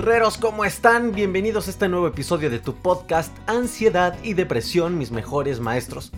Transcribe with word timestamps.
Guerreros, 0.00 0.38
¿cómo 0.38 0.64
están? 0.64 1.12
Bienvenidos 1.12 1.66
a 1.66 1.70
este 1.72 1.86
nuevo 1.86 2.06
episodio 2.06 2.48
de 2.48 2.58
tu 2.58 2.74
podcast 2.74 3.36
Ansiedad 3.46 4.16
y 4.22 4.32
Depresión, 4.32 4.96
mis 4.96 5.10
mejores 5.10 5.60
maestros. 5.60 6.10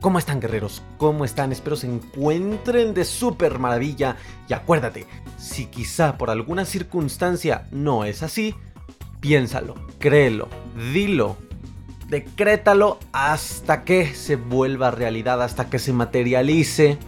¿Cómo 0.00 0.18
están 0.18 0.40
guerreros? 0.40 0.82
¿Cómo 0.96 1.24
están? 1.24 1.52
Espero 1.52 1.76
se 1.76 1.86
encuentren 1.86 2.94
de 2.94 3.04
súper 3.04 3.60
maravilla. 3.60 4.16
Y 4.48 4.54
acuérdate, 4.54 5.06
si 5.36 5.66
quizá 5.66 6.18
por 6.18 6.30
alguna 6.30 6.64
circunstancia 6.64 7.68
no 7.70 8.04
es 8.04 8.24
así, 8.24 8.56
piénsalo, 9.20 9.76
créelo, 10.00 10.48
dilo, 10.92 11.36
decrétalo 12.08 12.98
hasta 13.12 13.84
que 13.84 14.16
se 14.16 14.34
vuelva 14.34 14.90
realidad, 14.90 15.40
hasta 15.44 15.70
que 15.70 15.78
se 15.78 15.92
materialice 15.92 16.98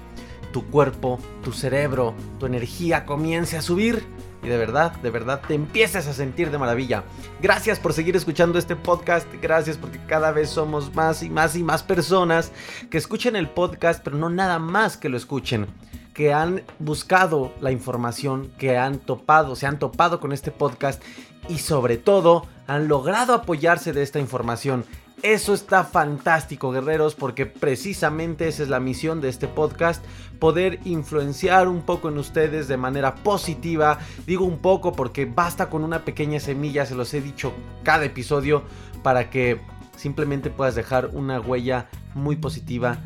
tu 0.52 0.64
cuerpo, 0.68 1.18
tu 1.42 1.52
cerebro, 1.52 2.14
tu 2.38 2.46
energía 2.46 3.04
comience 3.04 3.56
a 3.56 3.62
subir 3.62 4.06
y 4.42 4.48
de 4.48 4.56
verdad, 4.56 4.92
de 4.92 5.10
verdad 5.10 5.40
te 5.46 5.54
empieces 5.54 6.06
a 6.06 6.12
sentir 6.12 6.50
de 6.50 6.58
maravilla. 6.58 7.04
Gracias 7.40 7.78
por 7.78 7.92
seguir 7.92 8.16
escuchando 8.16 8.58
este 8.58 8.76
podcast, 8.76 9.26
gracias 9.40 9.76
porque 9.76 10.00
cada 10.06 10.32
vez 10.32 10.50
somos 10.50 10.94
más 10.94 11.22
y 11.22 11.30
más 11.30 11.56
y 11.56 11.62
más 11.62 11.82
personas 11.82 12.52
que 12.90 12.98
escuchen 12.98 13.36
el 13.36 13.48
podcast, 13.48 14.02
pero 14.02 14.16
no 14.16 14.30
nada 14.30 14.58
más 14.58 14.96
que 14.96 15.08
lo 15.08 15.16
escuchen 15.16 15.66
que 16.14 16.32
han 16.32 16.62
buscado 16.78 17.52
la 17.60 17.70
información, 17.70 18.52
que 18.58 18.76
han 18.76 18.98
topado, 18.98 19.56
se 19.56 19.66
han 19.66 19.78
topado 19.78 20.20
con 20.20 20.32
este 20.32 20.50
podcast 20.50 21.02
y 21.48 21.58
sobre 21.58 21.96
todo 21.96 22.46
han 22.66 22.88
logrado 22.88 23.32
apoyarse 23.32 23.92
de 23.92 24.02
esta 24.02 24.18
información. 24.18 24.84
Eso 25.22 25.52
está 25.52 25.84
fantástico, 25.84 26.72
guerreros, 26.72 27.14
porque 27.14 27.44
precisamente 27.44 28.48
esa 28.48 28.62
es 28.62 28.70
la 28.70 28.80
misión 28.80 29.20
de 29.20 29.28
este 29.28 29.48
podcast, 29.48 30.02
poder 30.38 30.80
influenciar 30.86 31.68
un 31.68 31.82
poco 31.82 32.08
en 32.08 32.16
ustedes 32.16 32.68
de 32.68 32.78
manera 32.78 33.16
positiva. 33.16 33.98
Digo 34.26 34.46
un 34.46 34.58
poco 34.58 34.92
porque 34.92 35.26
basta 35.26 35.68
con 35.68 35.84
una 35.84 36.06
pequeña 36.06 36.40
semilla, 36.40 36.86
se 36.86 36.94
los 36.94 37.12
he 37.12 37.20
dicho 37.20 37.52
cada 37.82 38.06
episodio, 38.06 38.62
para 39.02 39.28
que 39.28 39.60
simplemente 39.94 40.48
puedas 40.48 40.74
dejar 40.74 41.10
una 41.12 41.38
huella 41.38 41.90
muy 42.14 42.36
positiva 42.36 42.98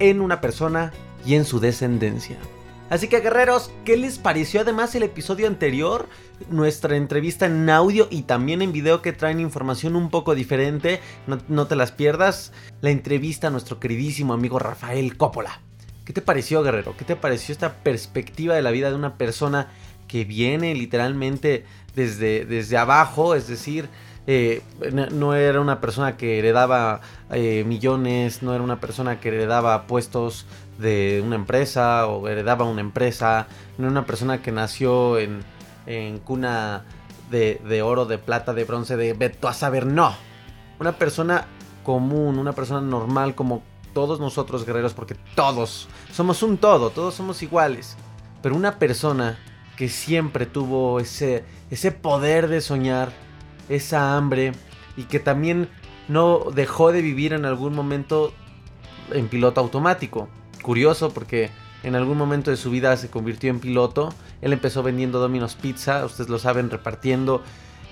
en 0.00 0.20
una 0.20 0.40
persona 0.40 0.92
y 1.24 1.36
en 1.36 1.44
su 1.44 1.60
descendencia. 1.60 2.36
Así 2.90 3.06
que 3.06 3.20
guerreros, 3.20 3.70
¿qué 3.84 3.96
les 3.96 4.18
pareció 4.18 4.62
además 4.62 4.96
el 4.96 5.04
episodio 5.04 5.46
anterior? 5.46 6.08
Nuestra 6.50 6.96
entrevista 6.96 7.46
en 7.46 7.70
audio 7.70 8.08
y 8.10 8.22
también 8.22 8.62
en 8.62 8.72
video 8.72 9.00
que 9.00 9.12
traen 9.12 9.38
información 9.38 9.94
un 9.94 10.10
poco 10.10 10.34
diferente. 10.34 11.00
No, 11.48 11.66
te 11.68 11.76
las 11.76 11.92
pierdas. 11.92 12.52
La 12.80 12.90
entrevista 12.90 13.46
a 13.46 13.50
nuestro 13.50 13.78
queridísimo 13.78 14.32
amigo 14.32 14.58
Rafael 14.58 15.16
Coppola. 15.16 15.60
¿Qué 16.04 16.12
te 16.12 16.20
pareció, 16.20 16.64
guerrero? 16.64 16.96
¿Qué 16.96 17.04
te 17.04 17.14
pareció 17.14 17.52
esta 17.52 17.74
perspectiva 17.74 18.56
de 18.56 18.62
la 18.62 18.72
vida 18.72 18.90
de 18.90 18.96
una 18.96 19.16
persona 19.16 19.68
que 20.08 20.24
viene 20.24 20.74
literalmente 20.74 21.64
desde, 21.94 22.44
desde 22.44 22.76
abajo? 22.76 23.36
Es 23.36 23.46
decir, 23.46 23.88
eh, 24.26 24.62
no, 25.12 25.34
era 25.34 25.60
una 25.60 25.80
persona 25.80 26.16
que 26.16 26.40
heredaba 26.40 27.00
eh, 27.30 27.64
millones, 27.64 28.42
no 28.42 28.52
era 28.52 28.64
una 28.64 28.80
persona 28.80 29.20
que 29.20 29.28
heredaba 29.28 29.86
puestos 29.86 30.46
de 30.80 31.22
una 31.24 31.36
empresa 31.36 32.06
o 32.06 32.26
heredaba 32.28 32.64
una 32.64 32.80
empresa, 32.80 33.46
no 33.78 33.84
era 33.84 33.92
una 33.92 34.06
persona 34.06 34.42
que 34.42 34.52
nació 34.52 35.18
en, 35.18 35.42
cuna 36.24 36.84
de, 37.30 37.82
oro, 37.82 38.06
de 38.06 38.18
plata, 38.18 38.54
de 38.54 38.64
bronce, 38.64 38.96
de 38.96 39.12
Beto 39.12 39.48
a 39.48 39.54
saber, 39.54 39.86
no. 39.86 40.14
Una 40.78 40.92
persona 40.92 41.46
común, 41.84 42.38
una 42.38 42.52
persona 42.52 42.80
normal 42.80 43.34
como 43.34 43.62
todos 43.92 44.20
nosotros 44.20 44.64
guerreros, 44.64 44.94
porque 44.94 45.16
todos 45.34 45.88
somos 46.12 46.42
un 46.42 46.58
todo, 46.58 46.90
todos 46.90 47.14
somos 47.14 47.42
iguales. 47.42 47.96
Pero 48.42 48.56
una 48.56 48.78
persona 48.78 49.38
que 49.76 49.88
siempre 49.88 50.46
tuvo 50.46 51.00
ese, 51.00 51.44
ese 51.70 51.92
poder 51.92 52.48
de 52.48 52.60
soñar, 52.60 53.10
esa 53.68 54.16
hambre 54.16 54.52
y 54.96 55.04
que 55.04 55.20
también 55.20 55.68
no 56.08 56.46
dejó 56.54 56.92
de 56.92 57.02
vivir 57.02 57.32
en 57.32 57.44
algún 57.44 57.74
momento 57.74 58.32
en 59.12 59.28
piloto 59.28 59.60
automático 59.60 60.28
curioso 60.60 61.12
porque 61.12 61.50
en 61.82 61.94
algún 61.94 62.18
momento 62.18 62.50
de 62.50 62.56
su 62.56 62.70
vida 62.70 62.96
se 62.96 63.10
convirtió 63.10 63.50
en 63.50 63.60
piloto. 63.60 64.14
Él 64.42 64.52
empezó 64.52 64.82
vendiendo 64.82 65.18
Domino's 65.18 65.54
Pizza, 65.54 66.04
ustedes 66.04 66.30
lo 66.30 66.38
saben, 66.38 66.70
repartiendo. 66.70 67.42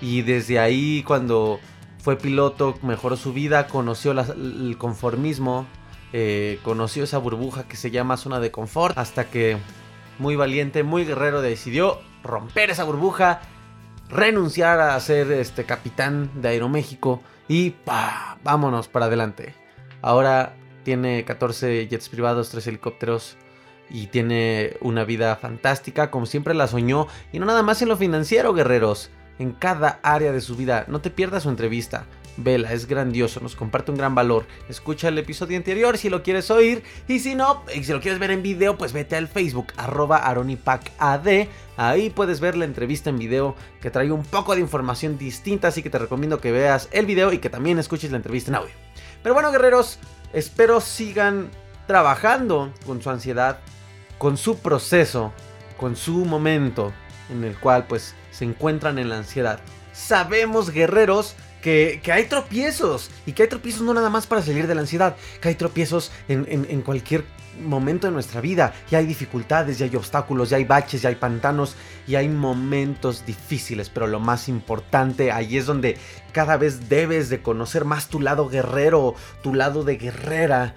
Y 0.01 0.21
desde 0.21 0.59
ahí, 0.59 1.03
cuando 1.05 1.59
fue 1.99 2.15
piloto, 2.15 2.77
mejoró 2.81 3.17
su 3.17 3.33
vida, 3.33 3.67
conoció 3.67 4.11
el 4.11 4.75
conformismo, 4.77 5.65
eh, 6.13 6.59
conoció 6.63 7.03
esa 7.03 7.17
burbuja 7.17 7.67
que 7.67 7.75
se 7.75 7.91
llama 7.91 8.17
zona 8.17 8.39
de 8.39 8.51
confort, 8.51 8.97
hasta 8.97 9.29
que 9.29 9.57
muy 10.17 10.35
valiente, 10.35 10.83
muy 10.83 11.05
guerrero, 11.05 11.41
decidió 11.41 11.99
romper 12.23 12.69
esa 12.69 12.83
burbuja, 12.83 13.41
renunciar 14.09 14.79
a 14.79 14.99
ser 14.99 15.31
este 15.31 15.65
capitán 15.65 16.29
de 16.41 16.49
Aeroméxico 16.49 17.21
y 17.47 17.75
vámonos 18.43 18.87
para 18.87 19.07
adelante. 19.07 19.53
Ahora 20.01 20.55
tiene 20.83 21.25
14 21.25 21.87
jets 21.87 22.09
privados, 22.09 22.49
3 22.49 22.67
helicópteros 22.67 23.37
y 23.89 24.07
tiene 24.07 24.77
una 24.81 25.03
vida 25.03 25.35
fantástica 25.35 26.11
como 26.11 26.25
siempre 26.25 26.53
la 26.53 26.67
soñó 26.67 27.07
y 27.31 27.39
no 27.39 27.45
nada 27.45 27.63
más 27.63 27.81
en 27.81 27.89
lo 27.89 27.97
financiero, 27.97 28.53
guerreros, 28.53 29.09
en 29.39 29.51
cada 29.53 29.99
área 30.03 30.31
de 30.31 30.41
su 30.41 30.55
vida. 30.55 30.85
No 30.87 31.01
te 31.01 31.09
pierdas 31.09 31.43
su 31.43 31.49
entrevista. 31.49 32.05
Vela, 32.41 32.71
es 32.71 32.87
grandioso, 32.87 33.41
nos 33.41 33.55
comparte 33.55 33.91
un 33.91 33.97
gran 33.97 34.15
valor. 34.15 34.45
Escucha 34.69 35.09
el 35.09 35.17
episodio 35.17 35.57
anterior 35.57 35.97
si 35.97 36.09
lo 36.09 36.23
quieres 36.23 36.49
oír. 36.51 36.83
Y 37.07 37.19
si 37.19 37.35
no, 37.35 37.63
y 37.75 37.83
si 37.83 37.91
lo 37.91 37.99
quieres 37.99 38.19
ver 38.19 38.31
en 38.31 38.43
video, 38.43 38.77
pues 38.77 38.93
vete 38.93 39.17
al 39.17 39.27
Facebook, 39.27 39.73
arroba 39.75 40.17
aronipacad. 40.17 41.27
Ahí 41.75 42.09
puedes 42.09 42.39
ver 42.39 42.55
la 42.55 42.63
entrevista 42.63 43.09
en 43.09 43.19
video 43.19 43.55
que 43.81 43.91
trae 43.91 44.11
un 44.11 44.23
poco 44.23 44.55
de 44.55 44.61
información 44.61 45.17
distinta. 45.17 45.67
Así 45.67 45.83
que 45.83 45.89
te 45.89 45.99
recomiendo 45.99 46.39
que 46.39 46.53
veas 46.53 46.87
el 46.93 47.05
video 47.05 47.33
y 47.33 47.39
que 47.39 47.49
también 47.49 47.77
escuches 47.77 48.11
la 48.11 48.17
entrevista 48.17 48.51
en 48.51 48.55
audio. 48.55 48.73
Pero 49.21 49.33
bueno, 49.33 49.51
guerreros, 49.51 49.99
Espero 50.33 50.81
sigan 50.81 51.49
trabajando 51.87 52.71
con 52.85 53.01
su 53.01 53.09
ansiedad, 53.09 53.59
con 54.17 54.37
su 54.37 54.59
proceso, 54.59 55.33
con 55.77 55.95
su 55.95 56.25
momento 56.25 56.93
en 57.31 57.43
el 57.43 57.57
cual 57.57 57.87
pues 57.87 58.15
se 58.31 58.45
encuentran 58.45 58.99
en 58.99 59.09
la 59.09 59.17
ansiedad. 59.17 59.59
Sabemos, 59.91 60.69
guerreros, 60.69 61.35
que, 61.61 62.01
hay 62.11 62.25
tropiezos 62.25 63.09
y 63.25 63.33
que 63.33 63.43
hay 63.43 63.49
tropiezos 63.49 63.81
no 63.81 63.93
nada 63.93 64.09
más 64.09 64.27
para 64.27 64.41
salir 64.41 64.67
de 64.67 64.75
la 64.75 64.81
ansiedad, 64.81 65.15
que 65.41 65.49
hay 65.49 65.55
tropiezos 65.55 66.11
en, 66.27 66.45
en 66.47 66.81
cualquier 66.81 67.25
momento 67.59 68.07
de 68.07 68.13
nuestra 68.13 68.41
vida. 68.41 68.73
Y 68.89 68.95
hay 68.95 69.05
dificultades, 69.05 69.79
y 69.79 69.83
hay 69.83 69.95
obstáculos, 69.95 70.51
y 70.51 70.55
hay 70.55 70.65
baches, 70.65 71.03
y 71.03 71.07
hay 71.07 71.15
pantanos, 71.15 71.75
y 72.07 72.15
hay 72.15 72.29
momentos 72.29 73.25
difíciles. 73.25 73.89
Pero 73.89 74.07
lo 74.07 74.19
más 74.19 74.49
importante, 74.49 75.31
ahí 75.31 75.57
es 75.57 75.65
donde 75.65 75.97
cada 76.31 76.57
vez 76.57 76.89
debes 76.89 77.29
de 77.29 77.41
conocer 77.41 77.85
más 77.85 78.07
tu 78.09 78.19
lado 78.19 78.49
guerrero, 78.49 79.15
tu 79.43 79.53
lado 79.53 79.83
de 79.83 79.97
guerrera. 79.97 80.75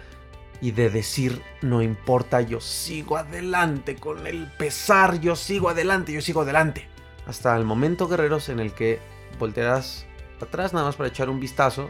Y 0.60 0.70
de 0.70 0.90
decir, 0.90 1.42
no 1.60 1.82
importa, 1.82 2.40
yo 2.40 2.60
sigo 2.60 3.16
adelante 3.16 3.96
con 3.96 4.28
el 4.28 4.46
pesar, 4.46 5.18
yo 5.18 5.34
sigo 5.34 5.68
adelante, 5.70 6.12
yo 6.12 6.20
sigo 6.20 6.42
adelante. 6.42 6.86
Hasta 7.26 7.56
el 7.56 7.64
momento, 7.64 8.06
guerreros, 8.06 8.48
en 8.48 8.60
el 8.60 8.72
que 8.72 9.00
voltearás 9.40 10.06
atrás 10.40 10.72
nada 10.72 10.86
más 10.86 10.96
para 10.96 11.08
echar 11.08 11.30
un 11.30 11.40
vistazo 11.40 11.88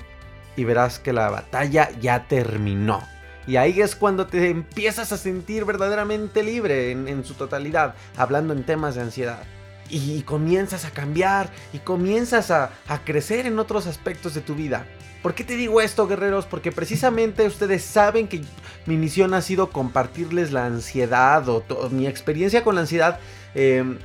y 0.56 0.64
verás 0.64 0.98
que 0.98 1.12
la 1.12 1.30
batalla 1.30 1.90
ya 2.00 2.26
terminó. 2.28 3.02
Y 3.46 3.56
ahí 3.56 3.80
es 3.80 3.96
cuando 3.96 4.26
te 4.26 4.50
empiezas 4.50 5.12
a 5.12 5.16
sentir 5.16 5.64
verdaderamente 5.64 6.42
libre 6.42 6.92
en, 6.92 7.24
su 7.24 7.34
totalidad, 7.34 7.94
hablando 8.16 8.52
en 8.52 8.64
temas 8.64 8.94
de 8.94 9.02
ansiedad. 9.02 9.42
y 9.88 10.22
comienzas 10.22 10.86
a 10.86 10.90
cambiar 10.90 11.50
y 11.74 11.78
comienzas 11.78 12.50
a, 12.50 12.70
crecer 13.04 13.46
en 13.46 13.58
otros 13.58 13.86
aspectos 13.86 14.32
de 14.32 14.40
tu 14.40 14.54
vida. 14.54 14.86
¿Por 15.22 15.34
qué 15.34 15.44
te 15.44 15.56
digo 15.56 15.80
esto, 15.80 16.06
guerreros? 16.08 16.46
Porque 16.46 16.72
precisamente 16.72 17.46
ustedes 17.46 17.84
saben 17.84 18.26
que 18.26 18.42
mi 18.86 18.96
misión 18.96 19.34
ha 19.34 19.42
sido 19.42 19.70
compartirles 19.70 20.50
la 20.50 20.66
ansiedad 20.66 21.46
o 21.48 21.62
mi 21.90 22.06
experiencia 22.06 22.64
con 22.64 22.74
la 22.74 22.80
ansiedad. 22.82 23.20
Em, 23.54 23.98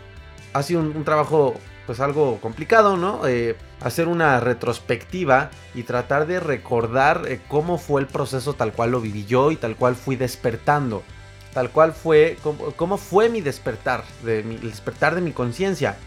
ha 0.54 0.64
sido 0.64 0.82
un, 0.82 1.04
trabajo 1.04 1.56
pues 1.86 2.00
algo 2.00 2.40
complicado, 2.42 2.98
¿no? 2.98 3.26
Eh, 3.28 3.56
hacer 3.82 4.08
una 4.08 4.40
retrospectiva 4.40 5.52
y 5.76 5.84
tratar 5.84 6.28
de 6.28 6.40
recordar 6.40 7.24
eh, 7.28 7.42
cómo 7.48 7.78
fue 7.78 8.02
el 8.02 8.08
proceso 8.08 8.54
tal 8.54 8.74
cual 8.74 8.92
lo 8.92 9.02
viví 9.02 9.26
yo 9.26 9.52
y 9.52 9.56
tal 9.56 9.76
cual 9.76 9.96
fui 9.96 10.16
despertando 10.16 11.04
tal 11.58 11.72
cual 11.72 11.94
fue, 11.94 12.38
cómo, 12.76 13.00
fue 13.00 13.30
mi 13.30 13.42
despertar, 13.42 14.04
de 14.22 14.44
mi, 14.44 14.58
el 14.58 14.70
despertar 14.70 15.16
de 15.16 15.22
mi 15.22 15.32
conciencia. 15.32 15.98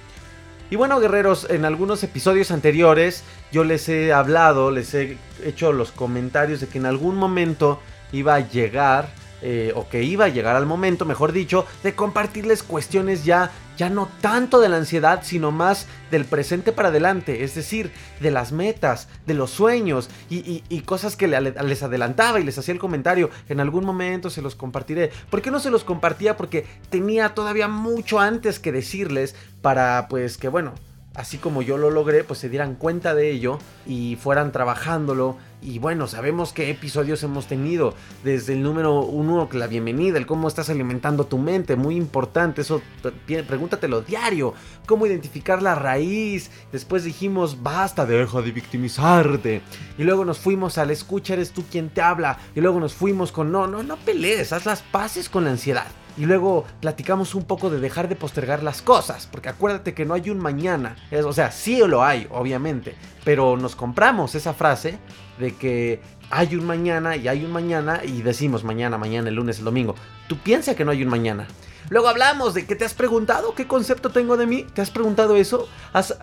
Y 0.71 0.77
bueno, 0.77 1.01
guerreros, 1.01 1.49
en 1.51 1.65
algunos 1.65 2.05
episodios 2.05 2.53
anteriores 2.53 3.25
yo 3.51 3.65
les 3.65 3.89
he 3.89 4.13
hablado, 4.13 4.71
les 4.71 4.95
he 4.95 5.19
hecho 5.45 5.73
los 5.73 5.91
comentarios 5.91 6.61
de 6.61 6.69
que 6.69 6.79
en 6.79 6.87
algún 6.87 7.17
momento 7.17 7.81
iba 8.13 8.37
a 8.37 8.49
llegar 8.49 9.09
eh, 9.43 9.73
o 9.75 9.89
que 9.89 10.05
iba 10.05 10.27
a 10.27 10.29
llegar 10.29 10.55
al 10.55 10.67
momento, 10.67 11.05
mejor 11.05 11.33
dicho, 11.33 11.67
de 11.83 11.97
compartirles 11.97 12.63
cuestiones 12.63 13.25
ya, 13.25 13.51
ya 13.81 13.89
no 13.89 14.11
tanto 14.21 14.61
de 14.61 14.69
la 14.69 14.77
ansiedad, 14.77 15.23
sino 15.23 15.53
más 15.53 15.87
del 16.11 16.27
presente 16.27 16.71
para 16.71 16.89
adelante, 16.89 17.45
es 17.45 17.55
decir, 17.55 17.91
de 18.21 18.31
las 18.31 18.53
metas, 18.53 19.09
de 19.25 19.33
los 19.33 19.53
sueños 19.53 20.11
y, 20.29 20.81
cosas 20.83 21.17
que 21.17 21.29
les 21.29 21.83
adelantaba 21.83 22.41
y 22.41 22.45
les 22.45 22.59
hacía 22.59 22.75
el 22.75 22.79
comentario, 22.79 23.31
en 23.49 23.59
algún 23.59 23.87
momento 23.87 24.29
se 24.29 24.43
los 24.43 24.55
compartiré. 24.55 25.11
¿Por 25.31 25.41
qué 25.41 25.51
no 25.51 25.61
se 25.61 25.71
los 25.71 25.83
compartía? 25.83 26.37
Porque 26.37 26.67
tenía 26.91 27.33
todavía 27.33 27.69
mucho 27.69 28.21
antes 28.21 28.59
que 28.59 28.71
decirles 28.71 29.35
para, 29.63 30.09
pues, 30.11 30.37
que 30.37 30.49
bueno, 30.49 30.75
así 31.15 31.39
como 31.39 31.63
yo 31.63 31.77
lo 31.77 31.91
logré, 31.91 32.25
pues 32.25 32.39
se 32.39 32.49
dieran 32.49 32.77
cuenta 32.77 33.15
de 33.15 33.31
ello 33.31 33.59
y 33.87 34.17
fueran 34.17 34.53
trabajándolo. 34.53 35.37
Y 35.63 35.79
bueno, 35.79 36.07
sabemos 36.07 36.53
qué 36.55 36.71
episodios 36.71 37.23
hemos 37.23 37.47
tenido. 37.47 37.95
Desde 38.25 38.55
el 38.55 38.63
número 38.63 39.01
uno, 39.01 39.49
la 39.53 39.67
bienvenida, 39.67 40.17
el 40.17 40.27
cómo 40.27 40.49
estás 40.49 40.71
alimentando 40.71 41.27
tu 41.27 41.37
mente, 41.37 41.77
muy 41.77 41.97
importante. 41.97 42.63
Eso 42.63 42.81
pregúntatelo 43.47 44.01
diario. 44.01 44.55
Cómo 44.87 45.07
identificar 45.07 45.61
la 45.61 45.75
raíz. 45.75 46.51
Después 46.73 47.05
dijimos, 47.05 47.63
basta, 47.63 48.07
deja 48.07 48.41
de 48.41 48.53
victimizarte. 48.53 49.63
Y 49.99 50.05
luego 50.05 50.25
nos 50.25 50.39
fuimos 50.39 50.79
al 50.79 50.91
escucha, 50.91 51.35
eres 51.35 51.51
tú 51.51 51.65
quien 51.71 51.91
te 51.91 52.01
habla. 52.01 52.39
Y 52.55 52.61
luego 52.61 52.81
nos 52.81 52.95
fuimos 52.95 53.33
con, 53.33 53.53
no, 53.53 53.67
no, 53.67 53.83
no 53.83 53.97
pelees, 53.99 54.53
haz 54.53 54.65
las 54.65 54.81
paces 54.81 55.29
con 55.29 55.45
la 55.45 55.51
ansiedad. 55.51 55.89
Y 56.17 56.27
luego 56.27 56.65
platicamos 56.81 57.35
un 57.35 57.45
poco 57.45 57.71
de 57.71 57.81
dejar 57.81 58.09
de 58.09 58.17
postergar 58.17 58.63
las 58.63 58.83
cosas, 58.83 59.29
porque 59.31 59.49
acuérdate 59.49 59.95
que 59.95 60.05
no 60.05 60.15
hay 60.15 60.31
un 60.31 60.39
mañana. 60.39 60.97
o 61.25 61.33
sea, 61.33 61.51
sí 61.51 61.79
lo 61.87 62.03
hay, 62.03 62.27
obviamente, 62.31 62.95
pero 63.25 63.57
nos 63.57 63.77
compramos 63.77 64.35
esa 64.35 64.55
frase 64.55 64.99
de 65.39 65.55
que 65.55 66.01
hay 66.31 66.55
un 66.55 66.65
mañana 66.65 67.17
y 67.17 67.29
hay 67.29 67.45
un 67.45 67.53
mañana 67.53 68.01
y 68.05 68.23
decimos 68.23 68.63
mañana, 68.65 68.99
mañana, 68.99 69.29
el 69.29 69.35
lunes, 69.35 69.59
el 69.59 69.65
domingo. 69.65 69.95
Tú 70.29 70.39
piensas 70.39 70.77
que 70.77 70.85
no 70.85 70.93
hay 70.93 71.03
un 71.03 71.09
mañana. 71.09 71.47
Luego 71.91 72.09
hablamos 72.09 72.55
de 72.55 72.67
que 72.67 72.77
te 72.77 72.85
has 72.85 72.95
preguntado 72.95 73.53
qué 73.57 73.67
concepto 73.67 74.11
tengo 74.11 74.37
de 74.37 74.47
mí. 74.47 74.65
¿Te 74.75 74.81
has 74.81 74.91
preguntado 74.91 75.35
eso? 75.35 75.69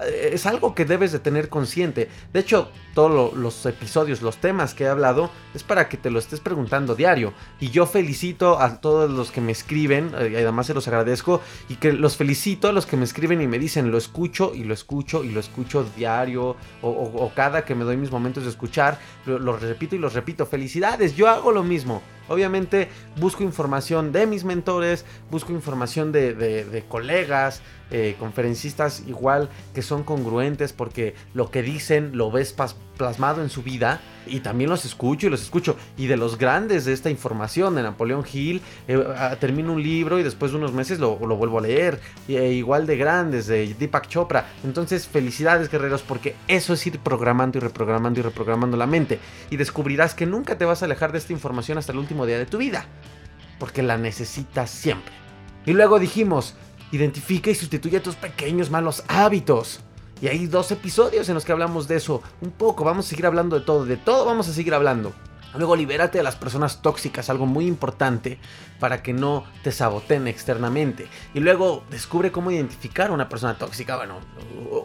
Eh, 0.01 0.29
es 0.31 0.45
algo 0.45 0.73
que 0.73 0.85
debes 0.85 1.11
de 1.11 1.19
tener 1.19 1.49
consciente. 1.49 2.09
De 2.31 2.39
hecho, 2.39 2.71
todos 2.93 3.33
los 3.33 3.65
episodios, 3.65 4.21
los 4.21 4.37
temas 4.37 4.73
que 4.73 4.85
he 4.85 4.87
hablado, 4.87 5.29
es 5.53 5.63
para 5.63 5.89
que 5.89 5.97
te 5.97 6.09
lo 6.09 6.19
estés 6.19 6.39
preguntando 6.39 6.95
diario. 6.95 7.33
Y 7.59 7.69
yo 7.69 7.85
felicito 7.85 8.61
a 8.61 8.79
todos 8.79 9.11
los 9.11 9.29
que 9.29 9.41
me 9.41 9.51
escriben, 9.51 10.13
eh, 10.17 10.29
y 10.31 10.35
además 10.37 10.67
se 10.67 10.73
los 10.73 10.87
agradezco, 10.87 11.41
y 11.67 11.75
que 11.75 11.91
los 11.91 12.15
felicito 12.15 12.69
a 12.69 12.71
los 12.71 12.85
que 12.85 12.95
me 12.95 13.03
escriben 13.03 13.41
y 13.41 13.47
me 13.47 13.59
dicen, 13.59 13.91
lo 13.91 13.97
escucho 13.97 14.53
y 14.55 14.63
lo 14.63 14.73
escucho 14.73 15.25
y 15.25 15.31
lo 15.31 15.41
escucho 15.41 15.85
diario, 15.97 16.55
o, 16.81 17.31
cada 17.35 17.65
que 17.65 17.75
me 17.75 17.83
doy 17.83 17.97
mis 17.97 18.09
momentos 18.09 18.45
de 18.45 18.49
escuchar, 18.49 18.99
lo 19.25 19.57
repito 19.57 19.97
y 19.97 19.99
los 19.99 20.13
repito. 20.13 20.45
Felicidades, 20.45 21.17
yo 21.17 21.27
hago 21.27 21.51
lo 21.51 21.63
mismo. 21.63 22.01
Obviamente 22.29 22.89
busco 23.15 23.43
información 23.43 24.11
de 24.11 24.27
mis 24.27 24.43
mentores, 24.43 25.05
busco 25.31 25.51
información 25.51 26.11
de, 26.11 26.83
colegas, 26.89 27.61
eh, 27.91 28.15
conferencistas 28.19 29.03
igual 29.07 29.49
que 29.73 29.81
son 29.81 30.03
congruentes 30.03 30.73
porque 30.73 31.15
lo 31.33 31.51
que 31.51 31.61
dicen 31.61 32.17
lo 32.17 32.31
ves 32.31 32.53
plasmado 32.97 33.41
en 33.41 33.49
su 33.49 33.63
vida 33.63 34.01
y 34.25 34.41
también 34.41 34.69
los 34.69 34.83
escucho 34.85 35.27
y 35.27 35.29
los 35.29 35.41
escucho. 35.41 35.77
Y 35.97 36.07
de 36.07 36.17
los 36.17 36.37
grandes 36.37 36.85
de 36.85 36.93
esta 36.93 37.09
información 37.09 37.75
de 37.75 37.83
Napoleón 37.83 38.25
Hill 38.31 38.61
eh, 38.87 39.03
ah, 39.15 39.37
termino 39.39 39.73
un 39.73 39.81
libro 39.81 40.19
y 40.19 40.23
después 40.23 40.51
de 40.51 40.57
unos 40.57 40.73
meses 40.73 40.99
lo, 40.99 41.15
vuelvo 41.17 41.59
a 41.59 41.61
leer. 41.61 41.99
E 42.27 42.51
igual 42.53 42.85
de 42.87 42.97
grandes 42.97 43.47
de 43.47 43.73
Deepak 43.73 44.07
Chopra. 44.07 44.47
Entonces 44.63 45.07
felicidades 45.07 45.69
guerreros 45.69 46.01
porque 46.01 46.35
eso 46.47 46.73
es 46.73 46.85
ir 46.87 46.99
programando 46.99 47.57
y 47.57 47.61
reprogramando 47.61 48.19
y 48.19 48.23
reprogramando 48.23 48.75
la 48.77 48.87
mente. 48.87 49.19
Y 49.49 49.57
descubrirás 49.57 50.13
que 50.13 50.25
nunca 50.25 50.57
te 50.57 50.65
vas 50.65 50.81
a 50.81 50.85
alejar 50.85 51.11
de 51.11 51.19
esta 51.19 51.33
información 51.33 51.77
hasta 51.77 51.91
el 51.91 51.99
último 51.99 52.25
día 52.25 52.37
de 52.37 52.45
tu 52.45 52.57
vida 52.57 52.85
porque 53.59 53.83
la 53.83 53.97
necesitas 53.97 54.69
siempre. 54.69 55.13
Y 55.65 55.73
luego 55.73 55.99
dijimos 55.99 56.55
Identifica 56.91 57.49
y 57.49 57.55
sustituye 57.55 57.99
tus 57.99 58.15
pequeños 58.15 58.69
malos 58.69 59.03
hábitos. 59.07 59.81
Y 60.21 60.27
hay 60.27 60.47
dos 60.47 60.71
episodios 60.71 61.27
en 61.29 61.35
los 61.35 61.45
que 61.45 61.51
hablamos 61.51 61.87
de 61.87 61.97
eso. 61.97 62.23
Un 62.41 62.51
poco, 62.51 62.83
vamos 62.83 63.05
a 63.05 63.09
seguir 63.09 63.25
hablando 63.25 63.59
de 63.59 63.65
todo, 63.65 63.85
de 63.85 63.97
todo 63.97 64.25
vamos 64.25 64.47
a 64.47 64.53
seguir 64.53 64.73
hablando. 64.73 65.13
Luego 65.55 65.75
libérate 65.75 66.17
de 66.17 66.23
las 66.23 66.35
personas 66.35 66.81
tóxicas, 66.81 67.29
algo 67.29 67.45
muy 67.45 67.65
importante 67.65 68.37
para 68.79 69.01
que 69.01 69.13
no 69.13 69.45
te 69.63 69.71
saboteen 69.71 70.27
externamente. 70.27 71.07
Y 71.33 71.39
luego 71.39 71.83
descubre 71.89 72.31
cómo 72.31 72.51
identificar 72.51 73.09
a 73.09 73.13
una 73.13 73.29
persona 73.29 73.57
tóxica, 73.57 73.95
bueno, 73.95 74.19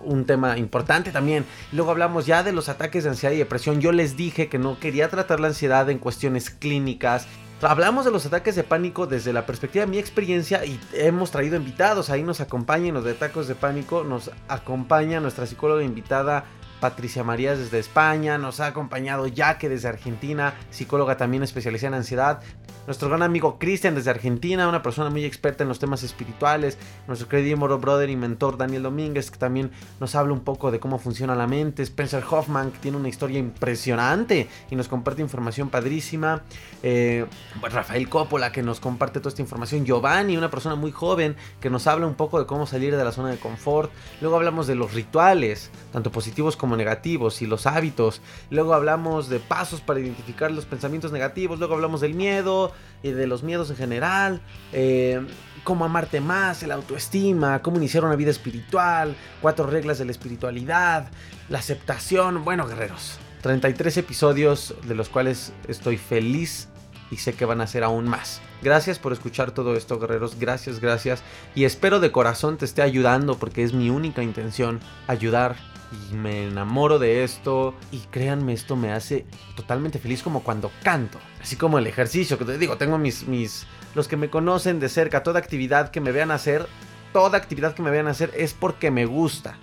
un 0.05 0.25
tema 0.25 0.57
importante 0.59 1.11
también. 1.11 1.45
Luego 1.73 1.91
hablamos 1.91 2.27
ya 2.27 2.43
de 2.43 2.53
los 2.53 2.69
ataques 2.69 3.05
de 3.05 3.11
ansiedad 3.11 3.35
y 3.35 3.39
depresión. 3.39 3.81
Yo 3.81 3.93
les 3.93 4.17
dije 4.17 4.49
que 4.49 4.59
no 4.59 4.79
quería 4.79 5.09
tratar 5.09 5.41
la 5.41 5.49
ansiedad 5.49 5.91
en 5.91 5.99
cuestiones 5.99 6.51
clínicas 6.51 7.27
Hablamos 7.63 8.05
de 8.05 8.11
los 8.11 8.27
ataques 8.27 8.57
de 8.57 8.65
pánico 8.65 9.07
desde 9.07 9.33
la 9.33 9.47
perspectiva 9.47 9.85
de 9.85 9.91
mi 9.91 9.99
experiencia 9.99 10.65
y 10.65 10.81
hemos 10.95 11.31
traído 11.31 11.55
invitados. 11.55 12.11
Ahí 12.11 12.25
nos 12.25 12.41
acompañan 12.41 12.95
los 12.95 13.05
de 13.05 13.13
ataques 13.13 13.47
de 13.47 13.55
pánico. 13.55 14.03
Nos 14.03 14.33
acompaña 14.49 15.21
nuestra 15.21 15.47
psicóloga 15.47 15.85
invitada 15.85 16.45
Patricia 16.83 17.23
Marías 17.23 17.61
desde 17.61 17.79
España, 17.79 18.39
nos 18.39 18.59
ha 18.59 18.67
acompañado 18.67 19.27
Jaque 19.33 19.69
desde 19.69 19.87
Argentina, 19.87 20.53
psicóloga 20.71 21.17
también 21.17 21.45
especializada 21.45 21.95
en 21.95 22.01
ansiedad, 22.01 22.43
nuestro 22.87 23.09
gran 23.09 23.23
amigo 23.23 23.59
Cristian 23.61 23.95
desde 23.95 24.11
Argentina, 24.11 24.69
una 24.69 24.83
persona 24.83 25.09
muy 25.09 25.25
experta 25.25 25.63
en 25.63 25.69
los 25.69 25.79
temas 25.79 26.03
espirituales, 26.03 26.79
nuestro 27.07 27.29
querido 27.29 27.57
moro 27.57 27.79
brother 27.79 28.11
y 28.11 28.17
mentor 28.17 28.57
Daniel 28.57 28.83
Domínguez, 28.83 29.31
que 29.31 29.39
también 29.39 29.71
nos 30.01 30.17
habla 30.17 30.33
un 30.33 30.41
poco 30.41 30.73
de 30.73 30.81
cómo 30.81 30.99
funciona 30.99 31.37
la 31.37 31.47
mente, 31.47 31.85
Spencer 31.85 32.25
Hoffman, 32.29 32.73
que 32.73 32.79
tiene 32.79 32.97
una 32.97 33.09
historia 33.09 33.39
impresionante 33.39 34.49
y 34.69 34.75
nos 34.75 34.89
comparte 34.89 35.23
información 35.23 35.69
padrísima, 35.69 36.43
eh, 36.83 37.27
pues 37.61 37.73
Rafael 37.73 38.09
Coppola, 38.09 38.51
que 38.51 38.65
nos 38.65 38.81
comparte 38.81 39.21
toda 39.21 39.29
esta 39.29 39.43
información, 39.43 39.85
Giovanni, 39.85 40.37
una 40.37 40.51
persona 40.51 40.75
muy 40.75 40.91
joven, 40.91 41.37
que 41.61 41.71
nos 41.71 41.87
habla 41.87 42.09
un 42.09 42.15
poco 42.15 42.41
de 42.41 42.47
cómo 42.47 42.67
salir 42.67 42.97
de 42.97 43.05
la 43.05 43.13
zona 43.13 43.31
de 43.31 43.39
confort, 43.39 43.93
luego 44.21 44.35
hablamos 44.35 44.67
de 44.67 44.75
los 44.75 44.93
rituales, 44.93 45.71
tanto 45.93 46.11
positivos 46.11 46.57
como 46.57 46.72
negativos 46.77 47.43
y 47.43 47.47
los 47.47 47.67
hábitos. 47.67 48.21
Luego 48.51 48.75
hablamos 48.75 49.29
de 49.29 49.39
pasos 49.39 49.81
para 49.81 50.01
identificar 50.01 50.51
los 50.51 50.65
pensamientos 50.65 51.13
negativos. 51.13 51.59
Luego 51.59 51.75
hablamos 51.75 52.01
del 52.01 52.15
miedo 52.15 52.73
y 53.03 53.11
de 53.11 53.27
los 53.27 53.43
miedos 53.43 53.71
en 53.71 53.77
general. 53.77 54.41
Eh, 54.73 55.21
cómo 55.65 55.85
amarte 55.85 56.21
más, 56.21 56.63
el 56.63 56.73
autoestima, 56.73 57.63
cómo 57.63 57.77
iniciar 57.77 58.05
una 58.05 58.17
vida 58.17 58.31
espiritual, 58.31 59.17
cuatro 59.41 59.67
reglas 59.67 59.99
de 59.99 60.05
la 60.05 60.13
espiritualidad, 60.13 61.11
la 61.49 61.59
aceptación. 61.59 62.45
Bueno, 62.45 62.67
guerreros, 62.67 63.19
33 63.43 63.97
episodios 63.99 64.75
de 64.87 64.95
los 64.95 65.09
cuales 65.09 65.53
estoy 65.69 65.97
feliz 65.97 66.69
y 67.11 67.17
sé 67.19 67.35
que 67.35 67.45
van 67.45 67.61
a 67.61 67.67
ser 67.67 67.85
aún 67.85 68.09
más. 68.09 68.41
Gracias 68.63 68.99
por 68.99 69.13
escuchar 69.13 69.51
todo 69.51 69.77
esto, 69.77 69.99
guerreros. 69.99 70.39
Gracias, 70.39 70.81
gracias. 70.81 71.23
Y 71.55 71.65
espero 71.65 72.01
de 72.01 72.13
corazón 72.13 72.57
te 72.57 72.65
esté 72.65 72.81
ayudando 72.81 73.39
porque 73.39 73.65
es 73.65 73.73
mi 73.75 73.91
única 73.91 74.23
intención 74.23 74.81
ayudar 75.09 75.57
y 76.11 76.15
me 76.15 76.49
enamoro 76.49 76.99
de 76.99 77.25
esto. 77.25 77.75
Y 77.91 77.99
créanme 78.11 78.53
esto 78.53 78.77
me 78.77 78.93
hace 78.93 79.27
totalmente 79.57 79.99
feliz 79.99 80.23
como 80.23 80.43
cuando 80.43 80.71
canto. 80.83 81.19
Así 81.41 81.57
como 81.57 81.79
el 81.79 81.87
ejercicio 81.87 82.39
que 82.39 82.45
te 82.45 82.59
digo 82.59 82.77
tengo 82.77 82.99
mis 82.99 83.27
mis 83.27 83.67
los 83.95 84.09
que 84.09 84.17
me 84.17 84.31
conocen 84.31 84.81
de 84.81 84.89
cerca 84.89 85.23
toda 85.23 85.39
actividad 85.39 85.91
que 85.91 86.01
me 86.01 86.13
vean 86.13 86.31
hacer 86.31 86.67
toda 87.13 87.37
actividad 87.37 87.75
que 87.75 87.83
me 87.83 87.91
vean 87.91 88.09
hacer 88.09 88.33
es 88.35 88.55
porque 88.55 88.91
me 88.91 89.07
gusta. 89.07 89.59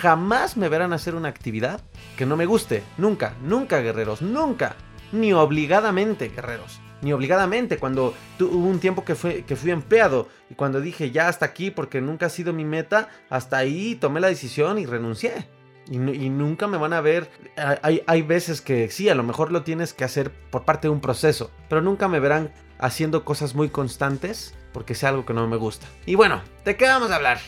Jamás 0.00 0.56
me 0.56 0.68
verán 0.68 0.92
hacer 0.92 1.14
una 1.14 1.28
actividad 1.28 1.80
que 2.16 2.26
no 2.26 2.36
me 2.36 2.46
guste. 2.46 2.82
Nunca 2.98 3.34
nunca 3.42 3.80
guerreros 3.80 4.22
nunca. 4.22 4.76
Ni 5.12 5.32
obligadamente 5.32 6.28
guerreros. 6.28 6.80
Ni 7.02 7.12
obligadamente. 7.12 7.78
Cuando 7.78 8.14
hubo 8.40 8.66
un 8.66 8.80
tiempo 8.80 9.04
que, 9.04 9.14
fue, 9.14 9.44
que 9.44 9.56
fui 9.56 9.70
empleado 9.70 10.28
y 10.50 10.54
cuando 10.54 10.80
dije 10.80 11.10
ya 11.10 11.28
hasta 11.28 11.46
aquí 11.46 11.70
porque 11.70 12.00
nunca 12.00 12.26
ha 12.26 12.30
sido 12.30 12.52
mi 12.52 12.64
meta, 12.64 13.08
hasta 13.30 13.58
ahí 13.58 13.94
tomé 13.94 14.20
la 14.20 14.28
decisión 14.28 14.78
y 14.78 14.86
renuncié. 14.86 15.46
Y, 15.90 15.98
nunca 15.98 16.66
me 16.66 16.78
van 16.78 16.92
a 16.92 17.00
ver. 17.00 17.30
Hay, 17.82 18.02
hay 18.06 18.22
veces 18.22 18.60
que 18.60 18.90
sí, 18.90 19.08
a 19.08 19.14
lo 19.14 19.22
mejor 19.22 19.52
lo 19.52 19.62
tienes 19.62 19.92
que 19.92 20.04
hacer 20.04 20.30
por 20.50 20.64
parte 20.64 20.88
de 20.88 20.92
un 20.92 21.00
proceso, 21.00 21.50
pero 21.68 21.82
nunca 21.82 22.08
me 22.08 22.20
verán 22.20 22.52
haciendo 22.78 23.24
cosas 23.24 23.54
muy 23.54 23.68
constantes 23.68 24.54
porque 24.72 24.94
sea 24.94 25.10
algo 25.10 25.24
que 25.24 25.34
no 25.34 25.46
me 25.46 25.56
gusta. 25.56 25.86
Y 26.06 26.14
bueno, 26.14 26.42
¿de 26.64 26.76
qué 26.76 26.86
vamos 26.86 27.10
a 27.10 27.16
hablar? 27.16 27.38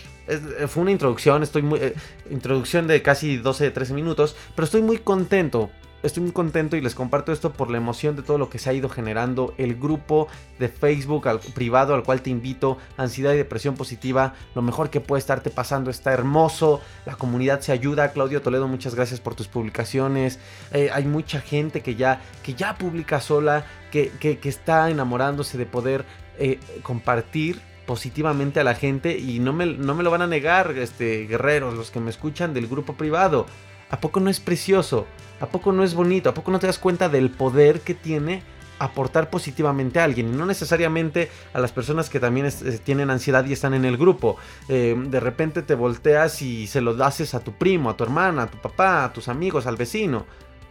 fue 0.66 0.83
una 0.83 0.90
introducción, 0.90 1.45
estoy 1.45 1.62
muy, 1.62 1.78
eh, 1.78 1.95
introducción 2.31 2.88
de 2.88 3.00
casi 3.00 3.37
12, 3.37 3.71
13 3.71 3.95
minutos, 3.95 4.35
pero 4.57 4.64
estoy 4.64 4.83
muy 4.83 4.99
contento 4.99 5.71
estoy 6.07 6.23
muy 6.23 6.33
contento 6.33 6.77
y 6.77 6.81
les 6.81 6.95
comparto 6.95 7.33
esto 7.33 7.53
por 7.53 7.71
la 7.71 7.77
emoción 7.77 8.17
de 8.17 8.23
todo 8.23 8.39
lo 8.39 8.49
que 8.49 8.59
se 8.59 8.71
ha 8.71 8.73
ido 8.73 8.89
generando. 8.89 9.55
El 9.59 9.77
grupo 9.77 10.29
de 10.59 10.69
Facebook 10.69 11.27
privado 11.55 11.95
al 11.95 12.03
cual 12.03 12.23
te 12.23 12.31
invito, 12.31 12.79
ansiedad 12.97 13.33
y 13.33 13.37
depresión 13.37 13.75
positiva, 13.75 14.35
lo 14.55 14.63
mejor 14.63 14.91
que 14.91 15.01
puede 15.01 15.21
estarte 15.21 15.51
pasando 15.51 15.91
está 15.91 16.13
hermoso. 16.13 16.81
La 17.05 17.17
comunidad 17.17 17.61
se 17.61 17.73
ayuda. 17.73 18.13
Claudio 18.13 18.43
Toledo, 18.43 18.69
muchas 18.69 18.95
gracias 18.95 19.21
por 19.21 19.35
tus 19.35 19.49
publicaciones. 19.49 20.39
Eh, 20.73 20.91
hay 20.93 21.05
mucha 21.05 21.41
gente 21.41 21.81
que 21.81 21.95
ya, 21.95 22.21
que 22.43 22.55
ya 22.55 22.77
publica 22.77 23.21
sola, 23.21 23.67
que, 23.91 24.39
está 24.45 24.91
enamorándose 24.91 25.59
de 25.59 25.67
poder 25.67 26.05
eh, 26.39 26.61
compartir 26.83 27.61
positivamente 27.87 28.61
a 28.61 28.65
la 28.65 28.75
gente 28.75 29.17
y 29.17 29.39
no 29.39 29.53
me, 29.53 29.67
no 29.67 29.95
me 29.95 30.03
lo 30.03 30.11
van 30.11 30.23
a 30.23 30.27
negar, 30.27 30.73
este, 30.77 31.27
guerreros, 31.27 31.75
los 31.75 31.91
que 31.91 32.01
me 32.01 32.11
escuchan 32.11 32.53
del 32.53 32.67
grupo 32.67 32.95
privado. 32.95 33.47
¿A 33.90 34.00
poco 34.00 34.21
no 34.21 34.31
es 34.31 34.40
precioso? 34.40 35.07
¿A 35.40 35.47
poco 35.47 35.73
no 35.73 35.85
es 35.85 35.95
bonito? 35.95 36.31
¿A 36.31 36.35
poco 36.35 36.50
no 36.50 36.59
te 36.59 36.66
das 36.66 36.78
cuenta 36.78 37.09
del 37.09 37.31
poder 37.31 37.81
que 37.81 37.95
tiene 37.95 38.43
aportar 38.78 39.31
positivamente 39.31 40.00
a 40.00 40.05
alguien? 40.05 40.28
Y 40.28 40.37
no 40.37 40.47
necesariamente 40.47 41.31
a 41.52 41.61
las 41.61 41.73
personas 41.73 42.11
que 42.11 42.21
también 42.21 42.47
eh, 42.47 42.81
tienen 42.83 43.11
ansiedad 43.11 43.45
y 43.45 43.52
están 43.52 43.75
en 43.75 43.85
el 43.85 43.97
grupo. 43.97 44.37
Eh, 44.69 44.97
de 44.97 45.21
repente 45.21 45.62
te 45.62 45.75
volteas 45.75 46.43
y 46.43 46.66
se 46.66 46.81
lo 46.81 47.02
haces 47.05 47.35
a 47.35 47.40
tu 47.40 47.52
primo, 47.52 47.90
a 47.90 47.97
tu 47.97 48.05
hermana, 48.05 48.43
a 48.43 48.50
tu 48.50 48.59
papá, 48.59 49.05
a 49.05 49.12
tus 49.12 49.28
amigos, 49.28 49.66
al 49.66 49.76
vecino. 49.76 50.26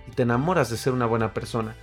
Y 0.07 0.11
te 0.11 0.23
enamoras 0.23 0.69
de 0.69 0.77
ser 0.77 0.93
una 0.93 1.05
buena 1.05 1.33
persona. 1.33 1.75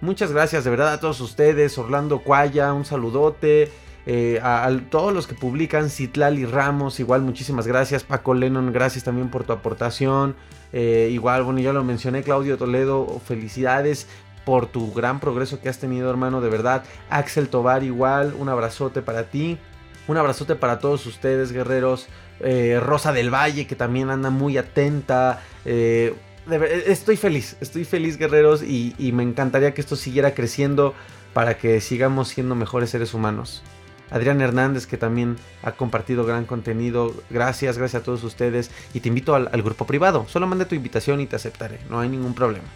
Muchas 0.00 0.32
gracias 0.32 0.64
de 0.64 0.70
verdad 0.70 0.94
a 0.94 1.00
todos 1.00 1.20
ustedes. 1.20 1.76
Orlando 1.78 2.20
Cuaya, 2.20 2.72
un 2.72 2.84
saludote. 2.84 3.70
Eh, 4.06 4.40
a, 4.42 4.70
todos 4.90 5.12
los 5.12 5.26
que 5.26 5.34
publican, 5.34 5.90
Citlali 5.90 6.44
Ramos, 6.44 7.00
igual 7.00 7.22
muchísimas 7.22 7.66
gracias. 7.66 8.04
Paco 8.04 8.34
Lennon, 8.34 8.72
gracias 8.72 9.04
también 9.04 9.28
por 9.30 9.44
tu 9.44 9.52
aportación. 9.52 10.34
Eh, 10.72 11.10
igual, 11.12 11.42
bueno, 11.42 11.60
ya 11.60 11.72
lo 11.72 11.84
mencioné, 11.84 12.22
Claudio 12.22 12.56
Toledo, 12.56 13.20
felicidades 13.24 14.06
por 14.44 14.66
tu 14.66 14.92
gran 14.92 15.20
progreso 15.20 15.60
que 15.60 15.68
has 15.68 15.78
tenido, 15.78 16.10
hermano, 16.10 16.40
de 16.40 16.48
verdad. 16.48 16.84
Axel 17.10 17.48
Tobar, 17.48 17.84
igual, 17.84 18.34
un 18.38 18.48
abrazote 18.48 19.02
para 19.02 19.24
ti. 19.24 19.58
Un 20.08 20.16
abrazote 20.16 20.56
para 20.56 20.78
todos 20.78 21.06
ustedes, 21.06 21.52
guerreros. 21.52 22.08
Eh, 22.40 22.80
Rosa 22.82 23.12
del 23.12 23.32
Valle, 23.32 23.66
que 23.66 23.76
también 23.76 24.10
anda 24.10 24.30
muy 24.30 24.56
atenta. 24.56 25.42
Estoy 25.64 27.16
feliz, 27.16 27.56
estoy 27.60 27.84
feliz, 27.84 28.16
guerreros, 28.16 28.62
y 28.62 29.12
me 29.12 29.22
encantaría 29.22 29.74
que 29.74 29.82
esto 29.82 29.94
siguiera 29.94 30.34
creciendo 30.34 30.94
para 31.32 31.58
que 31.58 31.80
sigamos 31.80 32.28
siendo 32.28 32.54
mejores 32.54 32.90
seres 32.90 33.14
humanos. 33.14 33.62
Adrián 34.10 34.40
Hernández, 34.40 34.86
que 34.86 34.96
también 34.96 35.36
ha 35.62 35.72
compartido 35.72 36.24
gran 36.24 36.44
contenido. 36.44 37.14
Gracias, 37.30 37.78
gracias 37.78 38.02
a 38.02 38.04
todos 38.04 38.24
ustedes. 38.24 38.70
Y 38.94 39.00
te 39.00 39.08
invito 39.08 39.34
al, 39.34 39.62
grupo 39.62 39.86
privado. 39.86 40.26
Solo 40.28 40.46
manda 40.46 40.66
tu 40.66 40.74
invitación 40.74 41.20
y 41.20 41.26
te 41.26 41.36
aceptaré. 41.36 41.78
No 41.88 42.00
hay 42.00 42.08
ningún 42.08 42.34
problema. 42.34 42.66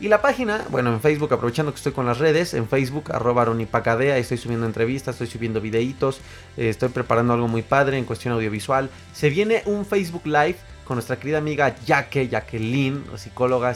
Y 0.00 0.06
la 0.06 0.22
página, 0.22 0.64
bueno, 0.70 0.92
en 0.92 1.00
Facebook, 1.00 1.32
aprovechando 1.32 1.72
que 1.72 1.78
estoy 1.78 1.90
con 1.90 2.06
las 2.06 2.18
redes, 2.18 2.54
en 2.54 2.68
Facebook, 2.68 3.10
arroba 3.12 3.42
aronipacadea, 3.42 4.16
estoy 4.16 4.38
subiendo 4.38 4.64
entrevistas, 4.64 5.16
estoy 5.16 5.26
subiendo 5.26 5.60
videitos, 5.60 6.20
eh, 6.56 6.68
estoy 6.68 6.90
preparando 6.90 7.32
algo 7.32 7.48
muy 7.48 7.62
padre 7.62 7.98
en 7.98 8.04
cuestión 8.04 8.34
audiovisual. 8.34 8.90
Se 9.12 9.28
viene 9.28 9.62
un 9.66 9.84
Facebook 9.84 10.24
Live 10.24 10.56
con 10.84 10.96
nuestra 10.96 11.18
querida 11.18 11.38
amiga 11.38 11.74
Jaque, 11.84 12.28
Jacqueline, 12.28 13.04
psicóloga, 13.16 13.74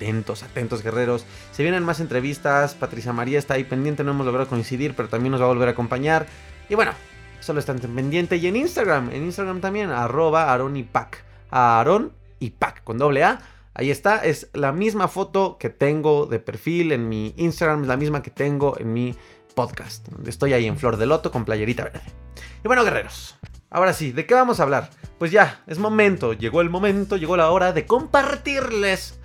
atentos, 0.00 0.42
atentos 0.42 0.82
guerreros. 0.82 1.26
Se 1.52 1.62
vienen 1.62 1.84
más 1.84 2.00
entrevistas, 2.00 2.74
Patricia 2.74 3.12
María 3.12 3.38
está 3.38 3.54
ahí 3.54 3.64
pendiente, 3.64 4.02
no 4.02 4.12
hemos 4.12 4.24
logrado 4.24 4.48
coincidir, 4.48 4.94
pero 4.96 5.08
también 5.08 5.32
nos 5.32 5.42
va 5.42 5.44
a 5.44 5.48
volver 5.48 5.68
a 5.68 5.72
acompañar. 5.72 6.26
Y 6.70 6.74
bueno, 6.74 6.92
solo 7.40 7.60
están 7.60 7.78
pendiente. 7.78 8.36
Y 8.36 8.46
en 8.46 8.56
Instagram, 8.56 9.10
en 9.10 9.24
Instagram 9.24 9.60
también, 9.60 9.90
arroba 9.90 10.52
Aaron 10.52 10.76
y 10.76 10.84
Pac. 10.84 11.22
Aaron 11.50 12.12
y 12.38 12.50
Pac, 12.50 12.82
con 12.82 12.96
doble 12.96 13.24
A. 13.24 13.40
Ahí 13.74 13.90
está, 13.90 14.24
es 14.24 14.48
la 14.54 14.72
misma 14.72 15.06
foto 15.06 15.58
que 15.58 15.68
tengo 15.68 16.24
de 16.26 16.38
perfil 16.38 16.92
en 16.92 17.08
mi 17.08 17.34
Instagram, 17.36 17.82
es 17.82 17.88
la 17.88 17.96
misma 17.98 18.22
que 18.22 18.30
tengo 18.30 18.78
en 18.78 18.92
mi 18.92 19.14
podcast. 19.54 20.08
Estoy 20.26 20.54
ahí 20.54 20.66
en 20.66 20.78
Flor 20.78 20.96
de 20.96 21.06
Loto 21.06 21.30
con 21.30 21.44
playerita 21.44 21.84
verde. 21.84 22.00
Y 22.64 22.66
bueno, 22.66 22.84
guerreros, 22.84 23.38
ahora 23.68 23.92
sí, 23.92 24.12
¿de 24.12 24.26
qué 24.26 24.34
vamos 24.34 24.60
a 24.60 24.62
hablar? 24.64 24.90
Pues 25.18 25.30
ya, 25.30 25.62
es 25.66 25.78
momento, 25.78 26.32
llegó 26.32 26.62
el 26.62 26.70
momento, 26.70 27.16
llegó 27.16 27.36
la 27.36 27.50
hora 27.50 27.72
de 27.72 27.86
compartirles 27.86 29.19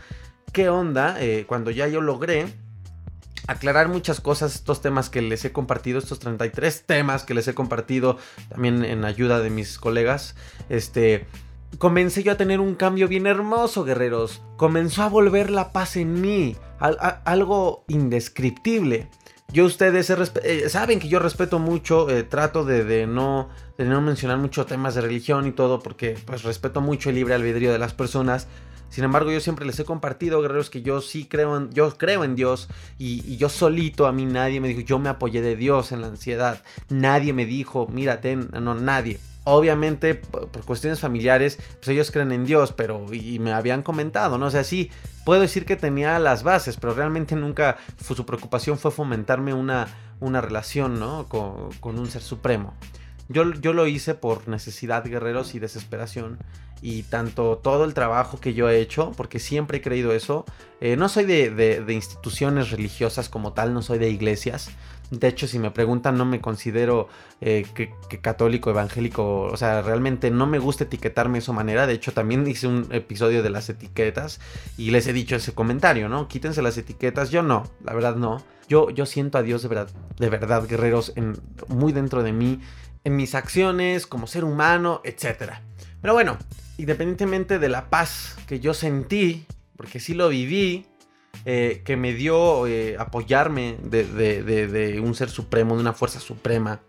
qué 0.55 0.69
onda 0.69 1.21
eh, 1.21 1.43
cuando 1.45 1.69
ya 1.69 1.85
yo 1.89 1.99
logré 1.99 2.47
aclarar 3.45 3.89
muchas 3.89 4.21
cosas, 4.21 4.55
estos 4.55 4.81
temas 4.81 5.09
que 5.09 5.21
les 5.21 5.43
he 5.43 5.51
compartido, 5.51 5.99
estos 5.99 6.19
33 6.19 6.85
temas 6.85 7.25
que 7.25 7.33
les 7.33 7.45
he 7.49 7.53
compartido 7.53 8.17
también 8.47 8.85
en 8.85 9.03
ayuda 9.03 9.41
de 9.41 9.49
mis 9.49 9.77
colegas, 9.77 10.33
este, 10.69 11.27
comencé 11.77 12.23
yo 12.23 12.31
a 12.31 12.37
tener 12.37 12.61
un 12.61 12.75
cambio 12.75 13.09
bien 13.09 13.27
hermoso, 13.27 13.83
guerreros. 13.83 14.41
Comenzó 14.55 15.03
a 15.03 15.09
volver 15.09 15.51
la 15.51 15.73
paz 15.73 15.97
en 15.97 16.21
mí, 16.21 16.55
algo 16.79 17.83
indescriptible. 17.89 19.09
Yo 19.51 19.65
ustedes 19.65 20.09
eh, 20.09 20.69
saben 20.69 21.01
que 21.01 21.09
yo 21.09 21.19
respeto 21.19 21.59
mucho, 21.59 22.09
eh, 22.09 22.23
trato 22.23 22.63
de, 22.63 23.05
no, 23.07 23.49
de 23.77 23.83
no 23.83 23.99
mencionar 23.99 24.37
mucho 24.37 24.65
temas 24.65 24.95
de 24.95 25.01
religión 25.01 25.47
y 25.47 25.51
todo, 25.51 25.81
porque 25.81 26.17
pues 26.25 26.43
respeto 26.43 26.79
mucho 26.79 27.09
el 27.09 27.15
libre 27.15 27.33
albedrío 27.33 27.73
de 27.73 27.77
las 27.77 27.93
personas. 27.93 28.47
Sin 28.95 29.03
embargo, 29.03 29.29
yo 29.29 29.41
siempre 29.41 29.65
les 29.65 29.77
he 29.77 29.83
compartido, 29.83 30.41
guerreros, 30.41 30.69
que 30.69 30.81
yo 30.81 31.01
sí 31.01 31.25
creo 31.25 31.57
en, 31.57 31.69
yo 31.73 31.97
creo 31.97 32.23
en 32.23 32.33
Dios 32.33 32.69
y, 32.97 33.35
yo 33.35 33.49
solito, 33.49 34.07
a 34.07 34.13
mí 34.13 34.25
nadie 34.25 34.61
me 34.61 34.69
dijo, 34.69 34.79
yo 34.79 34.99
me 34.99 35.09
apoyé 35.09 35.41
de 35.41 35.57
Dios 35.57 35.91
en 35.91 35.99
la 35.99 36.07
ansiedad. 36.07 36.61
Nadie 36.87 37.33
me 37.33 37.45
dijo, 37.45 37.87
mírate, 37.91 38.37
no, 38.37 38.73
nadie. 38.73 39.19
Obviamente, 39.43 40.15
por, 40.15 40.47
cuestiones 40.63 41.01
familiares, 41.01 41.59
pues 41.75 41.89
ellos 41.89 42.09
creen 42.09 42.31
en 42.31 42.45
Dios, 42.45 42.71
pero 42.71 43.05
y 43.11 43.37
me 43.39 43.51
habían 43.51 43.83
comentado, 43.83 44.37
¿no? 44.37 44.45
O 44.45 44.49
sea, 44.49 44.63
sí, 44.63 44.89
puedo 45.25 45.41
decir 45.41 45.65
que 45.65 45.75
tenía 45.75 46.17
las 46.17 46.43
bases, 46.43 46.77
pero 46.77 46.93
realmente 46.93 47.35
nunca 47.35 47.75
su 48.01 48.25
preocupación 48.25 48.79
fue 48.79 48.91
fomentarme 48.91 49.53
una, 49.53 49.87
una 50.21 50.39
relación, 50.39 51.01
¿no? 51.01 51.25
Con, 51.27 51.69
con 51.81 51.99
un 51.99 52.09
ser 52.09 52.21
supremo. 52.21 52.73
Yo, 53.27 53.53
yo, 53.53 53.73
lo 53.73 53.87
hice 53.87 54.13
por 54.13 54.47
necesidad, 54.47 55.03
guerreros, 55.03 55.55
y 55.55 55.59
desesperación 55.59 56.37
y 56.81 57.03
tanto 57.03 57.57
todo 57.57 57.85
el 57.85 57.93
trabajo 57.93 58.39
que 58.39 58.53
yo 58.53 58.69
he 58.69 58.79
hecho, 58.79 59.11
porque 59.17 59.39
siempre 59.39 59.79
he 59.79 59.81
creído 59.81 60.13
eso. 60.13 60.45
Eh, 60.81 60.95
no 60.95 61.09
soy 61.09 61.25
de, 61.25 61.83
instituciones 61.89 62.69
religiosas 62.69 63.29
como 63.29 63.53
tal, 63.53 63.73
no 63.73 63.81
soy 63.81 63.97
de 63.97 64.09
iglesias. 64.09 64.69
De 65.09 65.27
hecho, 65.27 65.47
si 65.47 65.59
me 65.59 65.71
preguntan, 65.71 66.17
no 66.17 66.25
me 66.25 66.41
considero 66.41 67.07
eh, 67.41 67.65
que, 67.73 67.91
católico, 68.21 68.69
evangélico. 68.69 69.43
O 69.43 69.57
sea, 69.57 69.81
realmente 69.81 70.31
no 70.31 70.45
me 70.47 70.59
gusta 70.59 70.83
etiquetarme 70.83 71.33
de 71.33 71.39
esa 71.39 71.53
manera. 71.53 71.87
De 71.87 71.93
hecho, 71.93 72.11
también 72.11 72.45
hice 72.47 72.67
un 72.67 72.87
episodio 72.91 73.41
de 73.41 73.49
las 73.49 73.69
etiquetas 73.69 74.39
y 74.77 74.91
les 74.91 75.07
he 75.07 75.13
dicho 75.13 75.35
ese 75.35 75.53
comentario, 75.53 76.09
¿no? 76.09 76.27
Quítense 76.27 76.61
las 76.61 76.77
etiquetas. 76.77 77.29
Yo 77.29 77.41
no, 77.41 77.63
la 77.83 77.93
verdad 77.93 78.15
no. 78.15 78.43
Yo, 78.67 78.89
yo 78.89 79.05
siento 79.05 79.37
a 79.37 79.43
Dios 79.43 79.61
de 79.61 79.69
verdad, 79.69 79.89
de 80.17 80.29
verdad, 80.29 80.67
guerreros, 80.67 81.13
en, 81.15 81.39
muy 81.67 81.93
dentro 81.93 82.23
de 82.23 82.33
mí, 82.33 82.59
en 83.05 83.15
mis 83.15 83.35
acciones, 83.35 84.07
como 84.07 84.27
ser 84.27 84.43
humano, 84.43 84.99
etc. 85.05 85.53
Pero 86.01 86.13
bueno, 86.13 86.37
independientemente 86.77 87.59
de 87.59 87.69
la 87.69 87.89
paz 87.89 88.35
que 88.47 88.59
yo 88.59 88.73
sentí, 88.73 89.45
porque 89.77 89.99
sí 90.01 90.13
lo 90.13 90.27
viví, 90.27 90.87
eh, 91.45 91.83
que 91.85 91.95
me 91.95 92.13
dio 92.13 92.65
eh, 92.65 92.97
apoyarme 92.97 93.77
de, 93.83 94.99
un 95.03 95.13
ser 95.15 95.29
supremo, 95.29 95.75
de 95.75 95.81
una 95.81 95.93
fuerza 95.93 96.19
suprema, 96.19 96.81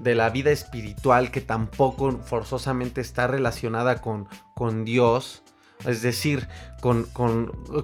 de 0.00 0.14
la 0.14 0.30
vida 0.30 0.50
espiritual 0.50 1.30
que 1.30 1.40
tampoco 1.40 2.18
forzosamente 2.18 3.00
está 3.00 3.26
relacionada 3.26 4.00
con, 4.00 4.28
con 4.54 4.84
Dios, 4.84 5.42
es 5.84 6.02
decir, 6.02 6.48
con, 6.80 7.04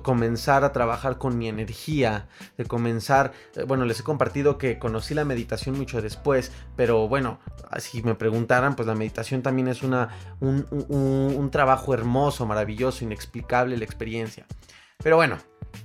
comenzar 0.03 0.65
a 0.65 0.73
trabajar 0.73 1.19
con 1.19 1.39
mi 1.39 1.49
energía, 1.49 2.29
de 2.57 2.65
comenzar, 2.65 3.33
eh, 3.57 3.65
bueno, 3.65 3.85
les 3.85 4.01
he 4.01 4.03
compartido 4.03 4.59
que 4.59 4.79
conocí 4.79 5.15
la 5.15 5.25
meditación 5.25 5.77
mucho 5.77 6.01
después, 6.01 6.53
pero 6.77 7.09
bueno, 7.09 7.39
si 7.79 8.03
me 8.03 8.15
preguntaran, 8.15 8.77
pues 8.77 8.87
la 8.87 8.95
meditación 8.95 9.43
también 9.43 9.69
es 9.69 9.83
una, 9.83 10.11
un, 10.41 11.51
trabajo 11.51 11.95
hermoso, 11.95 12.47
maravilloso, 12.47 13.05
inexplicable 13.05 13.77
la 13.77 13.85
experiencia. 13.85 14.47
Pero 15.03 15.17
bueno, 15.17 15.39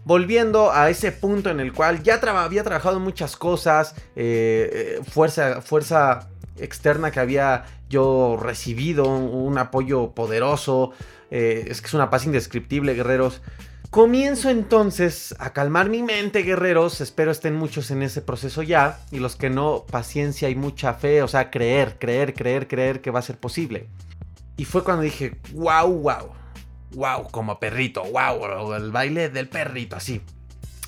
volviendo 0.06 0.72
a 0.72 0.90
ese 0.90 1.12
punto 1.12 1.50
en 1.50 1.60
el 1.60 1.74
cual 1.74 2.04
ya 2.04 2.16
había 2.16 2.64
trabajado 2.64 3.00
muchas 3.00 3.36
cosas, 3.36 3.96
eh, 4.16 5.00
eh, 5.00 5.02
fuerza, 5.04 5.62
fuerza 5.62 6.30
externa 6.60 7.12
que 7.12 7.20
había 7.20 7.66
yo 7.90 8.38
recibido, 8.40 9.08
un 9.08 9.58
apoyo 9.58 10.12
poderoso, 10.12 10.92
eh, 11.32 11.66
es 11.68 11.82
que 11.82 11.88
es 11.88 11.94
una 11.94 12.10
paz 12.10 12.26
indescriptible, 12.26 12.94
guerreros. 12.94 13.42
Comienzo 13.90 14.50
entonces 14.50 15.34
a 15.40 15.54
calmar 15.54 15.90
mi 15.90 16.04
mente, 16.04 16.44
guerreros. 16.44 17.00
Espero 17.02 17.32
estén 17.32 17.56
muchos 17.56 17.90
en 17.92 18.04
ese 18.04 18.22
proceso 18.22 18.62
ya. 18.62 19.00
Y 19.12 19.20
los 19.20 19.36
que 19.36 19.50
no, 19.50 19.86
paciencia 19.90 20.50
y 20.50 20.56
mucha 20.56 20.94
fe. 20.94 21.24
O 21.24 21.28
sea, 21.28 21.50
creer, 21.50 21.98
creer, 21.98 22.34
creer, 22.34 22.68
creer 22.68 23.02
que 23.02 23.12
va 23.12 23.20
a 23.20 23.24
ser 23.24 23.38
posible. 23.38 23.88
Y 24.58 24.66
fue 24.66 24.84
cuando 24.84 25.04
dije, 25.04 25.38
wow, 25.54 25.88
wow. 25.88 26.30
Wow, 26.92 27.30
como 27.32 27.60
perrito, 27.60 28.04
wow. 28.04 28.74
El 28.74 28.92
baile 28.92 29.30
del 29.30 29.48
perrito, 29.48 29.96
así. 29.96 30.22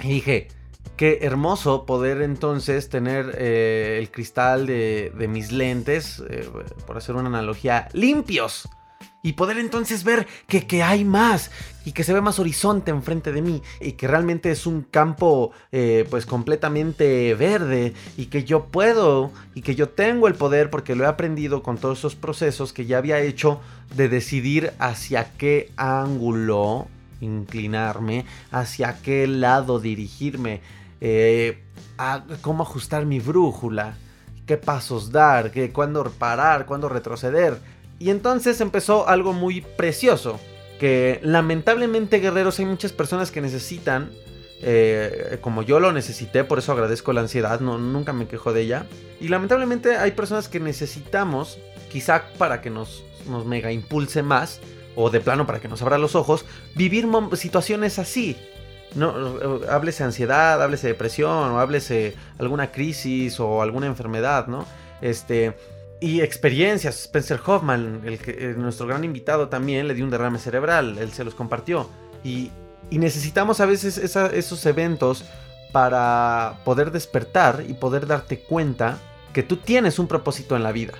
Y 0.02 0.10
dije, 0.10 0.48
Qué 1.00 1.20
hermoso 1.22 1.86
poder 1.86 2.22
entonces 2.22 2.90
tener 2.90 3.34
eh, 3.38 4.00
el 4.00 4.12
cristal 4.12 4.68
de, 4.68 5.28
mis 5.30 5.54
lentes, 5.54 6.22
eh, 6.30 6.46
por 6.86 6.98
hacer 6.98 7.16
una 7.16 7.30
analogía, 7.30 7.88
limpios 7.94 8.68
y 9.22 9.34
poder 9.34 9.58
entonces 9.58 10.04
ver 10.04 10.28
que, 10.48 10.84
hay 10.84 11.04
más 11.04 11.52
y 11.84 11.92
que 11.92 12.04
se 12.04 12.14
ve 12.14 12.22
más 12.22 12.40
horizonte 12.40 12.92
enfrente 12.92 13.32
de 13.32 13.42
mí 13.42 13.62
y 13.82 13.94
que 13.94 14.08
realmente 14.08 14.50
es 14.52 14.66
un 14.66 14.84
campo 14.84 15.52
eh, 15.72 16.06
pues 16.10 16.26
completamente 16.26 17.34
verde 17.36 17.94
y 18.18 18.28
que 18.28 18.46
yo 18.46 18.66
puedo 18.66 19.32
y 19.56 19.62
que 19.62 19.76
yo 19.76 19.90
tengo 19.90 20.28
el 20.28 20.36
poder 20.36 20.70
porque 20.70 20.96
lo 20.96 21.04
he 21.04 21.08
aprendido 21.08 21.64
con 21.64 21.78
todos 21.78 22.00
esos 22.00 22.16
procesos 22.16 22.72
que 22.72 22.86
ya 22.86 22.98
había 22.98 23.20
hecho 23.20 23.60
de 23.96 24.08
decidir 24.08 24.74
hacia 24.80 25.32
qué 25.38 25.72
ángulo 25.76 26.88
inclinarme, 27.22 28.26
hacia 28.52 29.02
qué 29.02 29.28
lado 29.28 29.80
dirigirme, 29.80 30.62
eh, 31.02 31.62
a 31.98 32.24
cómo 32.42 32.64
ajustar 32.64 33.06
mi 33.06 33.20
brújula, 33.20 33.98
qué 34.46 34.56
pasos 34.56 35.12
dar, 35.12 35.52
qué, 35.52 35.72
cuándo 35.72 36.10
parar, 36.18 36.66
cuándo 36.66 36.88
retroceder 36.88 37.60
y 38.00 38.10
entonces 38.10 38.62
empezó 38.62 39.08
algo 39.08 39.34
muy 39.34 39.62
precioso, 39.62 40.40
que 40.80 41.20
lamentablemente 41.22 42.20
guerreros 42.20 42.58
hay 42.60 42.66
muchas 42.66 42.94
personas 42.94 43.30
que 43.30 43.42
necesitan, 43.42 44.10
eh, 44.62 45.38
como 45.42 45.62
yo 45.62 45.82
lo 45.82 45.92
necesité, 45.92 46.46
por 46.46 46.60
eso 46.60 46.72
agradezco 46.72 47.12
la 47.12 47.22
ansiedad, 47.22 47.60
no, 47.60 47.78
nunca 47.78 48.14
me 48.14 48.28
quejo 48.28 48.54
de 48.54 48.62
ella. 48.62 48.86
Y 49.20 49.28
lamentablemente 49.28 49.98
hay 49.98 50.12
personas 50.12 50.48
que 50.48 50.62
necesitamos, 50.62 51.60
quizá 51.92 52.24
para 52.38 52.62
que 52.62 52.70
nos, 52.70 53.04
nos 53.28 53.46
mega 53.46 53.72
impulse 53.72 54.24
más, 54.24 54.62
o 54.96 55.10
de 55.10 55.20
plano 55.20 55.46
para 55.46 55.60
que 55.60 55.68
nos 55.68 55.82
abra 55.82 55.98
los 55.98 56.16
ojos, 56.16 56.46
vivir 56.76 57.06
situaciones 57.34 58.00
así. 58.00 58.38
No, 58.96 59.12
eh, 59.38 59.68
háblese 59.70 60.04
ansiedad, 60.04 60.62
háblese 60.64 60.88
depresión, 60.88 61.52
o 61.52 61.60
háblese 61.60 62.16
alguna 62.38 62.72
crisis 62.72 63.40
o 63.40 63.62
alguna 63.62 63.88
enfermedad, 63.88 64.48
¿no? 64.48 64.66
Este, 65.02 65.56
y 66.00 66.22
experiencias. 66.22 67.02
Spencer 67.02 67.40
Hoffman, 67.46 68.02
eh, 68.06 68.54
nuestro 68.58 68.88
gran 68.88 69.04
invitado 69.04 69.50
también, 69.50 69.88
le 69.88 69.94
dio 69.94 70.06
un 70.06 70.12
derrame 70.12 70.40
cerebral, 70.40 70.98
él 70.98 71.12
se 71.12 71.24
los 71.24 71.36
compartió. 71.36 71.90
Y, 72.24 72.52
necesitamos 72.92 73.60
a 73.60 73.68
veces 73.68 74.00
esos 74.00 74.66
eventos 74.66 75.24
para 75.72 76.60
poder 76.66 76.92
despertar 76.92 77.64
y 77.68 77.74
poder 77.74 78.08
darte 78.08 78.40
cuenta 78.40 78.98
que 79.32 79.44
tú 79.44 79.58
tienes 79.58 80.00
un 80.00 80.08
propósito 80.08 80.56
en 80.56 80.64
la 80.64 80.72
vida. 80.72 80.94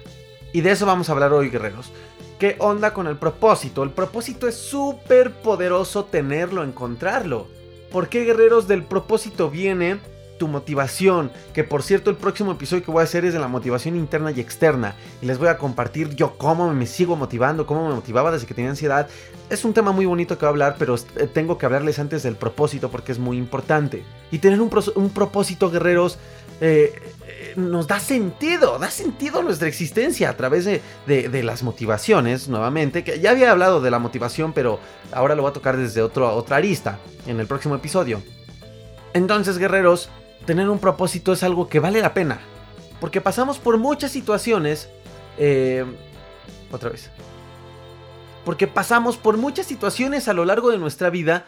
Y 0.54 0.62
de 0.62 0.72
eso 0.72 0.86
vamos 0.86 1.10
a 1.10 1.14
hablar 1.14 1.34
hoy, 1.34 1.50
guerreros. 1.50 1.92
¿Qué 2.38 2.56
onda 2.60 2.94
con 2.94 3.08
el 3.08 3.18
propósito? 3.18 3.82
El 3.82 3.90
propósito 3.90 4.48
es 4.48 4.56
súper 4.56 5.34
poderoso 5.42 6.06
tenerlo, 6.06 6.64
encontrarlo. 6.64 7.48
¿Por 7.92 8.08
qué, 8.08 8.24
guerreros? 8.24 8.68
Del 8.68 8.84
propósito 8.84 9.50
viene 9.50 10.00
tu 10.40 10.48
motivación, 10.48 11.32
que 11.54 11.64
por 11.64 11.84
cierto 11.84 12.10
el 12.10 12.16
próximo 12.16 12.54
episodio 12.54 12.84
que 12.84 12.90
voy 12.90 13.02
a 13.02 13.04
hacer 13.04 13.26
es 13.26 13.34
de 13.34 13.40
la 13.40 13.48
motivación 13.48 13.96
interna 13.96 14.32
y 14.32 14.40
externa, 14.40 14.96
y 15.22 15.28
les 15.28 15.38
voy 15.38 15.50
a 15.50 15.60
compartir 15.60 16.16
yo 16.16 16.36
cómo 16.38 16.74
me 16.74 16.88
sigo 16.88 17.16
motivando, 17.16 17.68
cómo 17.68 17.88
me 17.88 17.94
motivaba 17.94 18.32
desde 18.32 18.48
que 18.48 18.56
tenía 18.56 18.72
ansiedad. 18.72 19.08
Es 19.52 19.66
un 19.66 19.74
tema 19.74 19.92
muy 19.92 20.08
bonito 20.08 20.38
que 20.38 20.46
voy 20.46 20.48
a 20.48 20.50
hablar, 20.50 20.76
pero 20.80 20.96
eh, 20.96 21.28
tengo 21.32 21.60
que 21.60 21.68
hablarles 21.68 22.00
antes 22.00 22.24
del 22.24 22.36
propósito 22.36 22.90
porque 22.90 23.12
es 23.12 23.20
muy 23.20 23.38
importante. 23.38 24.04
Y 24.32 24.40
tener 24.40 24.60
un, 24.62 24.70
propósito, 25.10 25.70
guerreros, 25.70 26.18
eh, 26.62 26.94
eh, 27.28 27.54
nos 27.56 27.88
da 27.88 28.00
sentido, 28.00 28.80
da 28.80 28.90
sentido 28.90 29.40
a 29.40 29.44
nuestra 29.44 29.68
existencia 29.68 30.30
a 30.30 30.38
través 30.38 30.66
de, 30.66 30.82
de, 31.06 31.44
las 31.44 31.64
motivaciones, 31.64 32.48
nuevamente, 32.48 33.04
que 33.04 33.20
ya 33.20 33.32
había 33.32 33.52
hablado 33.52 33.82
de 33.82 33.92
la 33.92 34.00
motivación, 34.00 34.54
pero 34.54 34.80
ahora 35.12 35.36
lo 35.36 35.42
voy 35.42 35.52
a 35.52 35.54
tocar 35.54 35.78
desde 35.78 36.02
otro, 36.02 36.34
otra 36.34 36.58
arista 36.58 37.00
en 37.28 37.40
el 37.40 37.48
próximo 37.48 37.76
episodio. 37.76 38.22
Entonces, 39.14 39.58
guerreros, 39.58 40.10
tener 40.50 40.68
un 40.68 40.80
propósito 40.80 41.32
es 41.32 41.44
algo 41.44 41.70
que 41.70 41.80
vale 41.80 42.02
la 42.02 42.16
pena. 42.16 42.40
Porque 43.00 43.22
pasamos 43.22 43.60
por 43.60 43.78
muchas 43.78 44.12
situaciones. 44.12 44.90
Eh, 45.38 45.86
otra 46.72 46.90
vez. 46.90 47.12
Porque 48.46 48.66
pasamos 48.66 49.16
por 49.16 49.38
muchas 49.38 49.68
situaciones 49.68 50.28
a 50.28 50.34
lo 50.34 50.46
largo 50.46 50.72
de 50.72 50.80
nuestra 50.80 51.12
vida 51.12 51.46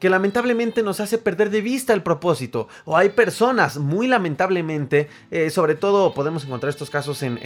que 0.00 0.10
lamentablemente 0.10 0.82
nos 0.82 1.00
hace 1.00 1.16
perder 1.16 1.48
de 1.48 1.62
vista 1.62 1.94
el 1.94 2.02
propósito. 2.02 2.68
O 2.84 2.98
hay 2.98 3.08
personas, 3.08 3.78
muy 3.78 4.06
lamentablemente, 4.06 5.08
eh, 5.30 5.48
sobre 5.48 5.74
todo 5.74 6.12
podemos 6.12 6.44
encontrar 6.44 6.68
estos 6.68 6.90
casos 6.90 7.22
en, 7.22 7.38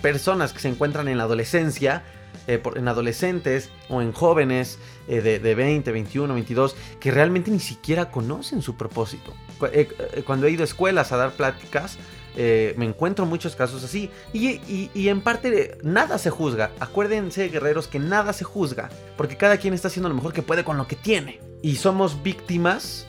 personas 0.00 0.52
que 0.52 0.60
se 0.60 0.68
encuentran 0.68 1.08
en 1.08 1.18
la 1.18 1.24
adolescencia, 1.24 2.04
eh, 2.46 2.62
en 2.76 2.86
adolescentes 2.86 3.70
o 3.88 4.00
en 4.00 4.12
jóvenes 4.12 4.78
de, 5.08 5.40
de 5.40 5.54
20, 5.56 5.90
21, 5.90 6.32
22, 6.32 6.76
que 7.00 7.10
realmente 7.10 7.50
ni 7.50 7.58
siquiera 7.58 8.12
conocen 8.12 8.62
su 8.62 8.76
propósito. 8.76 9.34
Eh, 9.72 9.88
eh, 9.98 10.22
cuando 10.24 10.46
he 10.46 10.50
ido 10.50 10.62
a 10.62 10.64
escuelas 10.64 11.12
a 11.12 11.16
dar 11.16 11.32
pláticas, 11.32 11.98
eh, 12.36 12.74
me 12.76 12.84
encuentro 12.84 13.26
muchos 13.26 13.56
casos 13.56 13.82
así. 13.82 14.10
Y, 14.32 15.08
en 15.08 15.20
parte 15.20 15.78
nada 15.82 16.18
se 16.18 16.30
juzga. 16.30 16.70
Acuérdense, 16.80 17.48
guerreros, 17.48 17.88
que 17.88 17.98
nada 17.98 18.32
se 18.32 18.44
juzga. 18.44 18.90
Porque 19.16 19.36
cada 19.36 19.56
quien 19.56 19.74
está 19.74 19.88
haciendo 19.88 20.08
lo 20.08 20.14
mejor 20.14 20.32
que 20.32 20.42
puede 20.42 20.64
con 20.64 20.76
lo 20.76 20.86
que 20.86 20.96
tiene. 20.96 21.40
Y 21.62 21.76
somos 21.76 22.22
víctimas, 22.22 23.06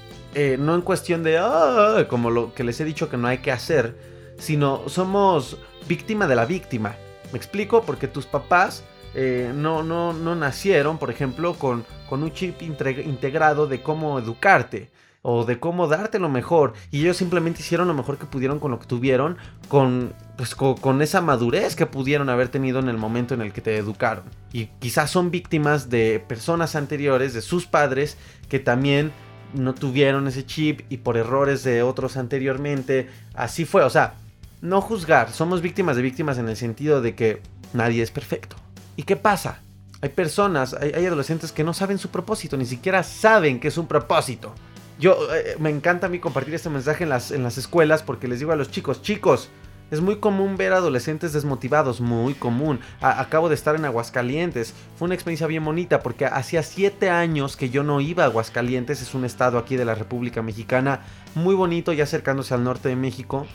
no 0.60 0.76
en 0.76 0.82
cuestión 0.82 1.24
de, 1.24 1.38
ah", 1.40 2.06
como 2.10 2.30
lo 2.30 2.54
que 2.54 2.64
les 2.64 2.80
he 2.80 2.86
dicho 2.86 3.10
que 3.10 3.18
no 3.18 3.28
hay 3.28 3.40
que 3.40 3.52
hacer, 3.52 3.98
sino 4.38 4.88
somos 4.88 5.58
víctima 5.88 6.28
de 6.28 6.36
la 6.36 6.46
víctima. 6.46 6.96
¿Me 7.32 7.38
explico? 7.38 7.82
Porque 7.82 8.08
tus 8.08 8.26
papás 8.26 8.84
no, 9.14 9.84
no, 9.84 10.14
no 10.14 10.36
nacieron, 10.36 10.98
por 11.00 11.12
ejemplo, 11.12 11.56
con, 11.56 11.86
con 12.08 12.24
un 12.24 12.32
chip 12.32 12.62
integrado 12.62 13.68
de 13.68 13.82
cómo 13.82 14.20
educarte 14.20 14.90
o 15.30 15.44
de 15.44 15.60
cómo 15.60 15.90
darte 15.90 16.20
lo 16.20 16.30
mejor. 16.30 16.72
Y 16.90 17.02
ellos 17.02 17.18
simplemente 17.18 17.60
hicieron 17.60 17.90
lo 17.90 17.94
mejor 17.94 18.18
que 18.18 18.26
pudieron 18.26 18.60
con 18.60 18.72
lo 18.72 18.80
que 18.80 18.86
tuvieron, 18.86 19.36
con, 19.68 20.14
pues, 20.38 20.56
con, 20.56 21.02
esa 21.02 21.20
madurez 21.20 21.76
que 21.76 21.86
pudieron 21.86 22.30
haber 22.30 22.48
tenido 22.48 22.80
en 22.80 22.88
el 22.88 22.98
momento 22.98 23.34
en 23.34 23.42
el 23.42 23.52
que 23.52 23.60
te 23.60 23.76
educaron. 23.76 24.24
Y 24.54 24.68
quizás 24.80 25.12
son 25.12 25.30
víctimas 25.30 25.90
de 25.90 26.24
personas 26.26 26.78
anteriores, 26.78 27.34
de 27.34 27.42
sus 27.42 27.66
padres, 27.66 28.18
que 28.48 28.60
también 28.60 29.12
no 29.54 29.76
tuvieron 29.76 30.30
ese 30.30 30.46
chip 30.46 30.84
y 30.88 31.00
por 31.00 31.18
errores 31.18 31.62
de 31.62 31.84
otros 31.84 32.16
anteriormente. 32.16 33.10
Así 33.34 33.66
fue, 33.66 33.84
o 33.84 33.90
sea, 33.90 34.14
no 34.62 34.80
juzgar, 34.80 35.34
somos 35.34 35.62
víctimas 35.62 35.98
de 35.98 36.04
víctimas 36.04 36.38
en 36.38 36.48
el 36.48 36.56
sentido 36.56 37.02
de 37.02 37.16
que 37.16 37.42
nadie 37.74 38.02
es 38.02 38.12
perfecto. 38.12 38.56
¿Y 38.96 39.04
qué 39.04 39.18
pasa? 39.18 39.60
Hay 40.00 40.08
personas, 40.08 40.74
hay, 40.74 40.94
hay 40.96 41.06
adolescentes 41.06 41.52
que 41.52 41.66
no 41.66 41.74
saben 41.74 41.98
su 41.98 42.08
propósito, 42.08 42.56
ni 42.56 42.66
siquiera 42.66 43.04
saben 43.04 43.60
que 43.60 43.68
es 43.68 43.78
un 43.78 43.88
propósito. 43.88 44.56
Yo 45.00 45.16
eh, 45.34 45.56
me 45.60 45.70
encanta 45.70 46.08
a 46.08 46.10
mí 46.10 46.20
compartir 46.20 46.56
este 46.56 46.70
mensaje 46.70 47.04
en 47.04 47.10
las, 47.10 47.32
en 47.32 47.44
las 47.44 47.58
escuelas 47.58 48.04
porque 48.04 48.28
les 48.28 48.40
digo 48.40 48.52
a 48.52 48.56
los 48.56 48.72
chicos, 48.72 49.02
chicos, 49.02 49.50
es 49.90 50.02
muy 50.02 50.18
común 50.18 50.58
ver 50.58 50.74
adolescentes 50.74 51.32
desmotivados, 51.32 52.02
muy 52.02 52.34
común. 52.34 52.80
acabo 53.00 53.48
de 53.48 53.56
estar 53.56 53.76
en 53.76 53.86
Aguascalientes. 53.86 54.74
Fue 54.98 55.06
una 55.06 55.16
experiencia 55.16 55.48
bien 55.48 55.64
bonita 55.64 56.02
porque 56.02 56.26
hacía 56.26 56.62
siete 56.62 57.10
años 57.10 57.56
que 57.56 57.70
yo 57.70 57.84
no 57.84 58.02
iba 58.02 58.24
a 58.24 58.28
Aguascalientes. 58.28 59.02
Es 59.02 59.14
un 59.14 59.24
estado 59.24 59.58
aquí 59.58 59.78
de 59.78 59.86
la 59.86 59.96
República 59.96 60.42
Mexicana 60.42 61.02
muy 61.36 61.56
bonito, 61.56 61.94
ya 61.94 62.04
acercándose 62.04 62.54
al 62.54 62.66
norte 62.66 62.90
de 62.90 62.98
México 62.98 63.48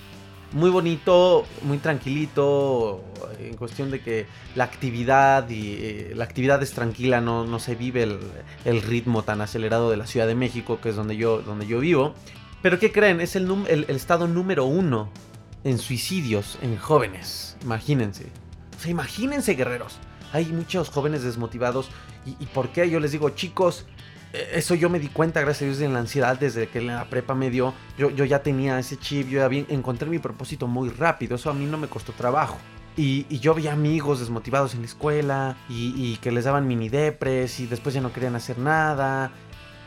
muy 0.53 0.71
bonito, 0.71 1.45
muy 1.63 1.79
tranquilito, 1.79 3.03
en 3.39 3.57
cuestión 3.57 3.91
de 3.91 4.01
que 4.01 4.27
la 4.55 4.65
actividad 4.65 5.49
y 5.49 5.75
eh, 5.75 6.13
la 6.15 6.25
actividad 6.25 6.63
es 6.63 6.73
tranquila, 6.73 7.21
no, 7.21 7.47
no 7.47 7.59
se 7.59 7.75
vive 7.75 8.03
el, 8.65 8.83
ritmo 8.83 9.23
tan 9.23 9.41
acelerado 9.41 9.91
de 9.91 9.97
la 9.97 10.07
Ciudad 10.07 10.27
de 10.27 10.35
México, 10.35 10.79
que 10.81 10.91
es 10.91 10.97
donde 10.97 11.17
yo, 11.17 11.43
donde 11.43 11.67
yo 11.67 11.81
vivo. 11.81 12.15
Pero 12.63 12.79
¿qué 12.79 12.93
creen? 12.93 13.21
Es 13.21 13.37
el, 13.37 13.51
estado 13.89 14.29
número 14.29 14.65
uno 14.65 15.09
en 15.65 15.79
suicidios 15.79 16.59
en 16.63 16.77
jóvenes. 16.77 17.57
Imagínense. 17.63 18.27
O 18.77 18.81
sea, 18.81 18.91
imagínense, 18.91 19.55
guerreros. 19.55 19.99
Hay 20.33 20.47
muchos 20.47 20.89
jóvenes 20.89 21.23
desmotivados. 21.23 21.91
¿Y, 22.25 22.43
¿Y 22.43 22.47
por 22.47 22.69
qué? 22.71 22.89
Yo 22.89 23.01
les 23.01 23.13
digo, 23.13 23.31
chicos, 23.31 23.87
eso 24.33 24.75
yo 24.75 24.89
me 24.89 24.99
di 24.99 25.09
cuenta, 25.09 25.41
gracias 25.41 25.63
a 25.63 25.65
Dios, 25.67 25.81
en 25.83 25.93
la 25.93 26.01
ansiedad 26.01 26.39
desde 26.39 26.69
que 26.69 26.81
la 26.81 27.05
prepa 27.11 27.35
me 27.35 27.51
dio. 27.51 27.75
Yo, 27.99 28.11
yo 28.11 28.25
ya 28.25 28.43
tenía 28.43 28.79
ese 28.79 28.97
chip, 28.97 29.29
yo 29.29 29.41
ya 29.41 29.49
bien, 29.49 29.67
encontré 29.69 30.09
mi 30.09 30.19
propósito 30.19 30.67
muy 30.67 30.89
rápido. 30.89 31.37
Eso 31.37 31.51
a 31.51 31.55
mí 31.55 31.67
no 31.67 31.77
me 31.77 31.89
costó 31.89 32.13
trabajo. 32.13 32.59
Y, 32.97 33.39
yo 33.39 33.55
veía 33.55 33.73
amigos 33.73 34.21
desmotivados 34.21 34.75
en 34.75 34.81
la 34.81 34.87
escuela 34.87 35.57
y, 35.69 36.17
que 36.17 36.31
les 36.31 36.45
daban 36.45 36.67
mini 36.67 36.89
depres 36.89 37.61
y 37.61 37.67
después 37.67 37.95
ya 37.95 38.01
no 38.01 38.13
querían 38.13 38.35
hacer 38.37 38.59
nada. 38.59 39.33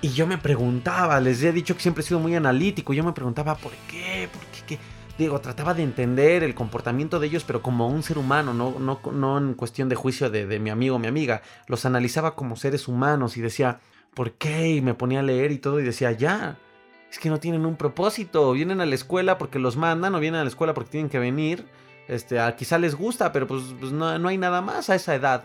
Y 0.02 0.10
yo 0.10 0.28
me 0.28 0.38
preguntaba, 0.38 1.20
les 1.20 1.42
he 1.44 1.52
dicho 1.52 1.76
que 1.76 1.82
siempre 1.82 2.04
he 2.04 2.06
sido 2.06 2.20
muy 2.20 2.36
analítico. 2.36 2.94
Yo 2.94 3.04
me 3.04 3.14
preguntaba, 3.14 3.56
¿por 3.56 3.72
qué? 3.90 4.30
¿Por 4.32 4.44
qué? 4.66 4.78
Digo, 5.18 5.40
trataba 5.40 5.74
de 5.74 5.82
entender 5.82 6.44
el 6.44 6.54
comportamiento 6.54 7.20
de 7.20 7.28
ellos, 7.28 7.46
pero 7.46 7.62
como 7.62 7.88
un 7.88 8.04
ser 8.04 8.18
humano, 8.18 8.54
no, 8.54 8.78
no, 8.80 9.00
no 9.12 9.38
en 9.38 9.54
cuestión 9.54 9.88
de 9.88 9.96
juicio 9.96 10.30
de, 10.30 10.46
de 10.46 10.60
mi 10.60 10.70
amigo 10.70 10.98
o 10.98 11.00
mi 11.00 11.08
amiga. 11.08 11.42
Los 11.68 11.86
analizaba 11.86 12.36
como 12.36 12.56
seres 12.58 12.88
humanos 12.88 13.38
y 13.38 13.42
decía, 13.42 13.80
¿por 14.16 14.32
qué? 14.32 14.70
Y 14.70 14.82
me 14.82 14.96
ponía 14.96 15.20
a 15.20 15.24
leer 15.24 15.52
y 15.52 15.60
todo 15.60 15.80
y 15.80 15.84
decía, 15.84 16.12
ya, 16.14 16.58
es 17.12 17.20
que 17.20 17.30
no 17.30 17.40
tienen 17.40 17.66
un 17.66 17.76
propósito, 17.76 18.54
vienen 18.54 18.82
a 18.82 18.86
la 18.86 18.96
escuela 18.96 19.38
porque 19.38 19.60
los 19.60 19.78
mandan 19.78 20.16
o 20.16 20.20
vienen 20.20 20.42
a 20.42 20.44
la 20.44 20.50
escuela 20.50 20.74
porque 20.74 20.90
tienen 20.90 21.10
que 21.10 21.20
venir. 21.20 21.66
Este, 22.08 22.38
quizá 22.58 22.78
les 22.78 22.96
gusta, 22.96 23.32
pero 23.32 23.48
pues, 23.48 23.64
pues 23.80 23.92
no, 23.92 24.18
no, 24.20 24.28
hay 24.28 24.38
nada 24.38 24.62
más 24.62 24.90
a 24.90 24.96
esa 24.96 25.16
edad. 25.16 25.44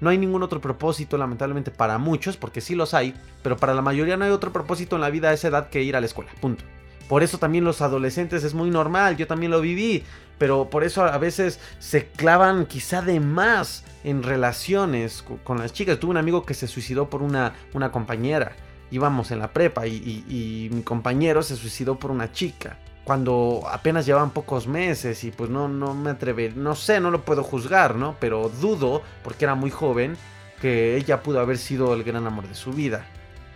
No 0.00 0.10
hay 0.10 0.18
ningún 0.18 0.42
otro 0.42 0.60
propósito, 0.60 1.16
lamentablemente, 1.16 1.70
para 1.70 1.98
muchos, 1.98 2.36
porque 2.36 2.60
sí 2.60 2.74
los 2.74 2.94
hay, 2.94 3.14
pero 3.42 3.56
para 3.56 3.74
la 3.74 3.82
mayoría 3.82 4.16
no 4.16 4.24
hay 4.24 4.30
otro 4.30 4.52
propósito 4.52 4.96
en 4.96 5.02
la 5.02 5.10
vida 5.10 5.30
a 5.30 5.32
esa 5.32 5.48
edad 5.48 5.68
que 5.70 5.82
ir 5.82 5.96
a 5.96 6.00
la 6.00 6.06
escuela. 6.06 6.30
Punto. 6.40 6.64
Por 7.08 7.22
eso 7.22 7.38
también 7.38 7.64
los 7.64 7.82
adolescentes 7.82 8.44
es 8.44 8.54
muy 8.54 8.70
normal, 8.70 9.16
yo 9.16 9.26
también 9.26 9.52
lo 9.52 9.60
viví, 9.60 10.02
pero 10.38 10.70
por 10.70 10.84
eso 10.84 11.04
a 11.04 11.18
veces 11.18 11.60
se 11.78 12.06
clavan 12.06 12.66
quizá 12.66 13.02
de 13.02 13.20
más 13.20 13.84
en 14.04 14.22
relaciones 14.22 15.24
con 15.44 15.58
las 15.58 15.72
chicas. 15.72 15.98
Tuve 15.98 16.12
un 16.12 16.16
amigo 16.16 16.44
que 16.44 16.54
se 16.54 16.66
suicidó 16.66 17.08
por 17.08 17.22
una, 17.22 17.54
una 17.72 17.90
compañera, 17.90 18.56
íbamos 18.90 19.30
en 19.30 19.38
la 19.38 19.52
prepa 19.52 19.86
y, 19.86 20.68
mi 20.72 20.82
compañero 20.82 21.42
se 21.42 21.56
suicidó 21.56 21.98
por 21.98 22.10
una 22.10 22.32
chica. 22.32 22.78
Cuando 23.04 23.62
apenas 23.70 24.06
llevaban 24.06 24.30
pocos 24.30 24.66
meses 24.66 25.24
y 25.24 25.30
pues 25.30 25.50
no, 25.50 25.68
no 25.68 25.92
me 25.94 26.10
atreví, 26.10 26.52
no 26.56 26.74
sé, 26.74 27.00
no 27.00 27.10
lo 27.10 27.22
puedo 27.22 27.42
juzgar, 27.42 27.96
¿no? 27.96 28.16
Pero 28.18 28.48
dudo, 28.48 29.02
porque 29.22 29.44
era 29.44 29.54
muy 29.54 29.70
joven, 29.70 30.16
que 30.60 30.96
ella 30.96 31.22
pudo 31.22 31.40
haber 31.40 31.58
sido 31.58 31.92
el 31.92 32.02
gran 32.02 32.26
amor 32.26 32.48
de 32.48 32.54
su 32.54 32.72
vida. 32.72 33.04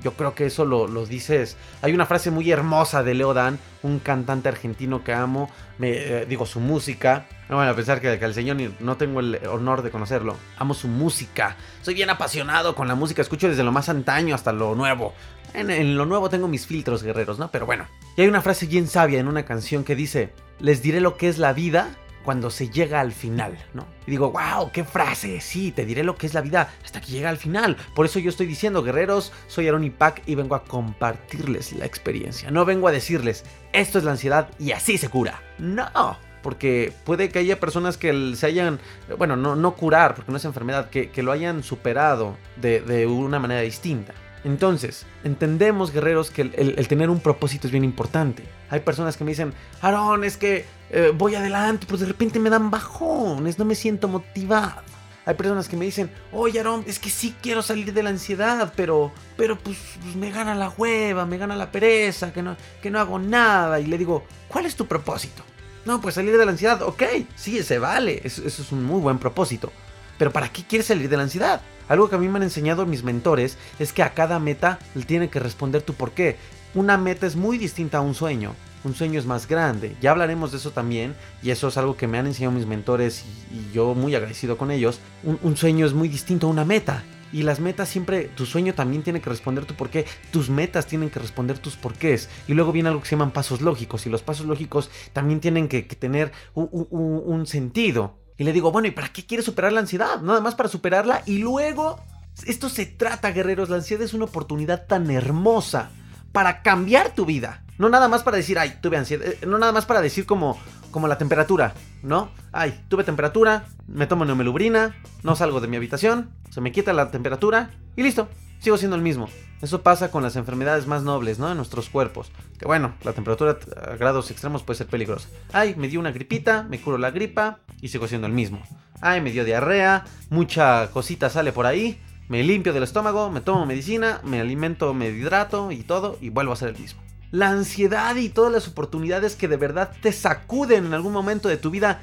Yo 0.02 0.12
creo 0.12 0.34
que 0.34 0.46
eso 0.46 0.64
lo, 0.64 1.06
dices. 1.06 1.56
Hay 1.82 1.92
una 1.92 2.06
frase 2.06 2.30
muy 2.30 2.50
hermosa 2.50 3.02
de 3.02 3.14
Leo 3.14 3.34
Dan, 3.34 3.58
un 3.82 3.98
cantante 3.98 4.48
argentino 4.48 5.02
que 5.02 5.12
amo. 5.12 5.50
Me, 5.78 5.90
eh, 5.90 6.26
digo, 6.26 6.46
su 6.46 6.60
música. 6.60 7.26
No 7.48 7.56
van 7.56 7.68
a 7.68 7.74
pensar 7.74 8.00
que, 8.00 8.12
el 8.12 8.34
señor 8.34 8.56
no 8.80 8.96
tengo 8.96 9.20
el 9.20 9.40
honor 9.48 9.82
de 9.82 9.90
conocerlo. 9.90 10.36
Amo 10.58 10.74
su 10.74 10.88
música. 10.88 11.56
Soy 11.82 11.94
bien 11.94 12.10
apasionado 12.10 12.74
con 12.74 12.88
la 12.88 12.94
música. 12.94 13.22
Escucho 13.22 13.48
desde 13.48 13.64
lo 13.64 13.72
más 13.72 13.88
antaño 13.88 14.34
hasta 14.34 14.52
lo 14.52 14.74
nuevo. 14.74 15.14
En 15.54 15.96
lo 15.96 16.04
nuevo 16.04 16.28
tengo 16.28 16.46
mis 16.46 16.66
filtros 16.66 17.02
guerreros, 17.02 17.38
¿no? 17.38 17.50
Pero 17.50 17.66
bueno. 17.66 17.86
Y 18.16 18.22
hay 18.22 18.28
una 18.28 18.42
frase 18.42 18.66
bien 18.66 18.86
sabia 18.86 19.18
en 19.18 19.28
una 19.28 19.44
canción 19.44 19.82
que 19.82 19.96
dice: 19.96 20.32
Les 20.60 20.82
diré 20.82 21.00
lo 21.00 21.16
que 21.16 21.28
es 21.28 21.38
la 21.38 21.52
vida 21.52 21.88
cuando 22.28 22.50
se 22.50 22.68
llega 22.68 23.00
al 23.00 23.12
final, 23.12 23.56
¿no? 23.72 23.86
Y 24.06 24.10
digo, 24.10 24.30
wow, 24.32 24.70
qué 24.70 24.84
frase, 24.84 25.40
sí, 25.40 25.72
te 25.72 25.86
diré 25.86 26.04
lo 26.04 26.14
que 26.14 26.26
es 26.26 26.34
la 26.34 26.42
vida 26.42 26.68
hasta 26.84 27.00
que 27.00 27.10
llega 27.10 27.30
al 27.30 27.38
final. 27.38 27.78
Por 27.94 28.04
eso 28.04 28.18
yo 28.18 28.28
estoy 28.28 28.44
diciendo, 28.44 28.82
guerreros, 28.82 29.32
soy 29.46 29.66
Aaron 29.66 29.90
Pack 29.96 30.24
y 30.26 30.34
vengo 30.34 30.54
a 30.54 30.62
compartirles 30.64 31.72
la 31.72 31.86
experiencia. 31.86 32.50
No 32.50 32.66
vengo 32.66 32.86
a 32.86 32.92
decirles, 32.92 33.46
esto 33.72 33.96
es 33.96 34.04
la 34.04 34.10
ansiedad 34.10 34.50
y 34.58 34.72
así 34.72 34.98
se 34.98 35.08
cura. 35.08 35.40
No, 35.58 36.18
porque 36.42 36.92
puede 37.06 37.30
que 37.30 37.38
haya 37.38 37.58
personas 37.58 37.96
que 37.96 38.34
se 38.36 38.44
hayan, 38.44 38.78
bueno, 39.16 39.34
no, 39.36 39.56
no 39.56 39.74
curar, 39.74 40.14
porque 40.14 40.30
no 40.30 40.36
es 40.36 40.44
enfermedad, 40.44 40.90
que, 40.90 41.10
lo 41.22 41.32
hayan 41.32 41.62
superado 41.62 42.36
de, 42.56 42.82
de 42.82 43.06
una 43.06 43.38
manera 43.38 43.62
distinta. 43.62 44.12
Entonces, 44.44 45.06
entendemos, 45.24 45.92
guerreros, 45.92 46.30
que 46.30 46.42
el, 46.42 46.88
tener 46.88 47.10
un 47.10 47.20
propósito 47.20 47.66
es 47.66 47.72
bien 47.72 47.84
importante. 47.84 48.44
Hay 48.70 48.80
personas 48.80 49.16
que 49.16 49.24
me 49.24 49.32
dicen, 49.32 49.52
Aaron, 49.80 50.24
es 50.24 50.36
que 50.36 50.64
eh, 50.90 51.12
voy 51.14 51.34
adelante, 51.34 51.86
pero 51.86 51.98
de 51.98 52.06
repente 52.06 52.38
me 52.38 52.50
dan 52.50 52.70
bajones, 52.70 53.58
no 53.58 53.64
me 53.64 53.74
siento 53.74 54.08
motivado. 54.08 54.82
Hay 55.26 55.34
personas 55.34 55.68
que 55.68 55.76
me 55.76 55.84
dicen, 55.84 56.10
oye 56.32 56.60
Aaron, 56.60 56.84
es 56.86 56.98
que 56.98 57.10
sí 57.10 57.34
quiero 57.42 57.60
salir 57.60 57.92
de 57.92 58.02
la 58.02 58.08
ansiedad, 58.10 58.72
pero, 58.74 59.12
pero 59.36 59.58
pues, 59.58 59.76
pues, 60.02 60.16
me 60.16 60.30
gana 60.30 60.54
la 60.54 60.70
hueva, 60.70 61.26
me 61.26 61.36
gana 61.36 61.54
la 61.54 61.70
pereza, 61.70 62.32
que 62.32 62.42
no, 62.42 62.56
que 62.80 62.90
no 62.90 62.98
hago 62.98 63.18
nada. 63.18 63.78
Y 63.80 63.86
le 63.86 63.98
digo, 63.98 64.24
¿cuál 64.48 64.64
es 64.64 64.74
tu 64.74 64.86
propósito? 64.86 65.42
No, 65.84 66.00
pues 66.00 66.14
salir 66.14 66.36
de 66.36 66.44
la 66.44 66.52
ansiedad, 66.52 66.80
ok, 66.82 67.02
sí, 67.34 67.62
se 67.62 67.78
vale, 67.78 68.20
eso 68.24 68.46
es 68.46 68.72
un 68.72 68.84
muy 68.84 69.00
buen 69.00 69.18
propósito. 69.18 69.72
Pero 70.18 70.32
¿para 70.32 70.50
qué 70.50 70.64
quieres 70.64 70.86
salir 70.86 71.08
de 71.08 71.16
la 71.16 71.22
ansiedad? 71.22 71.60
Algo 71.88 72.10
que 72.10 72.16
a 72.16 72.18
mí 72.18 72.28
me 72.28 72.36
han 72.36 72.42
enseñado 72.42 72.84
mis 72.84 73.02
mentores 73.02 73.56
es 73.78 73.92
que 73.92 74.02
a 74.02 74.12
cada 74.12 74.38
meta 74.38 74.78
le 74.94 75.04
tiene 75.04 75.30
que 75.30 75.40
responder 75.40 75.82
tu 75.82 75.94
por 75.94 76.10
qué. 76.10 76.36
Una 76.74 76.98
meta 76.98 77.26
es 77.26 77.34
muy 77.34 77.56
distinta 77.56 77.98
a 77.98 78.02
un 78.02 78.14
sueño. 78.14 78.54
Un 78.84 78.94
sueño 78.94 79.18
es 79.18 79.26
más 79.26 79.48
grande. 79.48 79.96
Ya 80.00 80.10
hablaremos 80.10 80.52
de 80.52 80.58
eso 80.58 80.70
también. 80.70 81.14
Y 81.42 81.50
eso 81.50 81.68
es 81.68 81.76
algo 81.78 81.96
que 81.96 82.06
me 82.06 82.18
han 82.18 82.26
enseñado 82.26 82.54
mis 82.54 82.66
mentores 82.66 83.24
y, 83.50 83.72
yo 83.72 83.94
muy 83.94 84.14
agradecido 84.14 84.58
con 84.58 84.70
ellos. 84.70 85.00
Un, 85.24 85.56
sueño 85.56 85.86
es 85.86 85.94
muy 85.94 86.08
distinto 86.08 86.46
a 86.46 86.50
una 86.50 86.64
meta. 86.64 87.04
Y 87.32 87.42
las 87.42 87.60
metas 87.60 87.88
siempre, 87.88 88.24
tu 88.24 88.46
sueño 88.46 88.74
también 88.74 89.02
tiene 89.02 89.20
que 89.20 89.28
responder 89.28 89.66
tu 89.66 89.74
por 89.74 89.90
qué, 89.90 90.06
tus 90.30 90.48
metas 90.48 90.86
tienen 90.86 91.10
que 91.10 91.20
responder 91.20 91.58
tus 91.58 91.76
porqués. 91.76 92.28
Y 92.46 92.54
luego 92.54 92.72
viene 92.72 92.88
algo 92.88 93.02
que 93.02 93.08
se 93.08 93.16
llaman 93.16 93.32
pasos 93.32 93.60
lógicos. 93.62 94.06
Y 94.06 94.10
los 94.10 94.22
pasos 94.22 94.46
lógicos 94.46 94.90
también 95.12 95.40
tienen 95.40 95.68
que, 95.68 95.82
tener 95.82 96.32
un 96.54 97.46
sentido. 97.46 98.17
Y 98.38 98.44
le 98.44 98.52
digo, 98.52 98.72
bueno, 98.72 98.88
¿y 98.88 98.92
para 98.92 99.08
qué 99.08 99.26
quieres 99.26 99.44
superar 99.44 99.72
la 99.72 99.80
ansiedad? 99.80 100.20
Nada 100.22 100.40
más 100.40 100.54
para 100.54 100.68
superarla 100.68 101.22
y 101.26 101.38
luego... 101.38 102.00
Esto 102.46 102.68
se 102.68 102.86
trata, 102.86 103.32
guerreros. 103.32 103.68
La 103.68 103.76
ansiedad 103.76 104.04
es 104.04 104.14
una 104.14 104.26
oportunidad 104.26 104.86
tan 104.86 105.10
hermosa 105.10 105.90
para 106.30 106.62
cambiar 106.62 107.12
tu 107.12 107.26
vida. 107.26 107.64
No 107.78 107.88
nada 107.88 108.06
más 108.06 108.22
para 108.22 108.36
decir, 108.36 108.60
ay, 108.60 108.78
tuve 108.80 108.96
ansiedad. 108.96 109.26
Eh, 109.26 109.40
no 109.44 109.58
nada 109.58 109.72
más 109.72 109.86
para 109.86 110.00
decir 110.00 110.24
como, 110.24 110.56
como 110.92 111.08
la 111.08 111.18
temperatura, 111.18 111.74
¿no? 112.04 112.30
Ay, 112.52 112.84
tuve 112.88 113.02
temperatura, 113.02 113.66
me 113.88 114.06
tomo 114.06 114.24
neomelubrina, 114.24 114.94
no 115.24 115.34
salgo 115.34 115.60
de 115.60 115.66
mi 115.66 115.76
habitación, 115.76 116.30
se 116.50 116.60
me 116.60 116.70
quita 116.70 116.92
la 116.92 117.10
temperatura 117.10 117.70
y 117.96 118.04
listo 118.04 118.28
sigo 118.60 118.76
siendo 118.76 118.96
el 118.96 119.02
mismo. 119.02 119.28
Eso 119.62 119.82
pasa 119.82 120.10
con 120.10 120.22
las 120.22 120.36
enfermedades 120.36 120.86
más 120.86 121.02
nobles, 121.02 121.38
¿no? 121.38 121.50
En 121.50 121.56
nuestros 121.56 121.88
cuerpos. 121.88 122.30
Que 122.58 122.66
bueno, 122.66 122.94
la 123.02 123.12
temperatura 123.12 123.58
a 123.76 123.96
grados 123.96 124.30
extremos 124.30 124.62
puede 124.62 124.78
ser 124.78 124.86
peligrosa. 124.86 125.28
Ay, 125.52 125.74
me 125.76 125.88
dio 125.88 125.98
una 125.98 126.12
gripita, 126.12 126.64
me 126.64 126.80
curo 126.80 126.98
la 126.98 127.10
gripa 127.10 127.60
y 127.80 127.88
sigo 127.88 128.08
siendo 128.08 128.26
el 128.26 128.32
mismo. 128.32 128.62
Ay, 129.00 129.20
me 129.20 129.30
dio 129.30 129.44
diarrea, 129.44 130.04
mucha 130.30 130.90
cosita 130.90 131.30
sale 131.30 131.52
por 131.52 131.66
ahí, 131.66 132.00
me 132.28 132.42
limpio 132.42 132.72
del 132.72 132.82
estómago, 132.82 133.30
me 133.30 133.40
tomo 133.40 133.66
medicina, 133.66 134.20
me 134.24 134.40
alimento, 134.40 134.92
me 134.94 135.08
hidrato 135.08 135.70
y 135.72 135.82
todo 135.82 136.18
y 136.20 136.30
vuelvo 136.30 136.52
a 136.52 136.56
ser 136.56 136.70
el 136.70 136.78
mismo. 136.78 137.00
La 137.30 137.50
ansiedad 137.50 138.16
y 138.16 138.30
todas 138.30 138.52
las 138.52 138.68
oportunidades 138.68 139.36
que 139.36 139.48
de 139.48 139.56
verdad 139.56 139.92
te 140.00 140.12
sacuden 140.12 140.86
en 140.86 140.94
algún 140.94 141.12
momento 141.12 141.48
de 141.48 141.58
tu 141.58 141.70
vida 141.70 142.00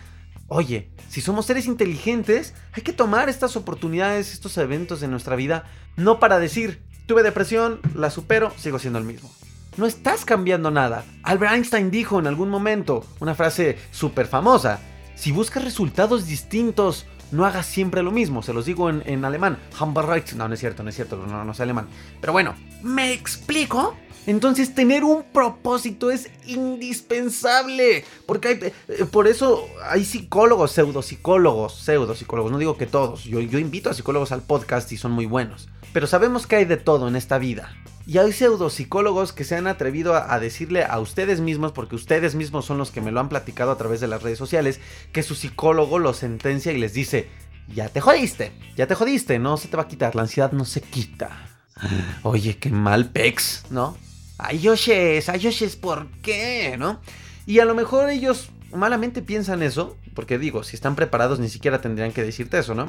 Oye, 0.47 0.91
si 1.09 1.21
somos 1.21 1.47
seres 1.47 1.65
inteligentes, 1.65 2.53
hay 2.73 2.83
que 2.83 2.93
tomar 2.93 3.29
estas 3.29 3.55
oportunidades, 3.55 4.31
estos 4.31 4.55
eventos 4.59 4.99
de 4.99 5.07
nuestra 5.07 5.35
vida, 5.35 5.63
no 5.95 6.19
para 6.19 6.37
decir, 6.37 6.83
tuve 7.07 7.23
depresión, 7.23 7.79
la 7.95 8.11
supero, 8.11 8.53
sigo 8.55 8.77
siendo 8.77 8.99
el 8.99 9.05
mismo. 9.05 9.31
No 9.77 9.87
estás 9.87 10.23
cambiando 10.23 10.69
nada. 10.69 11.03
Albert 11.23 11.53
Einstein 11.53 11.89
dijo 11.89 12.19
en 12.19 12.27
algún 12.27 12.49
momento 12.49 13.03
una 13.19 13.33
frase 13.33 13.79
súper 13.89 14.27
famosa, 14.27 14.79
si 15.15 15.31
buscas 15.31 15.63
resultados 15.63 16.27
distintos, 16.27 17.05
no 17.31 17.45
hagas 17.45 17.65
siempre 17.65 18.03
lo 18.03 18.11
mismo. 18.11 18.43
Se 18.43 18.53
los 18.53 18.65
digo 18.65 18.89
en, 18.89 19.25
alemán. 19.25 19.57
No, 19.79 20.47
no 20.47 20.53
es 20.53 20.59
cierto, 20.59 20.83
no 20.83 20.89
es 20.89 20.95
cierto, 20.95 21.17
no, 21.17 21.43
no 21.43 21.53
sé 21.53 21.63
alemán. 21.63 21.87
Pero 22.21 22.33
bueno, 22.33 22.55
¿me 22.83 23.13
explico? 23.13 23.95
Entonces 24.27 24.73
tener 24.73 25.03
un 25.03 25.23
propósito 25.23 26.09
es 26.09 26.29
indispensable. 26.47 28.03
Porque 28.25 28.47
hay, 28.47 28.59
eh, 28.87 29.05
por 29.05 29.27
eso 29.27 29.67
hay 29.83 30.03
psicólogos, 30.03 30.71
pseudopsicólogos, 30.71 31.75
pseudopsicólogos. 31.75 32.51
No 32.51 32.57
digo 32.57 32.77
que 32.77 32.87
todos. 32.87 33.23
Yo, 33.23 33.39
yo 33.39 33.59
invito 33.59 33.89
a 33.89 33.93
psicólogos 33.93 34.31
al 34.31 34.41
podcast 34.41 34.91
y 34.91 34.97
son 34.97 35.11
muy 35.11 35.25
buenos. 35.25 35.69
Pero 35.93 36.07
sabemos 36.07 36.47
que 36.47 36.57
hay 36.57 36.65
de 36.65 36.77
todo 36.77 37.07
en 37.07 37.15
esta 37.15 37.37
vida. 37.37 37.71
Y 38.07 38.19
hay 38.19 38.31
pseudopsicólogos 38.31 39.33
que 39.33 39.43
se 39.43 39.55
han 39.55 39.65
atrevido 39.65 40.15
a, 40.15 40.39
decirle 40.39 40.83
a 40.83 40.99
ustedes 40.99 41.41
mismos, 41.41 41.71
porque 41.71 41.95
ustedes 41.95 42.35
mismos 42.35 42.65
son 42.65 42.77
los 42.77 42.91
que 42.91 43.01
me 43.01 43.11
lo 43.11 43.19
han 43.19 43.29
platicado 43.29 43.71
a 43.71 43.77
través 43.77 43.99
de 43.99 44.07
las 44.07 44.21
redes 44.21 44.37
sociales, 44.37 44.79
que 45.11 45.23
su 45.23 45.33
psicólogo 45.33 45.97
los 45.97 46.17
sentencia 46.17 46.71
y 46.71 46.77
les 46.77 46.93
dice, 46.93 47.27
ya 47.73 47.89
te 47.89 48.01
jodiste, 48.01 48.51
ya 48.75 48.85
te 48.85 48.93
jodiste, 48.93 49.39
no 49.39 49.57
se 49.57 49.69
te 49.69 49.77
va 49.77 49.83
a 49.83 49.87
quitar, 49.87 50.15
la 50.15 50.21
ansiedad 50.21 50.51
no 50.51 50.65
se 50.65 50.81
quita. 50.81 51.31
Oye, 52.23 52.57
qué 52.57 52.69
mal 52.69 53.09
pex, 53.09 53.63
¿no? 53.71 53.97
Ay, 54.37 54.59
Yoshes, 54.59 55.27
ay, 55.29 55.39
Yoshes, 55.39 55.75
¿por 55.75 56.07
qué? 56.21 56.75
¿No? 56.77 57.01
Y 57.47 57.59
a 57.59 57.65
lo 57.65 57.73
mejor 57.73 58.09
ellos 58.09 58.49
malamente 58.71 59.23
piensan 59.23 59.63
eso, 59.63 59.97
porque 60.13 60.37
digo, 60.37 60.63
si 60.63 60.75
están 60.75 60.95
preparados 60.95 61.39
ni 61.39 61.49
siquiera 61.49 61.81
tendrían 61.81 62.11
que 62.11 62.23
decirte 62.23 62.59
eso, 62.59 62.75
¿no? 62.75 62.87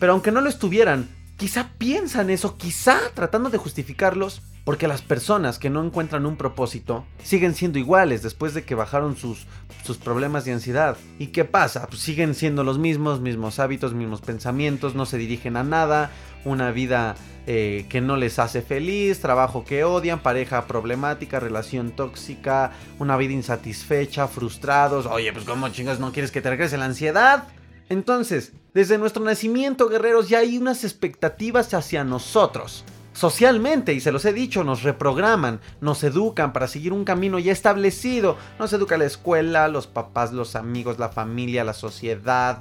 Pero 0.00 0.12
aunque 0.12 0.32
no 0.32 0.40
lo 0.40 0.48
estuvieran, 0.48 1.08
quizá 1.42 1.70
piensan 1.76 2.30
eso, 2.30 2.56
quizá 2.56 3.00
tratando 3.14 3.50
de 3.50 3.58
justificarlos, 3.58 4.42
porque 4.64 4.86
las 4.86 5.02
personas 5.02 5.58
que 5.58 5.70
no 5.70 5.84
encuentran 5.84 6.24
un 6.24 6.36
propósito 6.36 7.04
siguen 7.24 7.56
siendo 7.56 7.80
iguales 7.80 8.22
después 8.22 8.54
de 8.54 8.62
que 8.62 8.76
bajaron 8.76 9.16
sus, 9.16 9.48
sus 9.82 9.96
problemas 9.96 10.44
de 10.44 10.52
ansiedad. 10.52 10.96
¿Y 11.18 11.32
qué 11.32 11.44
pasa? 11.44 11.88
Pues 11.88 12.00
siguen 12.00 12.36
siendo 12.36 12.62
los 12.62 12.78
mismos, 12.78 13.20
mismos 13.20 13.58
hábitos, 13.58 13.92
mismos 13.92 14.20
pensamientos, 14.20 14.94
no 14.94 15.04
se 15.04 15.18
dirigen 15.18 15.56
a 15.56 15.64
nada, 15.64 16.12
una 16.44 16.70
vida 16.70 17.16
eh, 17.48 17.86
que 17.88 18.00
no 18.00 18.16
les 18.16 18.38
hace 18.38 18.62
feliz, 18.62 19.18
trabajo 19.18 19.64
que 19.64 19.82
odian, 19.82 20.20
pareja 20.20 20.68
problemática, 20.68 21.40
relación 21.40 21.90
tóxica, 21.90 22.70
una 23.00 23.16
vida 23.16 23.32
insatisfecha, 23.32 24.28
frustrados. 24.28 25.06
Oye, 25.06 25.32
pues 25.32 25.44
¿cómo 25.44 25.68
chingas 25.70 25.98
no 25.98 26.12
quieres 26.12 26.30
que 26.30 26.40
te 26.40 26.50
regrese 26.50 26.78
la 26.78 26.84
ansiedad? 26.84 27.48
Entonces, 27.88 28.52
desde 28.74 28.98
nuestro 28.98 29.22
nacimiento, 29.22 29.88
guerreros, 29.88 30.28
ya 30.28 30.38
hay 30.38 30.56
unas 30.58 30.84
expectativas 30.84 31.74
hacia 31.74 32.04
nosotros. 32.04 32.84
Socialmente, 33.12 33.92
y 33.92 34.00
se 34.00 34.10
los 34.10 34.24
he 34.24 34.32
dicho, 34.32 34.64
nos 34.64 34.82
reprograman, 34.82 35.60
nos 35.82 36.02
educan 36.02 36.54
para 36.54 36.66
seguir 36.66 36.94
un 36.94 37.04
camino 37.04 37.38
ya 37.38 37.52
establecido. 37.52 38.38
Nos 38.58 38.72
educa 38.72 38.96
la 38.96 39.04
escuela, 39.04 39.68
los 39.68 39.86
papás, 39.86 40.32
los 40.32 40.56
amigos, 40.56 40.98
la 40.98 41.10
familia, 41.10 41.62
la 41.64 41.74
sociedad, 41.74 42.58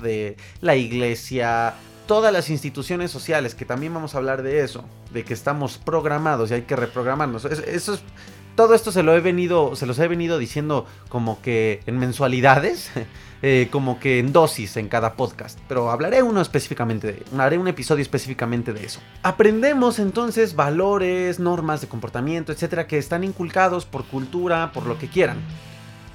la 0.60 0.76
iglesia, 0.76 1.76
todas 2.06 2.34
las 2.34 2.50
instituciones 2.50 3.10
sociales, 3.12 3.56
que 3.56 3.64
también 3.64 3.94
vamos 3.94 4.14
a 4.14 4.18
hablar 4.18 4.44
de 4.44 4.60
eso, 4.60 4.84
de 5.14 5.24
que 5.24 5.34
estamos 5.34 5.78
programados 5.78 6.52
y 6.52 6.56
hay 6.56 6.62
que 6.64 6.76
reprogramarnos. 6.76 7.46
Eso, 7.46 7.94
es 7.94 8.02
todo 8.56 8.74
esto 8.74 8.92
se 8.92 9.04
lo 9.04 9.16
he 9.16 9.22
venido, 9.22 9.76
se 9.76 9.86
los 9.86 9.98
he 10.00 10.08
venido 10.08 10.38
diciendo 10.38 10.86
como 11.10 11.42
que 11.42 11.82
en 11.86 11.98
mensualidades, 11.98 12.92
eh, 13.42 13.70
como 13.72 14.00
que 14.00 14.20
en 14.20 14.34
dosis 14.34 14.78
en 14.78 14.88
cada 14.88 15.14
podcast. 15.14 15.60
Pero 15.68 15.90
hablaré 15.90 16.24
uno 16.24 16.42
específicamente, 16.42 17.24
haré 17.38 17.58
un 17.58 17.68
episodio 17.68 18.02
específicamente 18.02 18.74
de 18.74 18.86
eso. 18.86 19.00
Aprendemos 19.24 20.00
entonces 20.00 20.56
valores, 20.56 21.40
normas 21.40 21.82
de 21.82 21.88
comportamiento, 21.88 22.52
etcétera, 22.52 22.88
que 22.88 22.98
están 22.98 23.24
inculcados 23.24 23.86
por 23.86 24.06
cultura, 24.06 24.72
por 24.74 24.86
lo 24.86 24.98
que 24.98 25.08
quieran. 25.08 25.38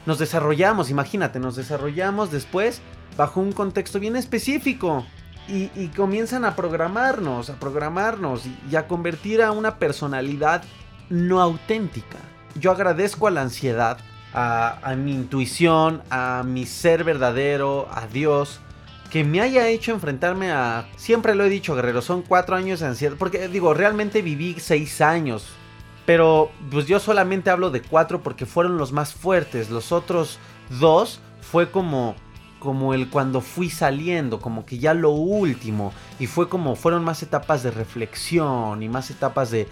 Nos 0.07 0.19
desarrollamos, 0.19 0.89
imagínate, 0.89 1.41
nos 1.41 1.57
desarrollamos 1.57 2.31
después 2.31 2.81
bajo 3.17 3.41
un 3.41 3.53
contexto 3.53 3.99
bien 3.99 4.17
específico. 4.17 5.05
Y, 5.49 5.69
comienzan 5.97 6.45
a 6.45 6.57
programarnos, 6.57 7.51
a 7.51 7.61
programarnos 7.61 8.43
y 8.69 8.75
a 8.75 8.89
convertir 8.89 9.43
a 9.43 9.53
una 9.53 9.79
personalidad 9.79 10.65
no 11.09 11.41
auténtica. 11.41 12.19
Yo 12.55 12.71
agradezco 12.71 13.27
a 13.27 13.31
la 13.31 13.43
ansiedad, 13.43 13.99
a, 14.33 14.95
mi 14.97 15.13
intuición, 15.13 16.03
a 16.11 16.43
mi 16.45 16.67
ser 16.67 17.05
verdadero, 17.05 17.89
a 17.91 18.07
Dios, 18.07 18.61
que 19.11 19.25
me 19.25 19.41
haya 19.41 19.69
hecho 19.69 19.93
enfrentarme 19.93 20.51
a... 20.51 20.89
Siempre 20.97 21.35
lo 21.35 21.45
he 21.45 21.49
dicho, 21.49 21.75
guerrero, 21.75 22.03
son 22.03 22.23
cuatro 22.23 22.57
años 22.57 22.81
de 22.81 22.87
ansiedad. 22.87 23.17
Porque 23.19 23.49
digo, 23.49 23.73
realmente 23.73 24.23
viví 24.23 24.57
seis 24.59 25.01
años. 25.01 25.47
Pero 26.05 26.51
pues 26.71 26.87
yo 26.87 27.01
solamente 27.01 27.51
hablo 27.51 27.71
de 27.71 27.83
cuatro 27.83 28.23
porque 28.23 28.47
fueron 28.47 28.79
los 28.79 28.93
más 28.93 29.15
fuertes. 29.15 29.71
Los 29.71 29.93
otros 29.93 30.39
dos 30.69 31.21
fue 31.41 31.71
como 31.71 32.15
como 32.59 32.95
el 32.95 33.11
cuando 33.11 33.43
fui 33.43 33.71
saliendo, 33.71 34.41
como 34.41 34.67
que 34.67 34.79
ya 34.79 34.93
lo 34.95 35.11
último. 35.11 35.93
Y 36.19 36.27
fue 36.27 36.49
como 36.49 36.75
fueron 36.75 37.05
más 37.05 37.23
etapas 37.23 37.63
de 37.63 37.71
reflexión 37.71 38.83
y 38.83 38.89
más 38.89 39.11
etapas 39.11 39.51
de, 39.51 39.69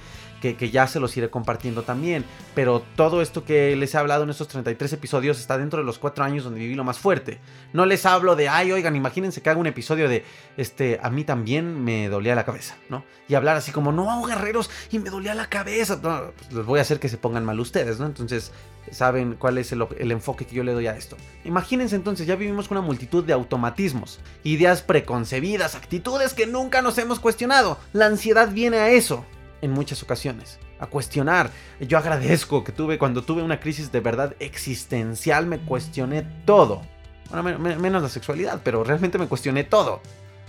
que, 0.53 0.71
ya 0.71 0.87
se 0.87 1.01
los 1.01 1.17
iré 1.17 1.31
compartiendo 1.31 1.83
también. 1.83 2.25
Pero 2.55 2.83
todo 2.97 3.23
esto 3.23 3.45
que 3.45 3.75
les 3.77 3.95
he 3.95 3.99
hablado 3.99 4.25
en 4.25 4.31
estos 4.31 4.49
33 4.49 4.93
episodios 4.93 5.41
está 5.41 5.57
dentro 5.57 5.79
de 5.79 5.85
los 5.85 5.99
4 5.99 6.25
años 6.25 6.45
donde 6.45 6.61
viví 6.61 6.75
lo 6.75 6.85
más 6.85 6.99
fuerte. 6.99 7.41
No 7.73 7.87
les 7.87 8.05
hablo 8.05 8.37
de, 8.37 8.49
ay, 8.49 8.73
oigan, 8.73 8.97
imagínense 8.97 9.41
que 9.41 9.51
hago 9.51 9.61
un 9.61 9.67
episodio 9.67 10.09
de, 10.09 10.25
este, 10.57 11.01
a 11.03 11.11
mí 11.11 11.25
también 11.25 11.83
me 11.83 12.09
dolía 12.09 12.35
la 12.35 12.45
cabeza, 12.45 12.77
¿no? 12.89 13.05
Y 13.29 13.35
hablar 13.35 13.57
así 13.57 13.73
como, 13.73 13.93
no, 13.93 14.23
guerreros, 14.25 14.71
y 14.91 14.99
me 14.99 15.11
dolía 15.11 15.35
la 15.35 15.49
cabeza. 15.49 16.01
pues 16.01 16.53
les 16.53 16.67
voy 16.67 16.79
a 16.79 16.83
hacer 16.83 17.01
que 17.01 17.09
se 17.09 17.17
pongan 17.17 17.45
mal 17.45 17.59
ustedes, 17.59 17.99
¿no? 17.99 18.07
Entonces, 18.07 18.53
saben 18.91 19.37
cuál 19.39 19.59
es 19.59 19.73
el, 19.73 19.87
el, 19.99 20.13
enfoque 20.13 20.45
que 20.45 20.55
yo 20.55 20.63
le 20.63 20.73
doy 20.73 20.87
a 20.87 20.97
esto. 20.97 21.17
Imagínense 21.45 21.97
entonces, 21.97 22.27
ya 22.27 22.37
vivimos 22.37 22.69
con 22.69 22.77
una 22.77 22.87
multitud 22.87 23.25
de 23.25 23.33
automatismos, 23.33 24.21
ideas 24.43 24.83
preconcebidas, 24.83 25.75
actitudes 25.75 26.35
que 26.35 26.47
nunca 26.47 26.83
nos 26.83 26.99
hemos 26.99 27.21
cuestionado. 27.21 27.79
La 27.93 28.07
ansiedad 28.07 28.51
viene 28.53 28.79
a 28.79 28.91
eso 28.91 29.25
en 29.65 29.73
muchas 29.73 30.03
ocasiones, 30.03 30.59
a 30.79 30.87
cuestionar. 30.87 31.51
Yo 31.81 31.99
agradezco 31.99 32.63
que 32.63 32.73
tuve, 32.73 32.99
cuando 32.99 33.23
tuve 33.23 33.43
una 33.43 33.61
crisis 33.61 33.91
de 33.91 34.01
verdad 34.01 34.35
existencial, 34.39 35.47
me 35.47 35.59
cuestioné 35.59 36.23
todo. 36.45 36.83
Bueno, 37.31 37.59
menos 37.59 38.03
la 38.03 38.09
sexualidad, 38.09 38.61
pero 38.63 38.85
realmente 38.85 39.19
me 39.19 39.27
cuestioné 39.27 39.65
todo. 39.65 40.01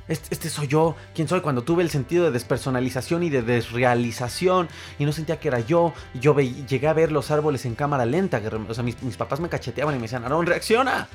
Este, 0.07 0.27
este, 0.35 0.49
soy 0.49 0.67
yo, 0.67 0.95
quién 1.15 1.27
soy, 1.27 1.41
cuando 1.41 1.63
tuve 1.63 1.81
el 1.81 1.89
sentido 1.89 2.25
de 2.25 2.31
despersonalización 2.31 3.23
y 3.23 3.29
de 3.29 3.41
desrealización 3.41 4.67
y 4.99 5.05
no 5.05 5.11
sentía 5.13 5.39
que 5.39 5.47
era 5.47 5.61
yo. 5.61 5.93
Yo 6.13 6.37
llegué 6.37 6.87
a 6.87 6.93
ver 6.93 7.11
los 7.11 7.31
árboles 7.31 7.65
en 7.65 7.73
cámara 7.73 8.05
lenta. 8.05 8.41
o 8.67 8.73
sea, 8.73 8.83
mis, 8.83 9.01
mis 9.01 9.17
papás 9.17 9.39
me 9.39 9.49
cacheteaban 9.49 9.95
y 9.95 9.97
me 9.97 10.03
decían, 10.03 10.25
Aaron, 10.25 10.45
reacciona. 10.45 11.07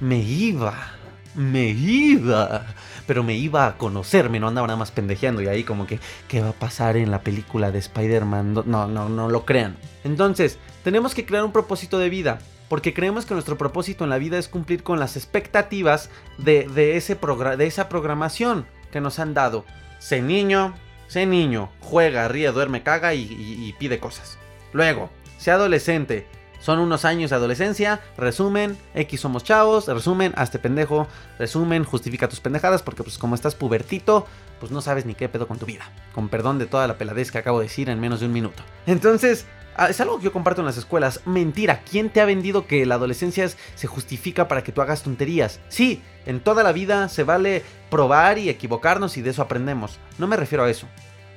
Me 0.00 0.18
iba, 0.18 0.92
me 1.34 1.68
iba 1.68 2.66
pero 3.06 3.22
me 3.22 3.34
iba 3.34 3.66
a 3.66 3.76
conocerme, 3.76 4.40
no 4.40 4.48
andaba 4.48 4.66
nada 4.66 4.78
más 4.78 4.90
pendejeando 4.90 5.42
y 5.42 5.48
ahí 5.48 5.64
como 5.64 5.86
que, 5.86 5.98
¿qué 6.28 6.40
va 6.40 6.50
a 6.50 6.52
pasar 6.52 6.96
en 6.96 7.10
la 7.10 7.20
película 7.20 7.70
de 7.70 7.78
Spider-Man? 7.78 8.54
No, 8.66 8.86
no, 8.86 9.08
no 9.08 9.28
lo 9.28 9.44
crean. 9.44 9.76
Entonces, 10.04 10.58
tenemos 10.82 11.14
que 11.14 11.26
crear 11.26 11.44
un 11.44 11.52
propósito 11.52 11.98
de 11.98 12.10
vida. 12.10 12.38
Porque 12.68 12.94
creemos 12.94 13.26
que 13.26 13.34
nuestro 13.34 13.58
propósito 13.58 14.04
en 14.04 14.10
la 14.10 14.16
vida 14.16 14.38
es 14.38 14.48
cumplir 14.48 14.82
con 14.82 14.98
las 14.98 15.16
expectativas 15.16 16.08
de, 16.38 16.66
de, 16.66 16.96
ese 16.96 17.14
de 17.14 17.66
esa 17.66 17.90
programación 17.90 18.66
que 18.90 19.02
nos 19.02 19.18
han 19.18 19.34
dado. 19.34 19.66
Sé 19.98 20.22
niño, 20.22 20.74
sé 21.06 21.26
niño, 21.26 21.70
juega, 21.80 22.26
ríe, 22.26 22.50
duerme, 22.52 22.82
caga 22.82 23.12
y, 23.12 23.20
y 23.30 23.74
pide 23.78 24.00
cosas. 24.00 24.38
Luego, 24.72 25.10
sé 25.36 25.50
adolescente, 25.50 26.26
son 26.64 26.78
unos 26.78 27.04
años 27.04 27.28
de 27.28 27.36
adolescencia, 27.36 28.00
resumen, 28.16 28.78
X 28.94 29.20
somos 29.20 29.44
chavos, 29.44 29.86
resumen, 29.86 30.32
hazte 30.34 30.58
pendejo, 30.58 31.06
resumen, 31.38 31.84
justifica 31.84 32.26
tus 32.26 32.40
pendejadas, 32.40 32.82
porque 32.82 33.02
pues 33.02 33.18
como 33.18 33.34
estás 33.34 33.54
pubertito, 33.54 34.26
pues 34.60 34.72
no 34.72 34.80
sabes 34.80 35.04
ni 35.04 35.14
qué 35.14 35.28
pedo 35.28 35.46
con 35.46 35.58
tu 35.58 35.66
vida. 35.66 35.84
Con 36.14 36.30
perdón 36.30 36.58
de 36.58 36.64
toda 36.64 36.88
la 36.88 36.96
peladez 36.96 37.30
que 37.30 37.36
acabo 37.36 37.58
de 37.58 37.66
decir 37.66 37.90
en 37.90 38.00
menos 38.00 38.20
de 38.20 38.26
un 38.26 38.32
minuto. 38.32 38.62
Entonces, 38.86 39.44
ah, 39.76 39.90
es 39.90 40.00
algo 40.00 40.16
que 40.16 40.24
yo 40.24 40.32
comparto 40.32 40.62
en 40.62 40.66
las 40.66 40.78
escuelas. 40.78 41.20
Mentira, 41.26 41.82
¿quién 41.82 42.08
te 42.08 42.22
ha 42.22 42.24
vendido 42.24 42.66
que 42.66 42.86
la 42.86 42.94
adolescencia 42.94 43.46
se 43.46 43.86
justifica 43.86 44.48
para 44.48 44.64
que 44.64 44.72
tú 44.72 44.80
hagas 44.80 45.02
tonterías? 45.02 45.60
Sí, 45.68 46.02
en 46.24 46.40
toda 46.40 46.62
la 46.62 46.72
vida 46.72 47.10
se 47.10 47.24
vale 47.24 47.62
probar 47.90 48.38
y 48.38 48.48
equivocarnos 48.48 49.18
y 49.18 49.20
de 49.20 49.28
eso 49.28 49.42
aprendemos. 49.42 49.98
No 50.16 50.26
me 50.26 50.38
refiero 50.38 50.64
a 50.64 50.70
eso. 50.70 50.88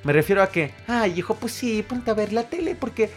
Me 0.05 0.13
refiero 0.13 0.41
a 0.41 0.47
que, 0.47 0.73
ay, 0.87 1.19
hijo, 1.19 1.35
pues 1.35 1.51
sí, 1.51 1.83
ponte 1.83 2.11
a 2.11 2.13
ver 2.13 2.31
la 2.31 2.43
tele 2.43 2.75
porque 2.75 3.09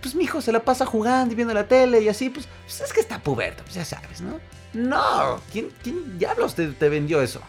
pues 0.00 0.14
mi 0.14 0.24
hijo 0.24 0.40
se 0.40 0.52
la 0.52 0.64
pasa 0.64 0.86
jugando 0.86 1.32
y 1.32 1.36
viendo 1.36 1.54
la 1.54 1.68
tele 1.68 2.00
y 2.00 2.08
así, 2.08 2.30
pues, 2.30 2.48
pues 2.64 2.80
es 2.80 2.92
que 2.92 3.00
está 3.00 3.20
puberto, 3.20 3.62
pues 3.62 3.74
ya 3.74 3.84
sabes, 3.84 4.20
¿no? 4.20 4.40
No, 4.72 5.40
¿quién, 5.52 5.68
quién 5.82 6.18
diablos 6.18 6.54
te, 6.54 6.68
te 6.68 6.88
vendió 6.88 7.22
eso? 7.22 7.40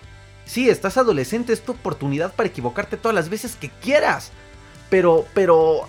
Sí, 0.46 0.69
estás 0.69 0.98
adolescente, 0.98 1.54
es 1.54 1.62
tu 1.62 1.72
oportunidad 1.72 2.34
para 2.34 2.50
equivocarte 2.50 2.98
todas 2.98 3.15
las 3.15 3.30
veces 3.30 3.56
que 3.56 3.69
quieras. 3.69 4.32
Pero, 4.89 5.26
pero, 5.34 5.88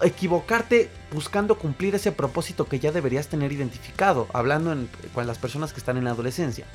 equivocarte 0.00 0.88
buscando 1.12 1.58
cumplir 1.58 1.94
ese 1.94 2.12
propósito 2.12 2.66
que 2.66 2.78
ya 2.78 2.92
deberías 2.92 3.28
tener 3.28 3.52
identificado, 3.52 4.28
hablando 4.32 4.74
con 5.12 5.26
las 5.26 5.38
personas 5.38 5.72
que 5.72 5.80
están 5.80 5.96
en 5.96 6.04
la 6.04 6.12
adolescencia. 6.12 6.66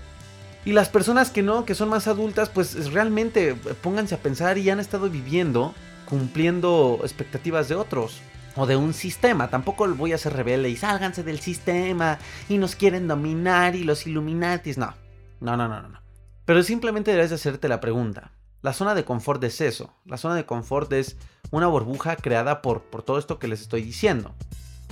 Y 0.63 0.73
las 0.73 0.89
personas 0.89 1.31
que 1.31 1.41
no, 1.41 1.65
que 1.65 1.73
son 1.73 1.89
más 1.89 2.07
adultas, 2.07 2.49
pues 2.49 2.91
realmente 2.93 3.55
pónganse 3.81 4.13
a 4.13 4.19
pensar 4.19 4.57
y 4.57 4.69
han 4.69 4.79
estado 4.79 5.09
viviendo 5.09 5.73
cumpliendo 6.07 6.99
expectativas 7.03 7.69
de 7.69 7.75
otros 7.75 8.19
o 8.55 8.65
de 8.65 8.75
un 8.75 8.93
sistema. 8.93 9.49
Tampoco 9.49 9.87
voy 9.95 10.13
a 10.13 10.17
ser 10.17 10.33
rebelde 10.33 10.69
y 10.69 10.75
sálganse 10.75 11.23
del 11.23 11.39
sistema 11.39 12.19
y 12.49 12.57
nos 12.57 12.75
quieren 12.75 13.07
dominar 13.07 13.75
y 13.75 13.83
los 13.83 14.07
Illuminatis. 14.07 14.77
No, 14.77 14.93
no, 15.39 15.57
no, 15.57 15.67
no, 15.67 15.81
no. 15.81 16.01
Pero 16.45 16.63
simplemente 16.63 17.11
debes 17.11 17.31
hacerte 17.31 17.67
la 17.67 17.79
pregunta. 17.79 18.31
La 18.61 18.73
zona 18.73 18.93
de 18.93 19.05
confort 19.05 19.43
es 19.43 19.61
eso. 19.61 19.93
La 20.05 20.17
zona 20.17 20.35
de 20.35 20.45
confort 20.45 20.91
es 20.93 21.17
una 21.49 21.67
burbuja 21.67 22.15
creada 22.15 22.61
por, 22.61 22.83
por 22.83 23.03
todo 23.03 23.17
esto 23.17 23.39
que 23.39 23.47
les 23.47 23.61
estoy 23.61 23.81
diciendo. 23.81 24.35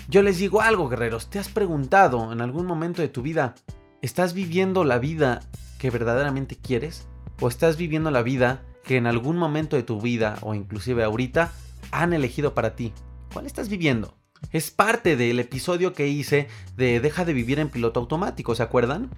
Yo 0.08 0.24
les 0.24 0.40
digo 0.40 0.62
algo, 0.62 0.90
guerreros. 0.90 1.30
¿Te 1.30 1.38
has 1.38 1.50
preguntado 1.50 2.32
en 2.34 2.42
algún 2.42 2.66
momento 2.66 3.02
de 3.02 3.10
tu 3.10 3.22
vida, 3.22 3.54
¿estás 4.02 4.34
viviendo 4.34 4.84
la 4.84 4.98
vida 4.98 5.42
que 5.78 5.92
verdaderamente 5.92 6.56
quieres? 6.56 7.08
¿O 7.40 7.48
estás 7.48 7.78
viviendo 7.78 8.10
la 8.10 8.24
vida 8.24 8.64
que 8.84 8.98
en 8.98 9.06
algún 9.06 9.38
momento 9.38 9.76
de 9.76 9.84
tu 9.84 10.02
vida, 10.02 10.38
o 10.42 10.56
inclusive 10.56 11.04
ahorita, 11.04 11.52
han 11.92 12.14
elegido 12.14 12.56
para 12.56 12.76
ti? 12.76 12.92
¿Cuál 13.34 13.46
estás 13.46 13.70
viviendo? 13.70 14.18
Es 14.52 14.72
parte 14.72 15.16
del 15.16 15.40
episodio 15.40 15.94
que 15.94 16.08
hice 16.08 16.48
de 16.78 17.00
Deja 17.00 17.26
de 17.26 17.34
vivir 17.34 17.60
en 17.60 17.70
piloto 17.70 18.00
automático, 18.00 18.56
¿se 18.56 18.64
acuerdan? 18.64 19.12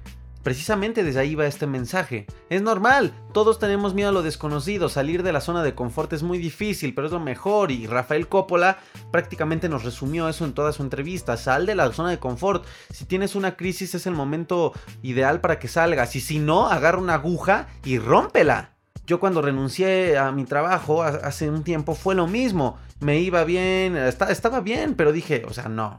Precisamente 0.43 1.03
desde 1.03 1.19
ahí 1.21 1.35
va 1.35 1.45
este 1.45 1.65
mensaje. 1.65 2.25
Es 2.49 2.61
normal, 2.61 3.13
todos 3.31 3.57
tenemos 3.57 3.93
miedo 3.93 4.09
a 4.09 4.11
lo 4.11 4.23
desconocido, 4.23 4.89
salir 4.89 5.23
de 5.23 5.31
la 5.31 5.39
zona 5.39 5.63
de 5.63 5.75
confort 5.75 6.11
es 6.11 6.23
muy 6.23 6.39
difícil, 6.39 6.93
pero 6.93 7.07
es 7.07 7.13
lo 7.13 7.19
mejor 7.21 7.71
y 7.71 7.87
Rafael 7.87 8.27
Coppola 8.27 8.79
prácticamente 9.11 9.69
nos 9.69 9.85
resumió 9.85 10.27
eso 10.27 10.43
en 10.43 10.53
toda 10.53 10.73
su 10.73 10.83
entrevista. 10.83 11.37
Sal 11.37 11.65
de 11.65 11.75
la 11.75 11.91
zona 11.93 12.09
de 12.09 12.19
confort, 12.19 12.65
si 12.89 13.05
tienes 13.05 13.35
una 13.35 13.55
crisis 13.55 13.95
es 13.95 14.07
el 14.07 14.13
momento 14.13 14.73
ideal 15.03 15.39
para 15.39 15.57
que 15.57 15.69
salgas 15.69 16.17
y 16.17 16.21
si 16.21 16.39
no, 16.39 16.67
agarra 16.67 16.97
una 16.97 17.13
aguja 17.13 17.67
y 17.85 17.97
rómpela. 17.97 18.71
Yo 19.05 19.19
cuando 19.19 19.41
renuncié 19.41 20.17
a 20.17 20.31
mi 20.31 20.45
trabajo 20.45 21.03
hace 21.03 21.49
un 21.49 21.63
tiempo 21.63 21.95
fue 21.95 22.15
lo 22.15 22.27
mismo. 22.27 22.77
Me 23.01 23.19
iba 23.19 23.43
bien, 23.43 23.97
estaba 23.97 24.61
bien, 24.61 24.95
pero 24.95 25.11
dije, 25.11 25.43
o 25.47 25.53
sea, 25.53 25.67
no, 25.67 25.97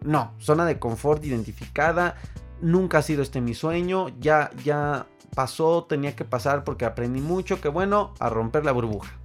no, 0.00 0.34
zona 0.38 0.64
de 0.66 0.78
confort 0.78 1.24
identificada, 1.24 2.16
nunca 2.60 2.98
ha 2.98 3.02
sido 3.02 3.22
este 3.22 3.40
mi 3.40 3.54
sueño, 3.54 4.08
ya, 4.18 4.50
ya 4.64 5.06
pasó, 5.34 5.84
tenía 5.88 6.16
que 6.16 6.24
pasar 6.24 6.64
porque 6.64 6.84
aprendí 6.84 7.20
mucho, 7.20 7.60
que 7.60 7.68
bueno, 7.68 8.12
a 8.18 8.28
romper 8.28 8.64
la 8.64 8.72
burbuja. 8.72 9.18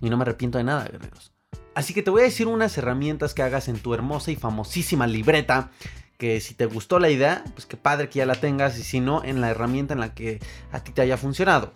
Y 0.00 0.10
no 0.10 0.16
me 0.16 0.22
arrepiento 0.22 0.58
de 0.58 0.64
nada, 0.64 0.84
guerreros. 0.84 1.32
Así 1.74 1.92
que 1.92 2.02
te 2.02 2.10
voy 2.10 2.22
a 2.22 2.24
decir 2.24 2.46
unas 2.46 2.78
herramientas 2.78 3.34
que 3.34 3.42
hagas 3.42 3.68
en 3.68 3.78
tu 3.78 3.92
hermosa 3.92 4.30
y 4.30 4.36
famosísima 4.36 5.06
libreta 5.06 5.70
que 6.18 6.40
si 6.40 6.54
te 6.54 6.66
gustó 6.66 6.98
la 6.98 7.10
idea, 7.10 7.42
pues 7.54 7.66
qué 7.66 7.76
padre 7.76 8.08
que 8.08 8.18
ya 8.18 8.26
la 8.26 8.34
tengas 8.34 8.78
y 8.78 8.82
si 8.82 9.00
no, 9.00 9.24
en 9.24 9.40
la 9.40 9.50
herramienta 9.50 9.94
en 9.94 10.00
la 10.00 10.14
que 10.14 10.38
a 10.70 10.84
ti 10.84 10.92
te 10.92 11.02
haya 11.02 11.16
funcionado 11.16 11.72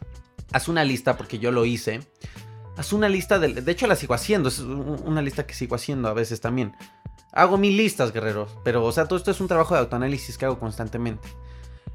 haz 0.55 0.69
una 0.69 0.85
lista, 0.85 1.17
porque 1.17 1.39
yo 1.39 1.51
lo 1.51 1.65
hice. 1.65 2.01
Haz 2.77 2.93
una 2.93 3.09
lista, 3.09 3.39
de, 3.39 3.55
de 3.55 3.73
hecho 3.73 3.87
la 3.87 3.97
sigo 3.97 4.15
haciendo, 4.15 4.49
es 4.49 4.59
una 4.59 5.23
lista 5.23 5.47
que 5.47 5.55
sigo 5.55 5.77
haciendo 5.77 6.09
a 6.09 6.15
veces 6.15 6.41
también. 6.41 6.75
Hago 7.33 7.59
mil 7.59 7.77
listas, 7.77 8.13
guerreros, 8.13 8.57
pero 8.65 8.85
o 8.85 8.93
sea, 8.93 9.07
todo 9.07 9.19
esto 9.19 9.31
es 9.31 9.41
un 9.41 9.49
trabajo 9.49 9.75
de 9.75 9.81
autoanálisis 9.81 10.39
que 10.39 10.45
hago 10.45 10.59
constantemente. 10.59 11.29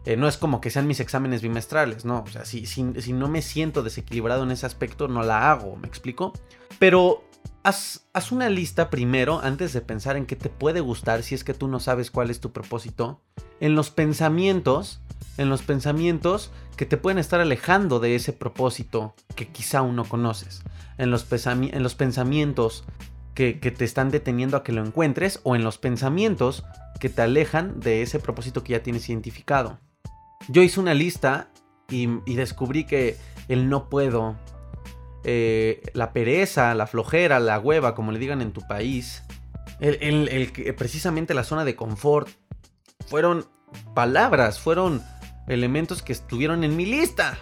Eh, 0.06 0.16
no 0.16 0.28
es 0.28 0.38
como 0.38 0.62
que 0.62 0.70
sean 0.70 0.88
mis 0.88 1.00
exámenes 1.00 1.42
bimestrales, 1.42 2.06
no. 2.06 2.24
O 2.24 2.28
sea, 2.28 2.46
si, 2.46 2.66
si, 2.66 2.86
si, 3.02 3.14
no 3.14 3.28
me 3.28 3.42
siento 3.42 3.84
desequilibrado 3.84 4.44
en 4.44 4.52
ese 4.52 4.66
aspecto, 4.66 5.08
no 5.08 5.24
la 5.24 5.52
hago, 5.52 5.76
¿me 5.76 5.88
explico? 5.88 6.34
Pero 6.80 7.24
haz, 7.64 8.08
haz 8.14 8.32
una 8.32 8.50
lista 8.50 8.90
primero 8.90 9.40
antes 9.44 9.74
de 9.74 9.82
pensar 9.82 10.16
en 10.16 10.26
qué 10.26 10.36
te 10.36 10.50
puede 10.50 10.80
gustar 10.80 11.24
si 11.24 11.36
es 11.36 11.44
que 11.44 11.54
tú 11.54 11.68
no 11.68 11.80
sabes 11.80 12.12
cuál 12.12 12.30
es 12.30 12.40
tu 12.40 12.52
propósito. 12.52 13.22
En 13.60 13.76
los 13.76 13.92
pensamientos, 13.92 15.02
en 15.40 15.50
los 15.50 15.62
pensamientos 15.62 16.52
que 16.76 16.86
te 16.86 16.98
pueden 16.98 17.18
estar 17.18 17.40
alejando 17.40 18.00
de 18.00 18.16
ese 18.16 18.34
propósito 18.34 19.16
que 19.36 19.48
quizá 19.48 19.80
aún 19.80 19.96
no 19.96 20.04
conoces. 20.04 20.62
En 20.98 21.12
los, 21.12 21.26
en 21.32 21.82
los 21.82 21.96
pensamientos 21.96 22.84
que, 23.34 23.60
que, 23.62 23.72
te 23.72 23.86
están 23.86 24.12
deteniendo 24.12 24.58
a 24.58 24.64
que 24.64 24.74
lo 24.74 24.86
encuentres 24.86 25.40
o 25.44 25.56
en 25.56 25.64
los 25.64 25.78
pensamientos 25.78 26.66
que 27.00 27.08
te 27.08 27.22
alejan 27.22 27.80
de 27.80 28.02
ese 28.02 28.20
propósito 28.20 28.64
que 28.64 28.74
ya 28.74 28.84
tienes 28.84 29.08
identificado. 29.10 29.80
Yo 30.50 30.62
hice 30.62 30.82
una 30.82 30.94
lista 30.94 31.50
y, 31.90 32.08
descubrí 32.36 32.84
que 32.84 33.18
el 33.48 33.70
no 33.70 33.88
puedo, 33.88 34.36
eh, 35.24 35.82
la 35.94 36.12
pereza, 36.12 36.76
la 36.76 36.86
flojera, 36.86 37.40
la 37.40 37.60
hueva, 37.60 37.96
como 37.96 38.12
le 38.12 38.20
digan 38.20 38.42
en 38.42 38.52
tu 38.52 38.62
país, 38.68 39.24
el, 39.80 40.28
el, 40.28 40.76
precisamente 40.76 41.34
la 41.34 41.46
zona 41.46 41.64
de 41.64 41.78
confort, 41.78 42.28
fueron 43.08 43.46
palabras, 43.94 44.60
fueron 44.60 45.02
elementos 45.50 46.02
que 46.02 46.14
estuvieron 46.14 46.64
en 46.64 46.78
mi 46.78 46.86
lista. 46.86 47.38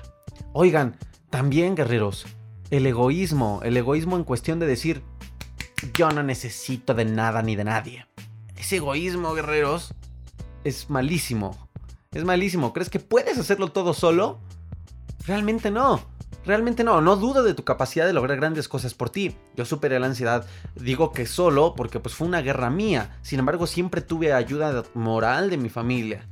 Oigan, 0.54 0.98
también 1.30 1.76
guerreros, 1.76 2.26
el 2.72 2.86
egoísmo, 2.86 3.60
el 3.64 3.78
egoísmo 3.78 4.16
en 4.16 4.24
cuestión 4.24 4.60
de 4.60 4.66
decir, 4.66 5.04
yo 5.94 6.10
no 6.10 6.24
necesito 6.24 6.94
de 6.94 7.06
nada 7.06 7.42
ni 7.44 7.56
de 7.56 7.66
nadie. 7.66 8.08
Ese 8.56 8.78
egoísmo, 8.78 9.34
guerreros, 9.34 9.94
es 10.64 10.90
malísimo. 10.90 11.70
Es 12.12 12.24
malísimo. 12.24 12.74
¿Crees 12.74 12.90
que 12.90 13.00
puedes 13.00 13.38
hacerlo 13.38 13.72
todo 13.72 13.94
solo? 13.94 14.40
Realmente 15.28 15.70
no. 15.70 16.02
Realmente 16.46 16.86
no, 16.86 17.02
no 17.02 17.18
dudo 17.18 17.44
de 17.44 17.54
tu 17.54 17.66
capacidad 17.66 18.06
de 18.06 18.14
lograr 18.14 18.38
grandes 18.38 18.70
cosas 18.70 18.94
por 18.94 19.10
ti. 19.10 19.36
Yo 19.56 19.66
superé 19.66 20.00
la 20.00 20.08
ansiedad, 20.08 20.48
digo 20.76 21.12
que 21.12 21.26
solo 21.26 21.74
porque 21.76 22.00
pues 22.00 22.16
fue 22.16 22.26
una 22.26 22.42
guerra 22.42 22.70
mía. 22.70 23.20
Sin 23.22 23.40
embargo, 23.40 23.68
siempre 23.68 24.02
tuve 24.02 24.32
ayuda 24.32 24.84
moral 24.94 25.50
de 25.50 25.58
mi 25.58 25.68
familia. 25.68 26.26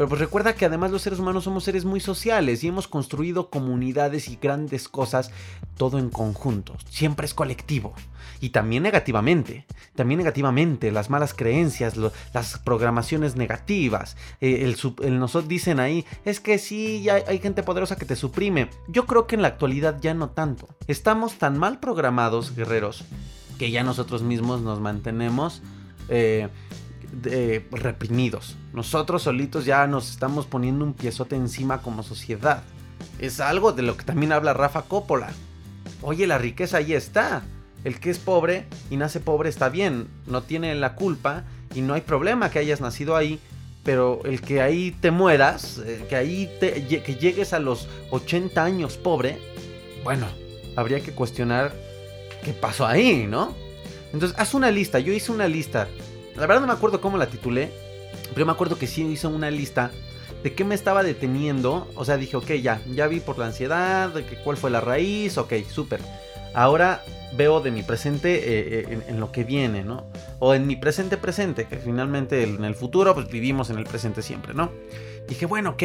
Pero 0.00 0.08
pues 0.08 0.20
recuerda 0.22 0.54
que 0.54 0.64
además 0.64 0.90
los 0.92 1.02
seres 1.02 1.18
humanos 1.18 1.44
somos 1.44 1.62
seres 1.62 1.84
muy 1.84 2.00
sociales 2.00 2.64
y 2.64 2.68
hemos 2.68 2.88
construido 2.88 3.50
comunidades 3.50 4.28
y 4.28 4.38
grandes 4.40 4.88
cosas 4.88 5.30
todo 5.76 5.98
en 5.98 6.08
conjunto. 6.08 6.74
Siempre 6.88 7.26
es 7.26 7.34
colectivo. 7.34 7.92
Y 8.40 8.48
también 8.48 8.82
negativamente. 8.82 9.66
También 9.94 10.16
negativamente. 10.16 10.90
Las 10.90 11.10
malas 11.10 11.34
creencias, 11.34 11.98
las 12.32 12.58
programaciones 12.60 13.36
negativas. 13.36 14.16
Eh, 14.40 14.64
el, 14.64 15.20
nosotros 15.20 15.50
dicen 15.50 15.78
ahí, 15.78 16.06
es 16.24 16.40
que 16.40 16.56
sí, 16.56 17.06
hay, 17.10 17.22
hay 17.28 17.38
gente 17.38 17.62
poderosa 17.62 17.96
que 17.96 18.06
te 18.06 18.16
suprime. 18.16 18.70
Yo 18.88 19.04
creo 19.04 19.26
que 19.26 19.34
en 19.34 19.42
la 19.42 19.48
actualidad 19.48 20.00
ya 20.00 20.14
no 20.14 20.30
tanto. 20.30 20.66
Estamos 20.86 21.34
tan 21.34 21.58
mal 21.58 21.78
programados, 21.78 22.56
guerreros, 22.56 23.04
que 23.58 23.70
ya 23.70 23.82
nosotros 23.82 24.22
mismos 24.22 24.62
nos 24.62 24.80
mantenemos... 24.80 25.60
Eh, 26.08 26.48
reprimidos. 27.72 28.56
Nosotros 28.72 29.22
solitos 29.22 29.64
ya 29.64 29.86
nos 29.86 30.10
estamos 30.10 30.46
poniendo 30.46 30.84
un 30.84 30.94
piezote 30.94 31.36
encima 31.36 31.82
como 31.82 32.02
sociedad. 32.02 32.62
Es 33.18 33.40
algo 33.40 33.72
de 33.72 33.82
lo 33.82 33.96
que 33.96 34.04
también 34.04 34.32
habla 34.32 34.54
Rafa 34.54 34.82
Coppola. 34.82 35.30
Oye, 36.02 36.26
la 36.26 36.38
riqueza 36.38 36.78
ahí 36.78 36.94
está. 36.94 37.42
El 37.84 37.98
que 37.98 38.10
es 38.10 38.18
pobre 38.18 38.66
y 38.90 38.96
nace 38.96 39.20
pobre 39.20 39.48
está 39.48 39.70
bien, 39.70 40.08
no 40.26 40.42
tiene 40.42 40.74
la 40.74 40.94
culpa 40.94 41.44
y 41.74 41.80
no 41.80 41.94
hay 41.94 42.02
problema 42.02 42.50
que 42.50 42.58
hayas 42.58 42.80
nacido 42.82 43.16
ahí, 43.16 43.40
pero 43.84 44.20
el 44.24 44.42
que 44.42 44.60
ahí 44.60 44.90
te 44.90 45.10
mueras, 45.10 45.80
eh, 45.86 46.04
que 46.08 46.16
ahí 46.16 46.50
te, 46.60 46.86
que 46.86 47.14
llegues 47.14 47.54
a 47.54 47.58
los 47.58 47.88
80 48.10 48.62
años 48.62 48.98
pobre, 48.98 49.38
bueno, 50.04 50.26
habría 50.76 51.00
que 51.00 51.12
cuestionar 51.12 51.72
qué 52.44 52.52
pasó 52.52 52.86
ahí, 52.86 53.26
¿no? 53.26 53.54
Entonces, 54.12 54.38
haz 54.38 54.52
una 54.54 54.70
lista, 54.70 54.98
yo 54.98 55.12
hice 55.12 55.32
una 55.32 55.48
lista 55.48 55.88
la 56.36 56.46
verdad 56.46 56.60
no 56.60 56.66
me 56.66 56.72
acuerdo 56.72 57.00
cómo 57.00 57.16
la 57.18 57.26
titulé, 57.26 57.70
pero 58.34 58.46
me 58.46 58.52
acuerdo 58.52 58.78
que 58.78 58.86
sí 58.86 59.04
hice 59.04 59.26
una 59.26 59.50
lista 59.50 59.90
de 60.42 60.54
qué 60.54 60.64
me 60.64 60.74
estaba 60.74 61.02
deteniendo. 61.02 61.88
O 61.94 62.04
sea, 62.04 62.16
dije, 62.16 62.36
ok, 62.36 62.52
ya, 62.54 62.80
ya 62.94 63.06
vi 63.06 63.20
por 63.20 63.38
la 63.38 63.46
ansiedad, 63.46 64.10
de 64.10 64.24
que, 64.24 64.36
cuál 64.36 64.56
fue 64.56 64.70
la 64.70 64.80
raíz, 64.80 65.38
ok, 65.38 65.54
súper. 65.68 66.00
Ahora 66.54 67.02
veo 67.32 67.60
de 67.60 67.70
mi 67.70 67.82
presente 67.82 68.36
eh, 68.36 68.86
eh, 68.90 69.02
en, 69.06 69.20
lo 69.20 69.30
que 69.30 69.44
viene, 69.44 69.84
¿no? 69.84 70.06
O 70.40 70.54
en 70.54 70.66
mi 70.66 70.76
presente 70.76 71.16
presente, 71.16 71.66
que 71.66 71.76
finalmente 71.76 72.42
en 72.42 72.64
el 72.64 72.74
futuro 72.74 73.14
pues 73.14 73.28
vivimos 73.28 73.70
en 73.70 73.78
el 73.78 73.84
presente 73.84 74.22
siempre, 74.22 74.52
¿no? 74.52 74.72
Dije, 75.28 75.46
bueno, 75.46 75.70
ok, 75.70 75.82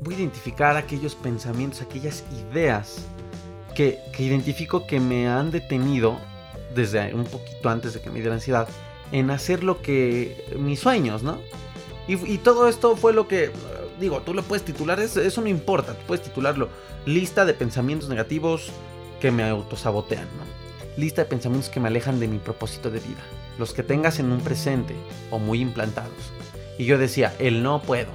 voy 0.00 0.14
a 0.14 0.18
identificar 0.18 0.76
aquellos 0.76 1.16
pensamientos, 1.16 1.82
aquellas 1.82 2.24
ideas 2.50 3.04
que, 3.74 3.98
que 4.12 4.22
identifico 4.22 4.86
que 4.86 5.00
me 5.00 5.28
han 5.28 5.50
detenido 5.50 6.18
desde 6.74 7.12
un 7.14 7.24
poquito 7.24 7.68
antes 7.68 7.94
de 7.94 8.00
que 8.00 8.10
me 8.10 8.20
diera 8.20 8.34
ansiedad 8.34 8.68
en 9.12 9.30
hacer 9.30 9.64
lo 9.64 9.82
que 9.82 10.44
mis 10.58 10.80
sueños, 10.80 11.22
¿no? 11.22 11.38
Y, 12.08 12.38
todo 12.38 12.66
esto 12.68 12.96
fue 12.96 13.12
lo 13.12 13.28
que, 13.28 13.52
digo, 14.00 14.20
tú 14.22 14.34
lo 14.34 14.42
puedes 14.42 14.64
titular, 14.64 14.98
eso, 14.98 15.20
eso 15.20 15.40
no 15.40 15.46
importa, 15.46 15.94
tú 15.94 16.06
puedes 16.08 16.24
titularlo 16.24 16.68
lista 17.06 17.44
de 17.44 17.54
pensamientos 17.54 18.08
negativos 18.08 18.72
que 19.20 19.30
me 19.30 19.44
autosabotean, 19.44 20.24
¿no? 20.24 21.00
Lista 21.00 21.22
de 21.22 21.28
pensamientos 21.28 21.70
que 21.70 21.78
me 21.78 21.86
alejan 21.86 22.18
de 22.18 22.26
mi 22.26 22.38
propósito 22.38 22.90
de 22.90 22.98
vida, 22.98 23.20
los 23.58 23.72
que 23.72 23.84
tengas 23.84 24.18
en 24.18 24.32
un 24.32 24.40
presente 24.40 24.96
o 25.30 25.38
muy 25.38 25.60
implantados. 25.60 26.32
Y 26.78 26.84
yo 26.84 26.98
decía, 26.98 27.32
el 27.38 27.62
no 27.62 27.80
puedo, 27.80 28.10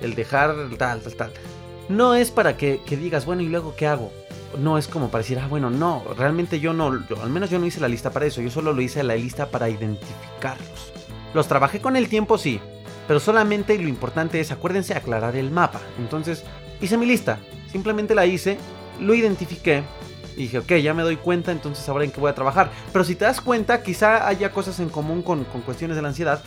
el 0.00 0.14
dejar 0.14 0.54
tal, 0.78 1.02
tal, 1.02 1.14
tal. 1.14 1.32
No 1.90 2.14
es 2.14 2.30
para 2.30 2.56
que, 2.56 2.80
que 2.86 2.96
digas, 2.96 3.26
bueno, 3.26 3.42
¿y 3.42 3.48
luego 3.48 3.74
qué 3.76 3.86
hago? 3.86 4.10
No 4.58 4.78
es 4.78 4.88
como 4.88 5.10
para 5.10 5.22
decir, 5.22 5.38
ah, 5.38 5.46
bueno, 5.48 5.70
no, 5.70 6.02
realmente 6.16 6.60
yo 6.60 6.72
no, 6.72 6.86
al 6.86 7.30
menos 7.30 7.50
yo 7.50 7.58
no 7.58 7.66
hice 7.66 7.80
la 7.80 7.88
lista 7.88 8.10
para 8.10 8.26
eso, 8.26 8.40
yo 8.40 8.50
solo 8.50 8.72
lo 8.72 8.82
hice 8.82 9.02
la 9.02 9.16
lista 9.16 9.46
para 9.46 9.68
identificarlos. 9.68 10.92
Los 11.34 11.48
trabajé 11.48 11.80
con 11.80 11.96
el 11.96 12.08
tiempo, 12.08 12.38
sí, 12.38 12.60
pero 13.06 13.20
solamente 13.20 13.76
lo 13.78 13.88
importante 13.88 14.40
es, 14.40 14.50
acuérdense, 14.50 14.94
aclarar 14.94 15.36
el 15.36 15.50
mapa. 15.50 15.80
Entonces, 15.98 16.44
hice 16.80 16.96
mi 16.96 17.06
lista, 17.06 17.38
simplemente 17.70 18.14
la 18.14 18.26
hice, 18.26 18.58
lo 19.00 19.14
identifiqué 19.14 19.82
y 20.36 20.42
dije, 20.42 20.58
ok, 20.58 20.72
ya 20.74 20.94
me 20.94 21.02
doy 21.02 21.16
cuenta, 21.16 21.52
entonces 21.52 21.88
ahora 21.88 22.04
en 22.04 22.10
qué 22.10 22.20
voy 22.20 22.30
a 22.30 22.34
trabajar. 22.34 22.70
Pero 22.92 23.04
si 23.04 23.14
te 23.14 23.24
das 23.24 23.40
cuenta, 23.40 23.82
quizá 23.82 24.26
haya 24.26 24.50
cosas 24.52 24.80
en 24.80 24.88
común 24.88 25.22
con, 25.22 25.44
cuestiones 25.44 25.96
de 25.96 26.02
la 26.02 26.08
ansiedad, 26.08 26.42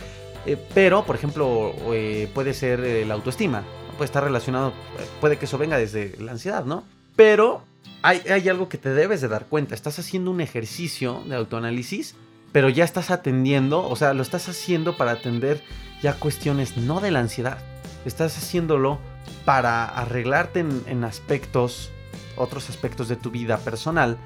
eh, 0.46 0.56
pero, 0.74 1.04
por 1.04 1.16
ejemplo, 1.16 1.74
eh, 1.92 2.28
puede 2.34 2.54
ser 2.54 2.80
eh, 2.80 3.04
la 3.06 3.14
autoestima, 3.14 3.62
puede 3.96 4.06
estar 4.06 4.24
relacionado, 4.24 4.72
puede 5.20 5.36
que 5.36 5.46
eso 5.46 5.58
venga 5.58 5.76
desde 5.76 6.16
la 6.18 6.32
ansiedad, 6.32 6.64
¿no? 6.64 6.84
Pero 7.16 7.62
hay, 8.02 8.48
algo 8.48 8.68
que 8.68 8.78
te 8.78 8.90
debes 8.90 9.20
de 9.20 9.28
dar 9.28 9.46
cuenta. 9.46 9.74
Estás 9.74 9.98
haciendo 9.98 10.30
un 10.30 10.40
ejercicio 10.40 11.22
de 11.26 11.34
autoanálisis, 11.36 12.14
pero 12.52 12.68
ya 12.68 12.84
estás 12.84 13.10
atendiendo, 13.10 13.86
o 13.86 13.96
sea, 13.96 14.14
lo 14.14 14.22
estás 14.22 14.48
haciendo 14.48 14.96
para 14.96 15.12
atender 15.12 15.62
ya 16.02 16.14
cuestiones 16.14 16.76
no 16.76 17.00
de 17.00 17.10
la 17.10 17.20
ansiedad. 17.20 17.58
Estás 18.04 18.36
haciéndolo 18.38 18.98
para 19.44 19.84
arreglarte 19.84 20.60
en, 20.60 21.04
aspectos, 21.04 21.90
otros 22.36 22.70
aspectos 22.70 23.08
de 23.08 23.16
tu 23.16 23.30
vida 23.30 23.58
personal 23.58 24.16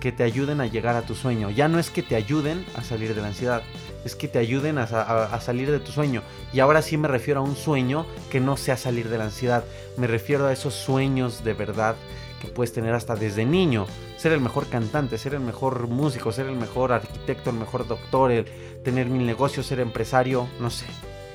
que 0.00 0.12
te 0.12 0.24
ayuden 0.24 0.60
a 0.60 0.66
llegar 0.66 0.96
a 0.96 1.02
tu 1.02 1.14
sueño. 1.14 1.50
Ya 1.50 1.68
no 1.68 1.78
es 1.78 1.90
que 1.90 2.02
te 2.02 2.16
ayuden 2.16 2.64
a 2.74 2.82
salir 2.82 3.14
de 3.14 3.20
la 3.20 3.28
ansiedad, 3.28 3.62
es 4.04 4.16
que 4.16 4.28
te 4.28 4.38
ayuden 4.38 4.78
a, 4.78 5.40
salir 5.40 5.70
de 5.70 5.78
tu 5.78 5.92
sueño. 5.92 6.22
Y 6.52 6.60
ahora 6.60 6.82
sí 6.82 6.96
me 6.96 7.06
refiero 7.06 7.40
a 7.40 7.44
un 7.44 7.54
sueño 7.54 8.06
que 8.30 8.40
no 8.40 8.56
sea 8.56 8.76
salir 8.76 9.08
de 9.08 9.18
la 9.18 9.24
ansiedad. 9.24 9.64
Me 9.96 10.06
refiero 10.06 10.46
a 10.46 10.52
esos 10.52 10.74
sueños 10.74 11.44
de 11.44 11.54
verdad 11.54 11.96
que 12.40 12.48
puedes 12.48 12.72
tener 12.72 12.94
hasta 12.94 13.14
desde 13.14 13.44
niño. 13.44 13.86
Ser 14.16 14.32
el 14.32 14.40
mejor 14.40 14.66
cantante, 14.66 15.18
ser 15.18 15.34
el 15.34 15.40
mejor 15.40 15.86
músico, 15.86 16.32
ser 16.32 16.46
el 16.46 16.56
mejor 16.56 16.90
arquitecto, 16.92 17.50
el 17.50 17.56
mejor 17.56 17.86
doctor, 17.86 18.32
el 18.32 18.46
tener 18.82 19.06
mil 19.06 19.24
negocios, 19.24 19.66
ser 19.66 19.78
empresario, 19.78 20.48
no 20.58 20.70
sé, 20.70 20.86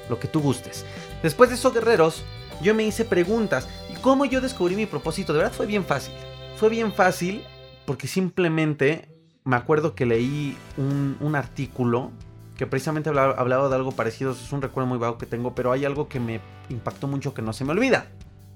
lo 0.10 0.20
que 0.20 0.28
tú 0.28 0.42
gustes. 0.42 0.86
Después 1.24 1.50
de 1.50 1.56
esos 1.56 1.74
guerreros, 1.74 2.24
yo 2.62 2.76
me 2.76 2.84
hice 2.84 3.06
preguntas. 3.06 3.70
¿Y 3.90 3.96
cómo 4.02 4.26
yo 4.26 4.42
descubrí 4.42 4.76
mi 4.76 4.86
propósito? 4.86 5.32
De 5.32 5.40
verdad 5.40 5.54
fue 5.54 5.66
bien 5.66 5.86
fácil. 5.86 6.14
Fue 6.58 6.70
bien 6.70 6.92
fácil 6.92 7.44
porque 7.86 8.08
simplemente 8.08 9.10
me 9.44 9.56
acuerdo 9.56 9.94
que 9.94 10.06
leí 10.06 10.58
un, 10.78 11.36
artículo 11.36 12.12
que 12.58 12.66
precisamente 12.66 13.10
hablaba, 13.10 13.34
hablaba, 13.34 13.70
de 13.70 13.76
algo 13.76 13.92
parecido. 13.92 14.32
Es 14.32 14.52
un 14.52 14.62
recuerdo 14.62 14.88
muy 14.88 14.98
vago 14.98 15.18
que 15.18 15.26
tengo, 15.26 15.54
pero 15.54 15.72
hay 15.72 15.86
algo 15.86 16.08
que 16.08 16.20
me 16.20 16.42
impactó 16.70 17.08
mucho 17.08 17.34
que 17.34 17.42
no 17.42 17.54
se 17.54 17.66
me 17.66 17.72
olvida. 17.72 18.08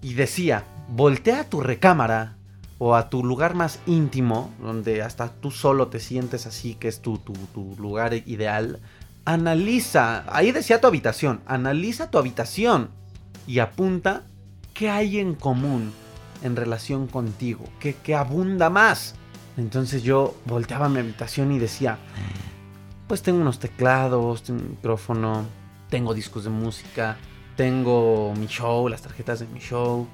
Y 0.02 0.14
decía, 0.14 0.64
voltea 0.88 1.50
tu 1.50 1.62
recámara 1.62 2.39
o 2.80 2.96
a 2.96 3.10
tu 3.10 3.24
lugar 3.24 3.54
más 3.54 3.80
íntimo, 3.86 4.52
donde 4.60 5.04
hasta 5.04 5.30
tú 5.30 5.52
solo 5.52 5.88
te 5.88 6.00
sientes 6.00 6.48
así, 6.48 6.76
que 6.76 6.88
es 6.88 7.02
tu, 7.02 7.18
tu, 7.18 7.36
lugar 7.78 8.14
ideal, 8.26 8.80
analiza, 9.26 10.24
ahí 10.34 10.52
decía 10.52 10.82
tu 10.82 10.88
habitación, 10.88 11.42
analiza 11.46 12.10
tu 12.10 12.18
habitación 12.18 12.90
y 13.46 13.60
apunta 13.60 14.24
qué 14.74 14.90
hay 14.90 15.20
en 15.20 15.36
común 15.36 15.92
en 16.42 16.56
relación 16.56 17.08
contigo, 17.08 17.66
qué, 17.82 17.96
qué 18.02 18.16
abunda 18.16 18.70
más. 18.70 19.14
Entonces 19.58 20.02
yo 20.04 20.36
volteaba 20.46 20.86
a 20.86 20.90
mi 20.90 21.00
habitación 21.00 21.52
y 21.52 21.60
decía, 21.60 21.98
pues 23.08 23.22
tengo 23.22 23.42
unos 23.42 23.60
teclados, 23.60 24.44
tengo 24.44 24.62
un 24.62 24.70
micrófono, 24.70 25.46
tengo 25.90 26.14
discos 26.14 26.46
de 26.46 26.50
música, 26.50 27.18
tengo 27.58 28.34
mi 28.38 28.48
show, 28.48 28.88
las 28.88 29.02
tarjetas 29.02 29.42
de 29.42 29.48
mi 29.48 29.60
show, 29.60 30.08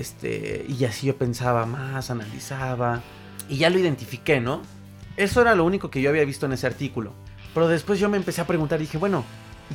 este, 0.00 0.66
y 0.68 0.84
así 0.84 1.06
yo 1.06 1.16
pensaba 1.16 1.66
más, 1.66 2.10
analizaba, 2.10 3.02
y 3.48 3.58
ya 3.58 3.70
lo 3.70 3.78
identifiqué, 3.78 4.40
¿no? 4.40 4.62
Eso 5.16 5.40
era 5.40 5.54
lo 5.54 5.64
único 5.64 5.90
que 5.90 6.02
yo 6.02 6.10
había 6.10 6.24
visto 6.24 6.46
en 6.46 6.52
ese 6.52 6.66
artículo. 6.66 7.12
Pero 7.54 7.68
después 7.68 7.98
yo 7.98 8.08
me 8.08 8.18
empecé 8.18 8.40
a 8.40 8.46
preguntar, 8.46 8.78
dije, 8.78 8.98
bueno, 8.98 9.24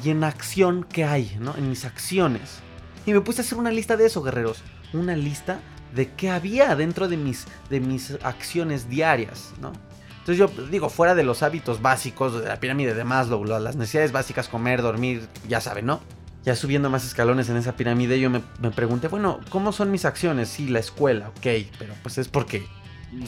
¿y 0.03 0.11
en 0.11 0.23
acción 0.23 0.85
qué 0.87 1.03
hay? 1.03 1.35
¿no? 1.39 1.55
En 1.57 1.67
mis 1.69 1.85
acciones. 1.85 2.59
Y 3.05 3.13
me 3.13 3.21
puse 3.21 3.41
a 3.41 3.43
hacer 3.43 3.57
una 3.57 3.71
lista 3.71 3.97
de 3.97 4.05
eso, 4.05 4.21
guerreros. 4.21 4.61
Una 4.93 5.15
lista 5.15 5.59
de 5.95 6.11
qué 6.13 6.29
había 6.29 6.75
dentro 6.75 7.07
de 7.07 7.17
mis, 7.17 7.47
de 7.69 7.79
mis 7.79 8.11
acciones 8.23 8.87
diarias, 8.87 9.53
¿no? 9.59 9.73
Entonces 10.19 10.37
yo 10.37 10.47
digo, 10.67 10.89
fuera 10.89 11.15
de 11.15 11.23
los 11.23 11.41
hábitos 11.41 11.81
básicos 11.81 12.39
de 12.39 12.47
la 12.47 12.59
pirámide 12.59 12.93
de 12.93 13.03
Maslow, 13.03 13.43
las 13.43 13.75
necesidades 13.75 14.11
básicas, 14.11 14.47
comer, 14.47 14.83
dormir, 14.83 15.27
ya 15.47 15.59
saben, 15.59 15.87
¿no? 15.87 16.01
Ya 16.43 16.55
subiendo 16.55 16.89
más 16.89 17.05
escalones 17.05 17.49
en 17.49 17.57
esa 17.57 17.75
pirámide, 17.75 18.19
yo 18.19 18.29
me, 18.29 18.41
me 18.59 18.71
pregunté, 18.71 19.07
bueno, 19.07 19.39
¿cómo 19.49 19.71
son 19.71 19.91
mis 19.91 20.05
acciones? 20.05 20.49
Sí, 20.49 20.67
la 20.67 20.79
escuela, 20.79 21.29
ok, 21.29 21.47
pero 21.77 21.93
pues 22.01 22.17
es 22.17 22.27
porque 22.27 22.67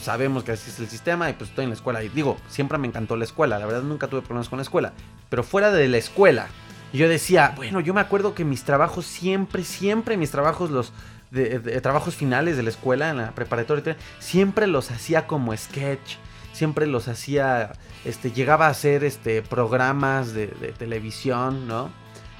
sabemos 0.00 0.44
que 0.44 0.52
así 0.52 0.70
es 0.70 0.80
el 0.80 0.88
sistema 0.88 1.28
y 1.30 1.34
pues 1.34 1.50
estoy 1.50 1.64
en 1.64 1.70
la 1.70 1.76
escuela. 1.76 2.02
Y 2.02 2.08
digo, 2.08 2.36
siempre 2.48 2.78
me 2.78 2.86
encantó 2.86 3.16
la 3.16 3.24
escuela, 3.24 3.58
la 3.58 3.66
verdad 3.66 3.82
nunca 3.82 4.08
tuve 4.08 4.22
problemas 4.22 4.48
con 4.48 4.58
la 4.58 4.62
escuela. 4.62 4.92
Pero 5.28 5.42
fuera 5.42 5.70
de 5.70 5.88
la 5.88 5.98
escuela, 5.98 6.48
yo 6.92 7.08
decía, 7.08 7.52
bueno, 7.56 7.80
yo 7.80 7.94
me 7.94 8.00
acuerdo 8.00 8.34
que 8.34 8.44
mis 8.44 8.64
trabajos 8.64 9.06
siempre, 9.06 9.64
siempre 9.64 10.16
mis 10.16 10.30
trabajos, 10.30 10.70
los 10.70 10.92
de, 11.30 11.58
trabajos 11.80 12.14
finales 12.14 12.56
de 12.56 12.62
la 12.62 12.70
escuela, 12.70 13.10
en 13.10 13.18
la 13.18 13.32
preparatoria, 13.32 13.96
siempre 14.20 14.66
los 14.66 14.90
hacía 14.90 15.26
como 15.26 15.56
sketch. 15.56 16.16
Siempre 16.52 16.86
los 16.86 17.08
hacía, 17.08 17.72
este, 18.04 18.30
llegaba 18.30 18.68
a 18.68 18.70
hacer 18.70 19.02
este, 19.02 19.42
programas 19.42 20.34
de, 20.34 20.46
de 20.46 20.68
televisión, 20.68 21.66
¿no? 21.66 21.90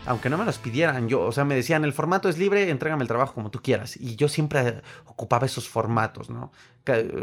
Aunque 0.07 0.29
no 0.29 0.37
me 0.37 0.45
los 0.45 0.59
pidieran, 0.59 1.09
yo, 1.09 1.23
o 1.23 1.33
sea, 1.33 1.45
me 1.45 1.55
decían, 1.55 1.85
el 1.85 1.93
formato 1.93 2.29
es 2.29 2.39
libre, 2.39 2.69
entrégame 2.71 3.03
el 3.03 3.09
trabajo 3.09 3.35
como 3.35 3.51
tú 3.51 3.63
quieras. 3.63 3.97
Y 3.97 4.17
yo 4.17 4.29
siempre 4.29 4.83
ocupaba 5.07 5.47
esos 5.47 5.69
formatos, 5.69 6.31
¿no? 6.31 6.53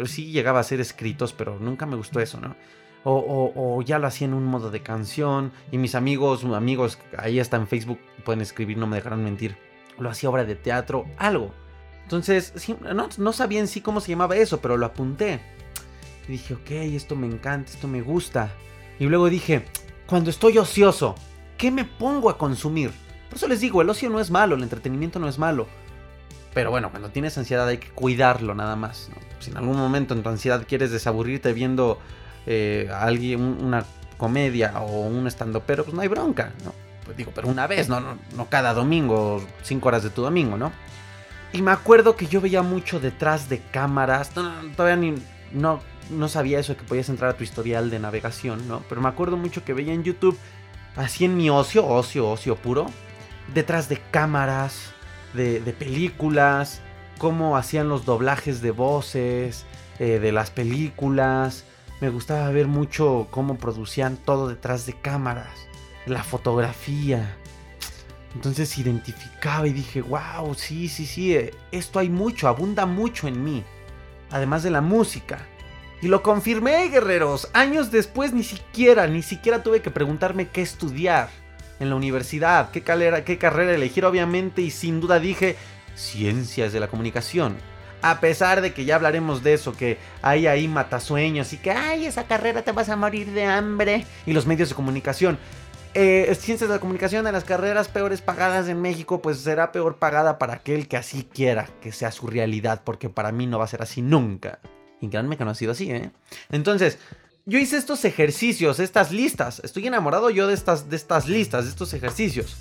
Sí 0.06 0.32
llegaba 0.32 0.60
a 0.60 0.64
ser 0.64 0.80
escritos, 0.80 1.34
pero 1.34 1.60
nunca 1.60 1.86
me 1.86 1.96
gustó 1.96 2.20
eso, 2.20 2.40
¿no? 2.40 2.56
O, 3.04 3.82
ya 3.84 3.98
lo 4.00 4.08
hacía 4.08 4.28
en 4.28 4.34
un 4.34 4.46
modo 4.46 4.72
de 4.72 4.82
canción. 4.82 5.52
Y 5.72 5.78
mis 5.78 5.96
amigos, 5.96 6.44
amigos, 6.44 6.98
ahí 7.18 7.40
está 7.40 7.58
en 7.58 7.68
Facebook, 7.68 8.00
pueden 8.26 8.42
escribir, 8.42 8.78
no 8.78 8.88
me 8.88 8.98
dejarán 8.98 9.24
mentir. 9.24 9.58
Lo 10.00 10.10
hacía 10.10 10.30
obra 10.30 10.46
de 10.46 10.56
teatro, 10.56 11.06
algo. 11.18 11.54
Entonces, 12.04 12.54
no, 12.82 13.10
no 13.18 13.34
sabía 13.34 13.60
en 13.60 13.68
sí 13.68 13.82
cómo 13.82 14.02
se 14.02 14.12
llamaba 14.12 14.36
eso, 14.36 14.60
pero 14.60 14.78
lo 14.78 14.88
apunté. 14.88 15.40
Y 16.28 16.34
dije, 16.34 16.56
ok, 16.56 16.72
esto 16.72 17.16
me 17.16 17.28
encanta, 17.28 17.72
esto 17.72 17.88
me 17.88 18.02
gusta. 18.02 18.52
Y 19.00 19.06
luego 19.06 19.30
dije, 19.30 19.66
cuando 20.08 20.30
estoy 20.30 20.58
ocioso, 20.58 21.16
¿qué 21.62 21.70
me 21.70 21.86
pongo 21.86 22.32
a 22.32 22.39
consumir? 22.39 22.91
Por 23.30 23.38
eso 23.38 23.47
les 23.47 23.62
digo, 23.62 23.84
el 23.84 23.89
ocio 23.89 24.09
no 24.09 24.20
es 24.20 24.32
malo, 24.32 24.55
el 24.55 24.64
entretenimiento 24.64 25.20
no 25.20 25.28
es 25.28 25.38
malo. 25.38 25.68
Pero 26.55 26.72
bueno, 26.72 26.89
cuando 26.89 27.09
tienes 27.12 27.38
ansiedad 27.38 27.68
hay 27.68 27.78
que 27.78 27.91
cuidarlo 27.91 28.55
nada 28.55 28.76
más. 28.76 29.12
Si 29.39 29.51
en 29.51 29.57
algún 29.57 29.78
momento 29.78 30.16
en 30.16 30.24
tu 30.24 30.30
ansiedad 30.30 30.66
quieres 30.68 30.89
desaburrirte 30.89 31.53
viendo 31.53 31.99
eh, 32.47 32.89
alguien 32.91 33.41
una 33.41 33.86
comedia 34.18 34.74
o 34.82 35.01
un 35.01 35.28
estando 35.28 35.62
pero, 35.62 35.84
pues 35.84 35.93
no 35.93 36.01
hay 36.01 36.07
bronca, 36.07 36.51
¿no? 36.66 36.74
Pues 37.05 37.16
digo, 37.16 37.32
pero 37.34 37.47
una 37.47 37.68
vez, 37.68 37.88
no, 37.89 37.99
no, 37.99 38.18
no 38.36 38.49
cada 38.49 38.74
domingo, 38.74 39.45
cinco 39.62 39.89
horas 39.89 40.01
de 40.01 40.09
tu 40.09 40.24
domingo, 40.24 40.57
¿no? 40.57 40.72
Y 41.53 41.62
me 41.62 41.70
acuerdo 41.70 42.16
que 42.16 42.26
yo 42.26 42.41
veía 42.41 42.64
mucho 42.64 42.99
detrás 42.99 43.49
de 43.49 43.59
cámaras. 43.59 44.32
todavía 44.32 44.95
ni, 44.95 45.14
no, 45.51 45.80
no 46.09 46.28
sabía 46.28 46.57
eso 46.57 46.76
que 46.76 46.84
podías 46.84 47.09
entrar 47.09 47.30
a 47.30 47.38
tu 47.38 47.43
historial 47.43 47.91
de 47.91 47.99
navegación, 47.99 48.68
¿no? 48.68 48.82
Pero 48.89 48.99
me 48.99 49.09
acuerdo 49.09 49.38
mucho 49.38 49.64
que 49.64 49.74
veía 49.74 49.93
en 49.93 50.03
YouTube 50.03 50.36
así 50.96 51.26
en 51.26 51.38
mi 51.38 51.50
ocio, 51.50 51.86
ocio, 51.86 52.30
ocio 52.30 52.56
puro, 52.56 52.88
detrás 53.54 53.89
de 53.89 53.98
cámaras, 54.12 54.94
de, 55.34 55.60
películas, 55.78 56.82
cómo 57.18 57.58
hacían 57.58 57.89
los 57.89 58.06
doblajes 58.06 58.62
de 58.62 58.72
voces, 58.72 59.66
eh, 60.00 60.20
de 60.20 60.32
las 60.32 60.50
películas. 60.50 61.66
Me 62.02 62.10
gustaba 62.10 62.50
ver 62.50 62.68
mucho 62.68 63.28
cómo 63.32 63.58
producían 63.58 64.18
todo 64.18 64.48
detrás 64.48 64.86
de 64.86 64.94
cámaras, 64.94 65.68
la 66.06 66.24
fotografía. 66.24 67.38
Entonces 68.34 68.78
identificaba 68.78 69.68
y 69.68 69.74
dije, 69.74 70.02
wow, 70.02 70.54
sí, 70.56 70.88
sí, 70.88 71.06
sí, 71.06 71.36
eh, 71.36 71.54
esto 71.72 72.00
hay 72.00 72.10
mucho, 72.10 72.48
abunda 72.48 72.86
mucho 72.86 73.28
en 73.28 73.44
mí. 73.44 73.64
Además 74.32 74.64
de 74.64 74.72
la 74.72 74.82
música. 74.82 75.46
Y 76.02 76.08
lo 76.08 76.24
confirmé, 76.24 76.89
guerreros. 76.89 77.49
Años 77.54 77.91
después 77.91 78.34
ni 78.34 78.43
siquiera, 78.43 79.08
ni 79.08 79.22
siquiera 79.22 79.62
tuve 79.62 79.82
que 79.82 79.91
preguntarme 79.91 80.49
qué 80.49 80.62
estudiar 80.62 81.30
en 81.80 81.89
la 81.89 81.95
universidad, 81.95 82.72
qué, 82.72 82.84
qué 82.84 83.38
carrera 83.38 83.74
elegir, 83.74 84.06
obviamente, 84.06 84.62
y 84.62 84.72
sin 84.72 84.99
duda 84.99 85.20
dije 85.20 85.58
ciencias 85.95 86.74
de 86.74 86.80
la 86.80 86.88
comunicación. 86.88 87.56
A 88.02 88.20
pesar 88.20 88.62
de 88.62 88.74
que 88.74 88.84
ya 88.84 88.95
hablaremos 88.95 89.43
de 89.43 89.54
eso, 89.54 89.74
que 89.74 89.99
hay 90.24 90.47
ahí 90.47 90.68
matasueños 90.68 91.54
y 91.54 91.58
que, 91.58 91.70
ay, 91.70 92.08
esa 92.08 92.24
carrera 92.24 92.64
te 92.64 92.72
vas 92.72 92.89
a 92.89 92.95
morir 92.95 93.32
de 93.32 93.45
hambre. 93.45 94.06
Y 94.26 94.34
los 94.34 94.47
medios 94.47 94.70
de 94.70 94.76
comunicación. 94.76 95.38
Eh, 95.93 96.34
ciencias 96.39 96.70
de 96.70 96.76
la 96.76 96.80
comunicación, 96.80 97.26
de 97.26 97.32
las 97.32 97.43
carreras 97.43 97.89
peores 97.89 98.22
pagadas 98.22 98.68
en 98.70 98.82
México, 98.82 99.22
pues 99.22 99.39
será 99.39 99.72
peor 99.72 99.97
pagada 99.97 100.39
para 100.39 100.54
aquel 100.54 100.88
que 100.88 100.97
así 100.97 101.28
quiera 101.32 101.68
que 101.82 101.91
sea 101.91 102.12
su 102.12 102.26
realidad, 102.26 102.82
porque 102.84 103.10
para 103.10 103.32
mí 103.32 103.45
no 103.45 103.60
va 103.60 103.66
a 103.66 103.68
ser 103.68 103.84
así 103.84 104.02
nunca. 104.02 104.60
Y 105.02 105.10
ha 105.16 105.56
sido 105.56 105.72
así, 105.72 105.91
¿eh? 105.91 106.12
Entonces, 106.49 106.99
yo 107.45 107.58
hice 107.58 107.78
estos 107.78 108.06
ejercicios, 108.06 108.80
estas 108.80 109.12
listas. 109.12 109.62
Estoy 109.64 109.88
enamorado 109.88 110.30
yo 110.30 110.47
de 110.47 110.54
estas, 110.54 110.89
de 110.89 110.95
estas 110.95 111.28
listas, 111.28 111.66
de 111.66 111.72
estos 111.72 111.93
ejercicios. 111.93 112.56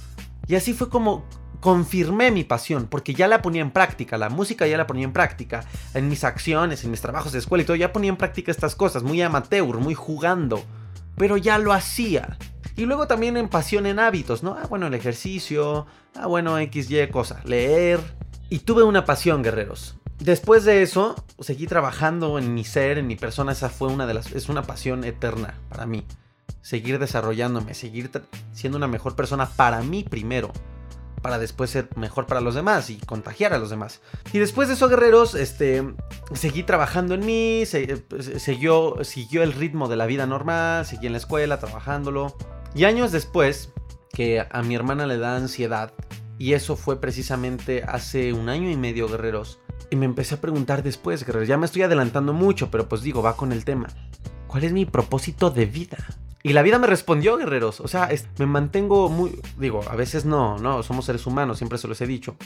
Y 0.49 0.55
así 0.55 0.73
fue 0.73 0.89
como 0.89 1.25
confirmé 1.61 2.31
mi 2.31 2.43
pasión, 2.43 2.87
porque 2.87 3.15
ya 3.15 3.29
la 3.29 3.43
ponía 3.43 3.61
en 3.61 3.71
práctica, 3.71 4.17
la 4.17 4.31
música 4.31 4.67
ya 4.67 4.79
la 4.79 4.87
ponía 4.87 5.05
en 5.05 5.13
práctica, 5.13 5.65
en 5.93 6.09
mis 6.09 6.25
acciones, 6.25 6.83
en 6.85 6.91
mis 6.91 7.03
trabajos 7.03 7.33
de 7.33 7.39
escuela 7.39 7.63
y 7.63 7.67
todo, 7.67 7.77
ya 7.77 7.93
ponía 7.93 8.09
en 8.09 8.17
práctica 8.17 8.51
estas 8.51 8.75
cosas, 8.75 9.03
muy 9.03 9.21
amateur, 9.21 9.79
muy 9.79 9.95
jugando, 9.95 10.65
pero 11.17 11.37
ya 11.37 11.59
lo 11.59 11.75
hacía. 11.75 12.39
Y 12.77 12.87
luego 12.87 13.07
también 13.07 13.37
en 13.37 13.49
pasión 13.49 13.85
en 13.85 13.99
hábitos, 13.99 14.43
¿no? 14.43 14.57
Ah, 14.61 14.67
bueno, 14.67 14.87
el 14.87 14.95
ejercicio, 14.95 15.87
ah, 16.15 16.27
bueno, 16.27 16.59
X, 16.59 16.91
Y, 16.91 17.07
cosa, 17.09 17.43
leer. 17.45 18.01
Y 18.49 18.61
tuve 18.61 18.83
una 18.83 19.05
pasión, 19.05 19.43
guerreros. 19.43 20.00
Después 20.21 20.65
de 20.65 20.83
eso, 20.83 21.15
seguí 21.39 21.67
trabajando 21.67 22.39
en 22.39 22.53
mi 22.53 22.63
ser, 22.63 22.99
en 22.99 23.07
mi 23.07 23.17
persona. 23.17 23.53
Esa 23.53 23.71
fue 23.71 23.89
una 23.89 24.07
de 24.07 24.15
las. 24.15 24.33
Es 24.33 24.51
una 24.51 24.63
pasión 24.63 25.05
eterna 25.05 25.59
para 25.71 25.87
mí. 25.87 26.05
Seguir 26.61 26.99
desarrollándome, 26.99 27.73
seguir 27.73 28.11
siendo 28.53 28.77
una 28.77 28.87
mejor 28.87 29.17
persona 29.17 29.49
para 29.49 29.81
mí 29.81 30.05
primero. 30.05 30.53
Para 31.23 31.39
después 31.39 31.71
ser 31.71 31.89
mejor 31.97 32.27
para 32.27 32.43
los 32.43 32.55
demás 32.55 32.91
y 32.91 32.97
contagiar 32.99 33.55
a 33.55 33.59
los 33.59 33.71
demás. 33.71 34.01
Y 34.33 34.39
después 34.39 34.69
de 34.69 34.75
eso, 34.75 34.89
guerreros, 34.89 35.35
este, 35.35 35.95
seguí 36.35 36.63
trabajando 36.65 37.15
en 37.15 37.25
mí, 37.25 37.65
siguió, 38.39 38.99
siguió 39.03 39.43
el 39.43 39.53
ritmo 39.53 39.89
de 39.89 39.97
la 39.97 40.07
vida 40.07 40.27
normal, 40.27 40.85
seguí 40.85 41.07
en 41.07 41.13
la 41.13 41.19
escuela, 41.19 41.59
trabajándolo. 41.59 42.37
Y 42.75 42.85
años 42.85 43.11
después, 43.13 43.71
que 44.13 44.47
a 44.51 44.63
mi 44.63 44.75
hermana 44.75 45.07
le 45.07 45.19
da 45.19 45.37
ansiedad, 45.37 45.93
y 46.39 46.55
eso 46.55 46.77
fue 46.77 47.01
precisamente 47.01 47.85
hace 47.87 48.33
un 48.33 48.49
año 48.49 48.71
y 48.71 48.77
medio, 48.77 49.07
guerreros, 49.07 49.61
y 49.91 49.97
me 49.97 50.07
empecé 50.07 50.37
a 50.37 50.41
preguntar 50.41 50.83
después, 50.83 51.25
guerreros, 51.27 51.49
ya 51.49 51.59
me 51.59 51.67
estoy 51.67 51.83
adelantando 51.83 52.33
mucho, 52.33 52.71
pero 52.71 52.89
pues 52.89 53.03
digo, 53.03 53.23
va 53.23 53.37
con 53.37 53.53
el 53.53 53.65
tema. 53.65 53.89
¿Cuál 54.47 54.65
es 54.65 54.73
mi 54.73 54.87
propósito 54.87 55.51
de 55.51 55.67
vida? 55.67 55.99
Y 56.43 56.55
la 56.55 56.63
vida 56.63 56.79
me 56.79 56.87
respondió, 56.87 57.37
guerreros. 57.37 57.81
O 57.81 57.89
sea, 57.89 58.09
me 58.39 58.47
mantengo 58.47 59.09
muy... 59.11 59.39
Digo, 59.59 59.83
a 59.89 59.95
veces 59.95 60.25
no, 60.25 60.59
no, 60.59 60.83
somos 60.83 61.05
seres 61.05 61.27
humanos, 61.27 61.59
siempre 61.59 61.79
se 61.79 61.87
los 61.87 62.01
he 62.01 62.07
dicho. 62.07 62.37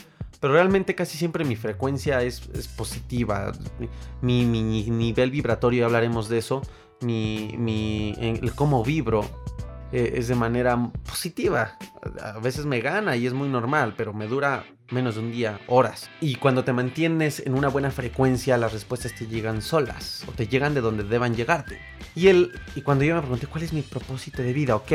Pero 0.41 0.53
realmente 0.53 0.95
casi 0.95 1.17
siempre 1.17 1.45
mi 1.45 1.55
frecuencia 1.55 2.21
es, 2.21 2.41
positiva. 2.75 3.53
Mi, 4.21 4.45
nivel 4.45 5.31
vibratorio, 5.31 5.85
hablaremos 5.85 6.27
de 6.27 6.39
eso. 6.39 6.61
Mi, 7.01 7.55
mi, 7.57 8.13
el 8.19 8.53
cómo 8.53 8.83
vibro 8.83 9.23
eh, 9.91 10.15
es 10.17 10.27
de 10.27 10.35
manera 10.35 10.91
positiva. 11.07 11.77
A 12.21 12.39
veces 12.39 12.65
me 12.65 12.81
gana 12.81 13.15
y 13.15 13.25
es 13.25 13.33
muy 13.33 13.47
normal, 13.47 13.93
pero 13.95 14.13
me 14.13 14.27
dura 14.27 14.65
menos 14.91 15.15
de 15.15 15.21
un 15.21 15.31
día, 15.31 15.59
horas. 15.67 16.09
Y 16.21 16.35
cuando 16.35 16.63
te 16.63 16.73
mantienes 16.73 17.39
en 17.39 17.53
una 17.53 17.69
buena 17.69 17.91
frecuencia, 17.91 18.57
las 18.57 18.73
respuestas 18.73 19.13
te 19.15 19.27
llegan 19.27 19.61
solas 19.61 20.23
o 20.27 20.31
te 20.31 20.47
llegan 20.47 20.73
de 20.73 20.81
donde 20.81 21.03
deban 21.03 21.35
llegarte. 21.35 21.79
Y, 22.15 22.27
el, 22.27 22.51
y 22.75 22.81
cuando 22.81 23.03
yo 23.03 23.15
me 23.15 23.21
pregunté 23.21 23.47
cuál 23.47 23.63
es 23.63 23.73
mi 23.73 23.81
propósito 23.81 24.41
de 24.41 24.53
vida, 24.53 24.75
ok, 24.75 24.91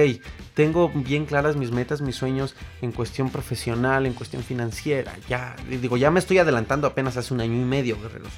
tengo 0.54 0.88
bien 0.88 1.26
claras 1.26 1.56
mis 1.56 1.70
metas, 1.70 2.00
mis 2.00 2.16
sueños 2.16 2.54
en 2.80 2.92
cuestión 2.92 3.30
profesional, 3.30 4.06
en 4.06 4.14
cuestión 4.14 4.42
financiera. 4.42 5.14
Ya, 5.28 5.56
digo, 5.68 5.96
ya 5.96 6.10
me 6.10 6.20
estoy 6.20 6.38
adelantando 6.38 6.86
apenas 6.86 7.16
hace 7.16 7.34
un 7.34 7.40
año 7.40 7.60
y 7.60 7.64
medio, 7.64 8.00
guerreros. 8.00 8.32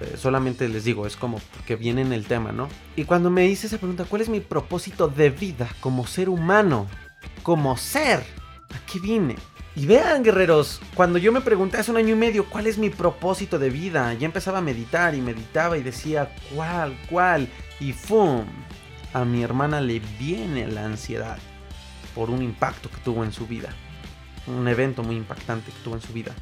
Eh, 0.00 0.16
solamente 0.16 0.68
les 0.68 0.84
digo, 0.84 1.06
es 1.06 1.16
como 1.16 1.40
que 1.66 1.76
viene 1.76 2.02
en 2.02 2.12
el 2.12 2.26
tema, 2.26 2.52
¿no? 2.52 2.68
Y 2.94 3.04
cuando 3.04 3.30
me 3.30 3.46
hice 3.46 3.66
esa 3.66 3.78
pregunta, 3.78 4.04
¿cuál 4.04 4.22
es 4.22 4.28
mi 4.28 4.40
propósito 4.40 5.08
de 5.08 5.30
vida 5.30 5.68
como 5.80 6.06
ser 6.06 6.28
humano? 6.28 6.86
Como 7.42 7.76
ser. 7.76 8.24
¿A 8.70 8.86
qué 8.86 9.00
vine? 9.00 9.36
Y 9.78 9.86
vean, 9.86 10.24
guerreros, 10.24 10.80
cuando 10.94 11.20
yo 11.20 11.30
me 11.30 11.40
pregunté 11.40 11.76
hace 11.76 11.92
un 11.92 11.98
año 11.98 12.16
y 12.16 12.18
medio 12.18 12.46
cuál 12.46 12.66
es 12.66 12.78
mi 12.78 12.90
propósito 12.90 13.60
de 13.60 13.70
vida, 13.70 14.12
ya 14.14 14.26
empezaba 14.26 14.58
a 14.58 14.60
meditar 14.60 15.14
y 15.14 15.20
meditaba 15.20 15.78
y 15.78 15.84
decía, 15.84 16.34
¿cuál? 16.52 16.98
¿Cuál? 17.08 17.46
Y 17.78 17.92
¡fum! 17.92 18.44
A 19.12 19.24
mi 19.24 19.44
hermana 19.44 19.80
le 19.80 20.00
viene 20.18 20.66
la 20.66 20.84
ansiedad 20.84 21.38
por 22.12 22.28
un 22.28 22.42
impacto 22.42 22.90
que 22.90 22.96
tuvo 23.04 23.22
en 23.22 23.32
su 23.32 23.46
vida. 23.46 23.68
Un 24.48 24.66
evento 24.66 25.04
muy 25.04 25.14
impactante 25.14 25.70
que 25.70 25.78
tuvo 25.84 25.94
en 25.94 26.02
su 26.02 26.12
vida. 26.12 26.34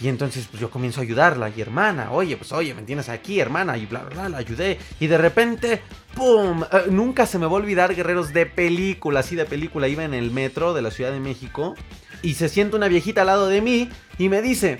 Y 0.00 0.08
entonces 0.08 0.48
pues 0.50 0.58
yo 0.58 0.70
comienzo 0.70 1.00
a 1.00 1.04
ayudarla 1.04 1.50
y 1.54 1.60
hermana, 1.60 2.12
oye, 2.12 2.38
pues 2.38 2.50
oye, 2.52 2.72
me 2.72 2.80
tienes 2.80 3.10
aquí, 3.10 3.40
hermana, 3.40 3.76
y 3.76 3.84
bla, 3.84 4.04
bla, 4.04 4.14
bla, 4.14 4.28
la 4.30 4.38
ayudé. 4.38 4.78
Y 5.00 5.06
de 5.06 5.18
repente, 5.18 5.82
¡pum! 6.14 6.64
Eh, 6.64 6.84
nunca 6.88 7.26
se 7.26 7.38
me 7.38 7.44
va 7.44 7.52
a 7.52 7.56
olvidar, 7.56 7.94
guerreros, 7.94 8.32
de 8.32 8.46
película, 8.46 9.20
así 9.20 9.36
de 9.36 9.44
película. 9.44 9.86
Iba 9.86 10.04
en 10.04 10.14
el 10.14 10.30
metro 10.30 10.72
de 10.72 10.80
la 10.80 10.90
Ciudad 10.90 11.12
de 11.12 11.20
México 11.20 11.74
y 12.22 12.34
se 12.34 12.48
siente 12.48 12.76
una 12.76 12.88
viejita 12.88 13.22
al 13.22 13.26
lado 13.28 13.48
de 13.48 13.60
mí 13.60 13.88
y 14.18 14.28
me 14.28 14.40
dice, 14.42 14.78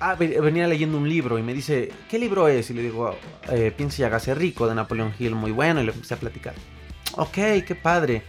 ah, 0.00 0.14
venía 0.14 0.66
leyendo 0.66 0.98
un 0.98 1.08
libro 1.08 1.38
y 1.38 1.42
me 1.42 1.54
dice, 1.54 1.90
¿qué 2.08 2.18
libro 2.18 2.48
es? 2.48 2.70
Y 2.70 2.74
le 2.74 2.82
digo, 2.82 3.16
eh, 3.50 3.72
Piense 3.76 4.02
y 4.02 4.04
hágase 4.04 4.34
rico 4.34 4.66
de 4.68 4.74
Napoleón 4.74 5.12
Hill, 5.18 5.34
muy 5.34 5.50
bueno, 5.50 5.80
y 5.80 5.84
le 5.84 5.92
empecé 5.92 6.14
a 6.14 6.18
platicar. 6.18 6.54
Ok, 7.12 7.34
qué 7.66 7.78
padre. 7.80 8.22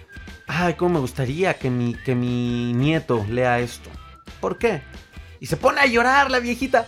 Ay, 0.47 0.74
cómo 0.74 0.95
me 0.95 1.00
gustaría 1.00 1.54
que 1.54 1.70
mi, 1.70 1.93
que 1.93 2.16
mi 2.16 2.74
nieto 2.74 3.26
lea 3.30 3.60
esto. 3.60 3.89
¿Por 4.41 4.58
qué? 4.58 4.82
Y 5.39 5.45
se 5.45 5.58
pone 5.58 5.80
a 5.80 5.86
llorar 5.86 6.32
la 6.32 6.39
viejita. 6.39 6.88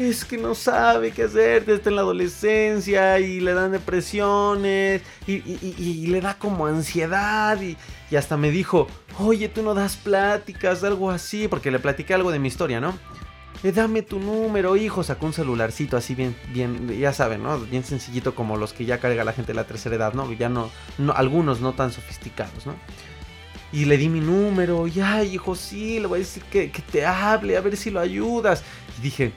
Es 0.00 0.24
que 0.24 0.38
no 0.38 0.54
sabe 0.54 1.10
qué 1.10 1.24
hacer, 1.24 1.68
está 1.68 1.90
en 1.90 1.96
la 1.96 2.00
adolescencia 2.00 3.20
y 3.20 3.38
le 3.38 3.52
dan 3.52 3.72
depresiones 3.72 5.02
y, 5.26 6.06
le 6.06 6.22
da 6.22 6.38
como 6.38 6.64
ansiedad 6.64 7.60
y, 7.60 7.76
hasta 8.16 8.38
me 8.38 8.50
dijo, 8.50 8.86
oye, 9.18 9.50
tú 9.50 9.62
no 9.62 9.74
das 9.74 9.98
pláticas, 9.98 10.82
algo 10.84 11.10
así, 11.10 11.48
porque 11.48 11.70
le 11.70 11.78
platiqué 11.80 12.14
algo 12.14 12.30
de 12.30 12.38
mi 12.38 12.48
historia, 12.48 12.80
¿no? 12.80 12.98
Eh, 13.62 13.72
dame 13.72 14.00
tu 14.00 14.18
número, 14.20 14.74
hijo, 14.74 15.02
sacó 15.02 15.26
un 15.26 15.34
celularcito 15.34 15.98
así 15.98 16.14
bien, 16.14 16.34
bien, 16.48 16.88
ya 16.98 17.12
saben, 17.12 17.42
¿no? 17.42 17.58
Bien 17.58 17.84
sencillito 17.84 18.34
como 18.34 18.56
los 18.56 18.72
que 18.72 18.86
ya 18.86 19.00
carga 19.00 19.22
la 19.22 19.34
gente 19.34 19.52
de 19.52 19.56
la 19.56 19.64
tercera 19.64 19.96
edad, 19.96 20.14
¿no? 20.14 20.32
Ya 20.32 20.48
no, 20.48 20.70
no 20.96 21.12
algunos 21.12 21.60
no 21.60 21.74
tan 21.74 21.92
sofisticados, 21.92 22.64
¿no? 22.64 22.74
Y 23.70 23.84
le 23.84 23.98
di 23.98 24.08
mi 24.08 24.20
número, 24.20 24.88
y 24.88 24.98
ay, 25.02 25.34
hijo, 25.34 25.54
sí, 25.54 26.00
le 26.00 26.06
voy 26.06 26.16
a 26.16 26.18
decir 26.20 26.42
que, 26.44 26.72
te 26.90 27.04
hable, 27.04 27.58
a 27.58 27.60
ver 27.60 27.76
si 27.76 27.90
lo 27.90 28.00
ayudas. 28.00 28.64
Y 28.98 29.02
dije, 29.02 29.32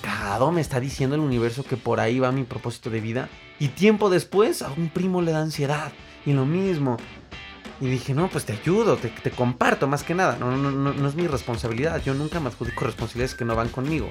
cagado 0.00 0.50
me 0.52 0.60
está 0.60 0.80
diciendo 0.80 1.16
el 1.16 1.22
universo 1.22 1.64
que 1.64 1.76
por 1.76 2.00
ahí 2.00 2.18
va 2.18 2.32
mi 2.32 2.44
propósito 2.44 2.90
de 2.90 3.00
vida. 3.00 3.28
Y 3.58 3.68
tiempo 3.68 4.10
después 4.10 4.62
a 4.62 4.70
un 4.72 4.88
primo 4.88 5.22
le 5.22 5.32
da 5.32 5.40
ansiedad. 5.40 5.92
Y 6.26 6.32
lo 6.32 6.44
mismo. 6.46 6.96
Y 7.80 7.86
dije, 7.86 8.12
no, 8.12 8.28
pues 8.28 8.44
te 8.44 8.52
ayudo, 8.52 8.96
te, 8.96 9.08
te 9.08 9.30
comparto 9.30 9.86
más 9.86 10.02
que 10.02 10.14
nada. 10.14 10.36
No, 10.38 10.56
no, 10.56 10.70
no, 10.70 10.92
no 10.92 11.08
es 11.08 11.14
mi 11.14 11.26
responsabilidad. 11.26 12.02
Yo 12.02 12.14
nunca 12.14 12.40
me 12.40 12.48
adjudico 12.48 12.84
responsabilidades 12.84 13.34
que 13.34 13.44
no 13.44 13.56
van 13.56 13.68
conmigo. 13.68 14.08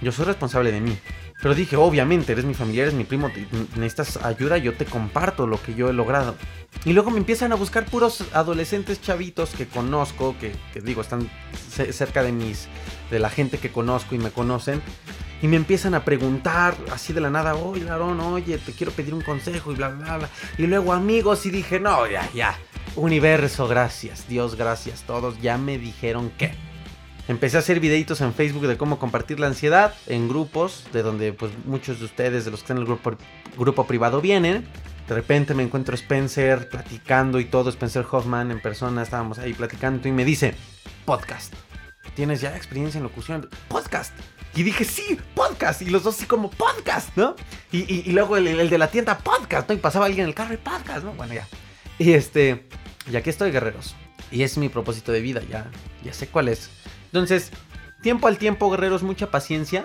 Yo 0.00 0.12
soy 0.12 0.24
responsable 0.24 0.72
de 0.72 0.80
mí. 0.80 0.98
Pero 1.42 1.56
dije, 1.56 1.74
obviamente, 1.74 2.32
eres 2.32 2.44
mi 2.44 2.54
familiar, 2.54 2.84
eres 2.86 2.94
mi 2.94 3.02
primo, 3.02 3.28
necesitas 3.74 4.16
ayuda, 4.24 4.58
yo 4.58 4.74
te 4.74 4.84
comparto 4.84 5.48
lo 5.48 5.60
que 5.60 5.74
yo 5.74 5.90
he 5.90 5.92
logrado. 5.92 6.36
Y 6.84 6.92
luego 6.92 7.10
me 7.10 7.18
empiezan 7.18 7.50
a 7.50 7.56
buscar 7.56 7.84
puros 7.84 8.24
adolescentes 8.32 9.02
chavitos 9.02 9.50
que 9.50 9.66
conozco, 9.66 10.36
que, 10.38 10.52
digo, 10.80 11.02
están 11.02 11.28
cerca 11.68 12.22
de 12.22 12.30
mis, 12.30 12.68
de 13.10 13.18
la 13.18 13.28
gente 13.28 13.58
que 13.58 13.72
conozco 13.72 14.14
y 14.14 14.18
me 14.18 14.30
conocen. 14.30 14.80
Y 15.42 15.48
me 15.48 15.56
empiezan 15.56 15.94
a 15.94 16.04
preguntar 16.04 16.76
así 16.92 17.12
de 17.12 17.20
la 17.20 17.28
nada, 17.28 17.56
oye, 17.56 17.82
Larón, 17.82 18.20
oye, 18.20 18.58
te 18.58 18.70
quiero 18.70 18.92
pedir 18.92 19.12
un 19.12 19.22
consejo 19.22 19.72
y 19.72 19.74
bla, 19.74 19.88
bla, 19.88 20.18
bla. 20.18 20.28
Y 20.58 20.68
luego 20.68 20.92
amigos 20.92 21.44
y 21.44 21.50
dije, 21.50 21.80
no, 21.80 22.06
ya, 22.06 22.30
ya. 22.32 22.56
Universo, 22.94 23.66
gracias, 23.66 24.28
Dios, 24.28 24.54
gracias, 24.54 25.02
todos 25.02 25.40
ya 25.42 25.58
me 25.58 25.76
dijeron 25.76 26.30
que. 26.38 26.54
Empecé 27.28 27.56
a 27.56 27.60
hacer 27.60 27.78
videitos 27.78 28.20
en 28.20 28.34
Facebook 28.34 28.66
de 28.66 28.76
cómo 28.76 28.98
compartir 28.98 29.38
la 29.38 29.46
ansiedad 29.46 29.94
en 30.06 30.28
grupos, 30.28 30.84
de 30.92 31.02
donde 31.02 31.32
pues 31.32 31.52
muchos 31.64 32.00
de 32.00 32.06
ustedes, 32.06 32.44
de 32.44 32.50
los 32.50 32.60
que 32.60 32.64
están 32.64 32.78
en 32.78 32.82
el 32.82 32.86
grupo, 32.86 33.16
grupo 33.56 33.86
privado, 33.86 34.20
vienen. 34.20 34.66
De 35.08 35.14
repente 35.14 35.54
me 35.54 35.62
encuentro 35.62 35.94
Spencer 35.94 36.68
platicando 36.68 37.38
y 37.38 37.44
todo, 37.44 37.70
Spencer 37.70 38.04
Hoffman 38.10 38.50
en 38.50 38.60
persona, 38.60 39.02
estábamos 39.02 39.38
ahí 39.38 39.52
platicando 39.52 40.06
y 40.08 40.12
me 40.12 40.24
dice, 40.24 40.54
podcast. 41.04 41.54
¿Tienes 42.14 42.40
ya 42.40 42.56
experiencia 42.56 42.98
en 42.98 43.04
locución? 43.04 43.48
Podcast. 43.68 44.12
Y 44.54 44.64
dije, 44.64 44.84
sí, 44.84 45.18
podcast. 45.34 45.80
Y 45.80 45.86
los 45.86 46.02
dos 46.02 46.16
así 46.16 46.26
como 46.26 46.50
podcast, 46.50 47.16
¿no? 47.16 47.36
Y, 47.70 48.10
luego 48.12 48.36
el, 48.36 48.68
de 48.68 48.78
la 48.78 48.90
tienda, 48.90 49.18
podcast, 49.18 49.68
¿no? 49.68 49.74
Y 49.74 49.78
pasaba 49.78 50.06
alguien 50.06 50.24
en 50.24 50.28
el 50.28 50.34
carro 50.34 50.54
y 50.54 50.58
podcast, 50.58 51.04
¿no? 51.04 51.12
Bueno, 51.12 51.32
ya. 51.34 51.46
Y 51.98 52.12
este, 52.12 52.68
y 53.10 53.16
aquí 53.16 53.30
estoy, 53.30 53.50
guerreros. 53.50 53.94
Y 54.30 54.42
es 54.42 54.58
mi 54.58 54.68
propósito 54.68 55.12
de 55.12 55.20
vida, 55.20 55.40
ya, 55.48 55.70
ya 56.02 56.12
sé 56.12 56.26
cuál 56.26 56.48
es. 56.48 56.70
Entonces, 57.12 57.50
tiempo 58.00 58.26
al 58.26 58.38
tiempo, 58.38 58.70
guerreros, 58.70 59.02
mucha 59.02 59.30
paciencia. 59.30 59.84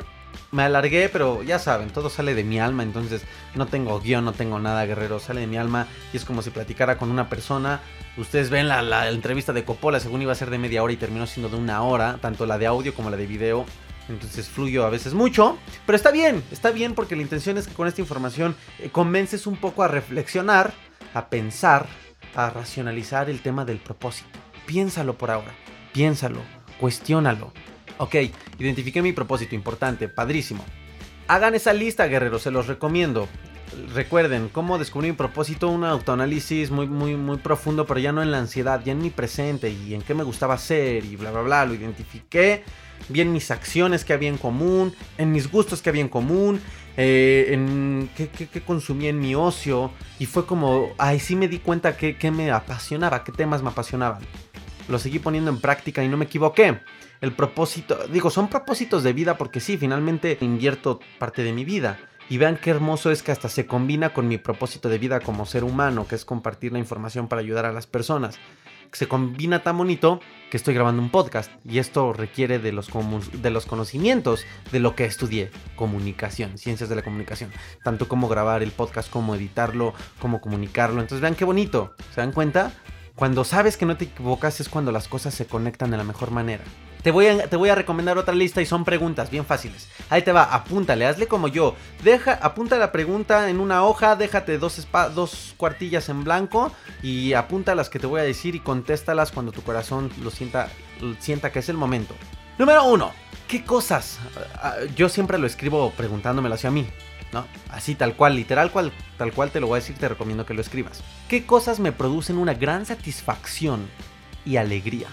Me 0.52 0.64
alargué, 0.64 1.10
pero 1.10 1.44
ya 1.44 1.60
saben, 1.60 1.90
todo 1.90 2.10
sale 2.10 2.34
de 2.34 2.46
mi 2.46 2.58
alma, 2.58 2.84
entonces 2.84 3.24
no 3.56 3.68
tengo 3.68 4.00
guion, 4.00 4.24
no 4.24 4.32
tengo 4.32 4.60
nada, 4.60 4.86
guerreros, 4.86 5.24
sale 5.24 5.42
de 5.42 5.48
mi 5.48 5.58
alma 5.58 5.88
y 6.14 6.18
es 6.18 6.24
como 6.24 6.42
si 6.42 6.52
platicara 6.52 6.98
con 6.98 7.12
una 7.12 7.28
persona. 7.28 7.82
Ustedes 8.16 8.50
ven 8.50 8.70
la, 8.70 9.10
entrevista 9.10 9.52
de 9.52 9.66
Coppola, 9.66 10.00
según 10.00 10.22
iba 10.22 10.32
a 10.32 10.36
ser 10.36 10.50
de 10.50 10.58
media 10.58 10.84
hora 10.84 10.94
y 10.94 10.98
terminó 10.98 11.28
siendo 11.28 11.50
de 11.50 11.58
una 11.58 11.82
hora, 11.82 12.18
tanto 12.22 12.46
la 12.46 12.58
de 12.58 12.66
audio 12.66 12.94
como 12.94 13.10
la 13.10 13.18
de 13.18 13.26
video. 13.26 13.66
Entonces 14.08 14.48
fluyo 14.48 14.86
a 14.86 14.90
veces 14.90 15.14
mucho, 15.14 15.58
pero 15.86 15.98
está 15.98 16.12
bien, 16.12 16.42
está 16.50 16.72
bien 16.72 16.96
porque 16.96 17.18
la 17.18 17.24
intención 17.24 17.58
es 17.58 17.68
que 17.68 17.74
con 17.74 17.90
esta 17.90 18.00
información 18.00 18.56
eh, 18.80 18.90
convences 18.90 19.48
un 19.48 19.58
poco 19.58 19.84
a 19.84 19.90
reflexionar, 19.90 20.74
a 21.14 21.28
pensar, 21.28 21.88
a 22.34 22.50
racionalizar 22.50 23.30
el 23.30 23.42
tema 23.42 23.66
del 23.66 23.80
propósito. 23.80 24.40
Piénsalo 24.66 25.18
por 25.18 25.30
ahora, 25.30 25.52
piénsalo, 25.92 26.40
cuestiónalo. 26.80 27.52
Ok, 27.98 28.16
identifiqué 28.60 29.02
mi 29.02 29.14
propósito, 29.14 29.56
importante, 29.56 30.08
padrísimo. 30.08 30.64
Hagan 31.28 31.56
esa 31.56 31.74
lista, 31.74 32.08
guerreros, 32.08 32.44
se 32.44 32.52
los 32.52 32.68
recomiendo. 32.68 33.28
Recuerden 33.94 34.50
cómo 34.50 34.78
descubrí 34.78 35.10
mi 35.10 35.16
propósito, 35.16 35.68
un 35.68 35.84
autoanálisis 35.84 36.72
muy, 36.72 36.88
muy, 36.88 37.16
muy 37.16 37.38
profundo, 37.38 37.86
pero 37.86 38.00
ya 38.00 38.14
no 38.14 38.22
en 38.22 38.32
la 38.32 38.40
ansiedad, 38.40 38.82
ya 38.86 38.94
en 38.94 39.02
mi 39.02 39.10
presente 39.10 39.70
y 39.70 39.94
en 39.94 40.02
qué 40.02 40.14
me 40.14 40.24
gustaba 40.24 40.54
hacer 40.54 41.04
y 41.04 41.18
bla, 41.18 41.32
bla, 41.32 41.42
bla. 41.42 41.66
Lo 41.66 41.74
identifiqué, 41.74 42.64
vi 43.10 43.22
en 43.22 43.34
mis 43.34 43.52
acciones 43.52 44.06
que 44.06 44.14
había 44.14 44.30
en 44.30 44.38
común, 44.38 44.94
en 45.18 45.32
mis 45.34 45.52
gustos 45.52 45.82
que 45.82 45.90
había 45.90 46.02
en 46.02 46.08
común, 46.08 46.62
eh, 46.96 47.48
en 47.50 48.10
qué, 48.16 48.30
qué, 48.30 48.62
consumía 48.62 49.10
en 49.10 49.20
mi 49.20 49.36
ocio. 49.36 49.92
Y 50.18 50.28
fue 50.28 50.46
como, 50.46 50.94
ahí 50.98 51.20
sí 51.20 51.36
me 51.36 51.50
di 51.50 51.60
cuenta 51.60 51.98
que 51.98 52.32
me 52.32 52.52
apasionaba, 52.52 53.26
qué 53.26 53.34
temas 53.34 53.64
me 53.64 53.70
apasionaban 53.70 54.22
lo 54.88 55.00
seguí 55.00 55.20
poniendo 55.20 55.52
en 55.52 55.60
práctica 55.60 56.04
y 56.04 56.10
no 56.10 56.18
me 56.18 56.26
equivoqué. 56.26 56.82
El 57.22 57.34
propósito, 57.34 58.08
digo, 58.12 58.30
son 58.30 58.48
propósitos 58.48 59.04
de 59.04 59.14
vida 59.14 59.38
porque 59.38 59.60
sí, 59.60 59.78
finalmente 59.78 60.38
invierto 60.42 61.00
parte 61.20 61.44
de 61.44 61.54
mi 61.54 61.66
vida. 61.66 62.00
Y 62.30 62.38
vean 62.38 62.58
qué 62.58 62.72
hermoso 62.72 63.10
es 63.10 63.24
que 63.24 63.32
hasta 63.32 63.48
se 63.48 63.66
combina 63.66 64.14
con 64.14 64.28
mi 64.28 64.38
propósito 64.38 64.90
de 64.90 64.98
vida 64.98 65.22
como 65.22 65.46
ser 65.46 65.64
humano, 65.64 66.08
que 66.08 66.16
es 66.16 66.26
compartir 66.26 66.74
la 66.74 66.80
información 66.80 67.28
para 67.28 67.42
ayudar 67.42 67.66
a 67.66 67.72
las 67.72 67.88
personas. 67.88 68.38
Se 68.92 69.08
combina 69.08 69.64
tan 69.64 69.78
bonito 69.78 70.20
que 70.50 70.58
estoy 70.58 70.74
grabando 70.74 71.02
un 71.02 71.10
podcast 71.10 71.52
y 71.66 71.80
esto 71.80 72.14
requiere 72.14 72.60
de 72.60 72.72
los, 72.72 72.90
de 73.34 73.50
los 73.50 73.66
conocimientos 73.66 74.46
de 74.72 74.80
lo 74.80 74.96
que 74.96 75.06
estudié, 75.06 75.52
comunicación, 75.76 76.58
ciencias 76.58 76.90
de 76.90 76.96
la 76.96 77.02
comunicación, 77.02 77.52
tanto 77.84 78.08
como 78.08 78.28
grabar 78.28 78.64
el 78.64 78.72
podcast, 78.72 79.10
como 79.10 79.36
editarlo, 79.36 79.94
como 80.20 80.42
comunicarlo. 80.42 81.02
Entonces 81.02 81.22
vean 81.22 81.36
qué 81.36 81.46
bonito, 81.46 81.96
¿se 82.14 82.22
dan 82.22 82.32
cuenta? 82.32 82.74
Cuando 83.18 83.44
sabes 83.44 83.78
que 83.78 83.88
no 83.88 83.98
te 83.98 84.06
equivocas 84.06 84.60
es 84.60 84.70
cuando 84.70 84.92
las 84.92 85.08
cosas 85.08 85.34
se 85.34 85.48
conectan 85.48 85.90
de 85.90 85.98
la 85.98 86.04
mejor 86.04 86.30
manera. 86.30 86.64
Te 87.02 87.10
voy, 87.10 87.26
a, 87.26 87.48
te 87.48 87.56
voy 87.56 87.70
a 87.70 87.74
recomendar 87.74 88.16
otra 88.20 88.36
lista 88.36 88.62
y 88.62 88.68
son 88.68 88.86
preguntas 88.86 89.32
bien 89.32 89.44
fáciles. 89.44 89.90
Ahí 90.12 90.22
te 90.22 90.32
va, 90.32 90.44
apúntale, 90.44 91.08
hazle 91.08 91.26
como 91.26 91.48
yo. 91.48 91.76
Deja, 92.04 92.34
apunta 92.34 92.78
la 92.78 92.92
pregunta 92.92 93.50
en 93.50 93.60
una 93.60 93.84
hoja, 93.84 94.16
déjate 94.16 94.60
dos, 94.60 94.88
dos 95.16 95.56
cuartillas 95.58 96.10
en 96.10 96.24
blanco 96.24 96.72
y 97.02 97.34
apunta 97.34 97.74
las 97.74 97.90
que 97.90 97.98
te 97.98 98.06
voy 98.06 98.22
a 98.22 98.24
decir 98.24 98.54
y 98.54 98.60
contéstalas 98.60 99.32
cuando 99.32 99.52
tu 99.52 99.64
corazón 99.64 100.12
lo 100.22 100.30
sienta, 100.30 100.70
sienta 101.18 101.52
que 101.52 101.58
es 101.58 101.70
el 101.70 101.78
momento. 101.78 102.14
Número 102.60 102.84
uno, 102.84 103.14
¿qué 103.48 103.64
cosas? 103.64 104.20
Ah, 104.62 104.76
yo 104.96 105.10
siempre 105.10 105.40
lo 105.40 105.48
escribo 105.48 105.90
preguntándomelo 105.98 106.54
hacia 106.54 106.70
mí. 106.70 106.88
¿No? 107.34 107.46
Así 107.70 107.96
tal 107.96 108.16
cual, 108.16 108.36
literal 108.36 108.72
cual, 108.72 108.92
tal 109.18 109.34
cual 109.34 109.52
te 109.52 109.60
lo 109.60 109.68
voy 109.68 109.78
a 109.78 109.82
decir, 109.82 109.98
te 109.98 110.10
recomiendo 110.10 110.46
que 110.46 110.54
lo 110.54 110.62
escribas. 110.62 111.04
¿Qué 111.28 111.46
cosas 111.46 111.80
me 111.80 111.92
producen 111.92 112.38
una 112.38 112.54
gran 112.54 112.86
satisfacción 112.86 113.88
y 114.46 114.58
alegría? 114.58 115.08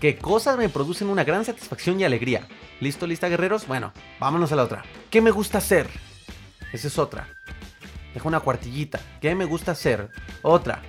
¿Qué 0.00 0.18
cosas 0.18 0.58
me 0.58 0.68
producen 0.68 1.08
una 1.08 1.24
gran 1.24 1.44
satisfacción 1.44 1.98
y 1.98 2.04
alegría? 2.04 2.46
¿Listo, 2.80 3.06
lista, 3.06 3.28
guerreros? 3.28 3.66
Bueno, 3.66 3.92
vámonos 4.20 4.52
a 4.52 4.56
la 4.56 4.64
otra. 4.64 4.84
¿Qué 5.10 5.22
me 5.22 5.30
gusta 5.30 5.58
hacer? 5.58 5.88
Esa 6.72 6.88
es 6.88 6.98
otra. 6.98 7.28
Deja 8.12 8.28
una 8.28 8.40
cuartillita. 8.40 9.00
¿Qué 9.20 9.34
me 9.34 9.46
gusta 9.46 9.72
hacer? 9.72 10.10
Otra. 10.42 10.82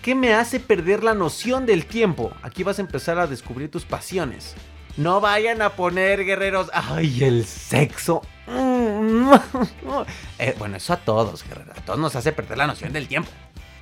¿Qué 0.00 0.14
me 0.14 0.34
hace 0.34 0.60
perder 0.60 1.02
la 1.04 1.14
noción 1.14 1.66
del 1.66 1.86
tiempo? 1.86 2.32
Aquí 2.42 2.62
vas 2.62 2.78
a 2.78 2.82
empezar 2.82 3.18
a 3.18 3.26
descubrir 3.26 3.70
tus 3.70 3.84
pasiones. 3.84 4.54
No 4.96 5.20
vayan 5.20 5.60
a 5.60 5.70
poner, 5.70 6.24
guerreros, 6.24 6.70
ay, 6.72 7.24
el 7.24 7.44
sexo. 7.44 8.22
Eh, 10.38 10.54
bueno, 10.58 10.76
eso 10.76 10.92
a 10.92 10.96
todos. 10.96 11.44
A 11.44 11.80
todos 11.82 11.98
nos 11.98 12.16
hace 12.16 12.32
perder 12.32 12.58
la 12.58 12.66
noción 12.66 12.92
del 12.92 13.08
tiempo. 13.08 13.30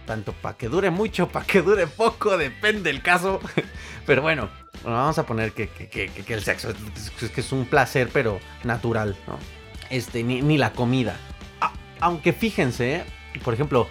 Tanto 0.07 0.33
para 0.33 0.57
que 0.57 0.69
dure 0.69 0.91
mucho, 0.91 1.29
para 1.29 1.47
que 1.47 1.63
dure 1.63 1.87
poco, 1.87 2.37
depende 2.37 2.91
el 2.91 3.03
caso. 3.03 3.41
Pero 4.07 4.23
bueno, 4.23 4.51
vamos 4.85 5.19
a 5.19 5.27
poner 5.27 5.53
que, 5.53 5.71
el 6.29 6.43
sexo 6.43 6.71
es, 6.71 7.31
que 7.31 7.41
es 7.41 7.53
un 7.53 7.67
placer, 7.67 8.09
pero 8.13 8.41
natural, 8.65 9.17
¿no? 9.29 9.39
Este, 9.91 10.23
ni, 10.23 10.59
la 10.59 10.73
comida. 10.73 11.17
aunque 12.01 12.33
fíjense, 12.33 13.05
por 13.45 13.55
ejemplo, 13.55 13.89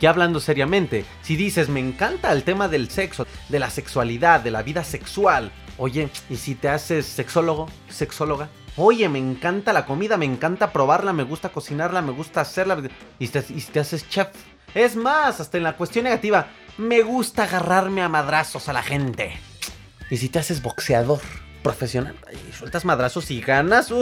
ya 0.00 0.10
hablando 0.10 0.40
seriamente, 0.40 1.04
si 1.22 1.36
dices, 1.36 1.68
me 1.68 1.80
encanta 1.80 2.32
el 2.32 2.42
tema 2.42 2.66
del 2.68 2.90
sexo, 2.90 3.26
de 3.48 3.58
la 3.60 3.70
sexualidad, 3.70 4.40
de 4.40 4.50
la 4.50 4.62
vida 4.62 4.82
sexual, 4.82 5.52
Oye, 5.78 6.10
¿y 6.28 6.36
si 6.36 6.54
te 6.54 6.68
haces 6.68 7.06
sexólogo, 7.06 7.66
sexóloga? 7.88 8.48
Oye, 8.76 9.08
me 9.08 9.18
encanta 9.18 9.72
la 9.72 9.84
comida, 9.84 10.16
me 10.16 10.24
encanta 10.24 10.72
probarla, 10.72 11.12
me 11.12 11.24
gusta 11.24 11.50
cocinarla, 11.50 12.00
me 12.00 12.12
gusta 12.12 12.40
hacerla. 12.40 12.82
Y 13.18 13.28
te, 13.28 13.44
y 13.48 13.60
te 13.60 13.80
haces 13.80 14.08
chef. 14.08 14.28
Es 14.74 14.96
más, 14.96 15.40
hasta 15.40 15.58
en 15.58 15.64
la 15.64 15.76
cuestión 15.76 16.04
negativa, 16.04 16.46
me 16.78 17.02
gusta 17.02 17.44
agarrarme 17.44 18.02
a 18.02 18.08
madrazos 18.08 18.68
a 18.68 18.72
la 18.72 18.82
gente. 18.82 19.38
Y 20.10 20.16
si 20.16 20.28
te 20.28 20.38
haces 20.38 20.62
boxeador 20.62 21.20
profesional 21.62 22.14
y 22.32 22.52
sueltas 22.52 22.84
madrazos 22.84 23.30
y 23.30 23.40
ganas, 23.40 23.92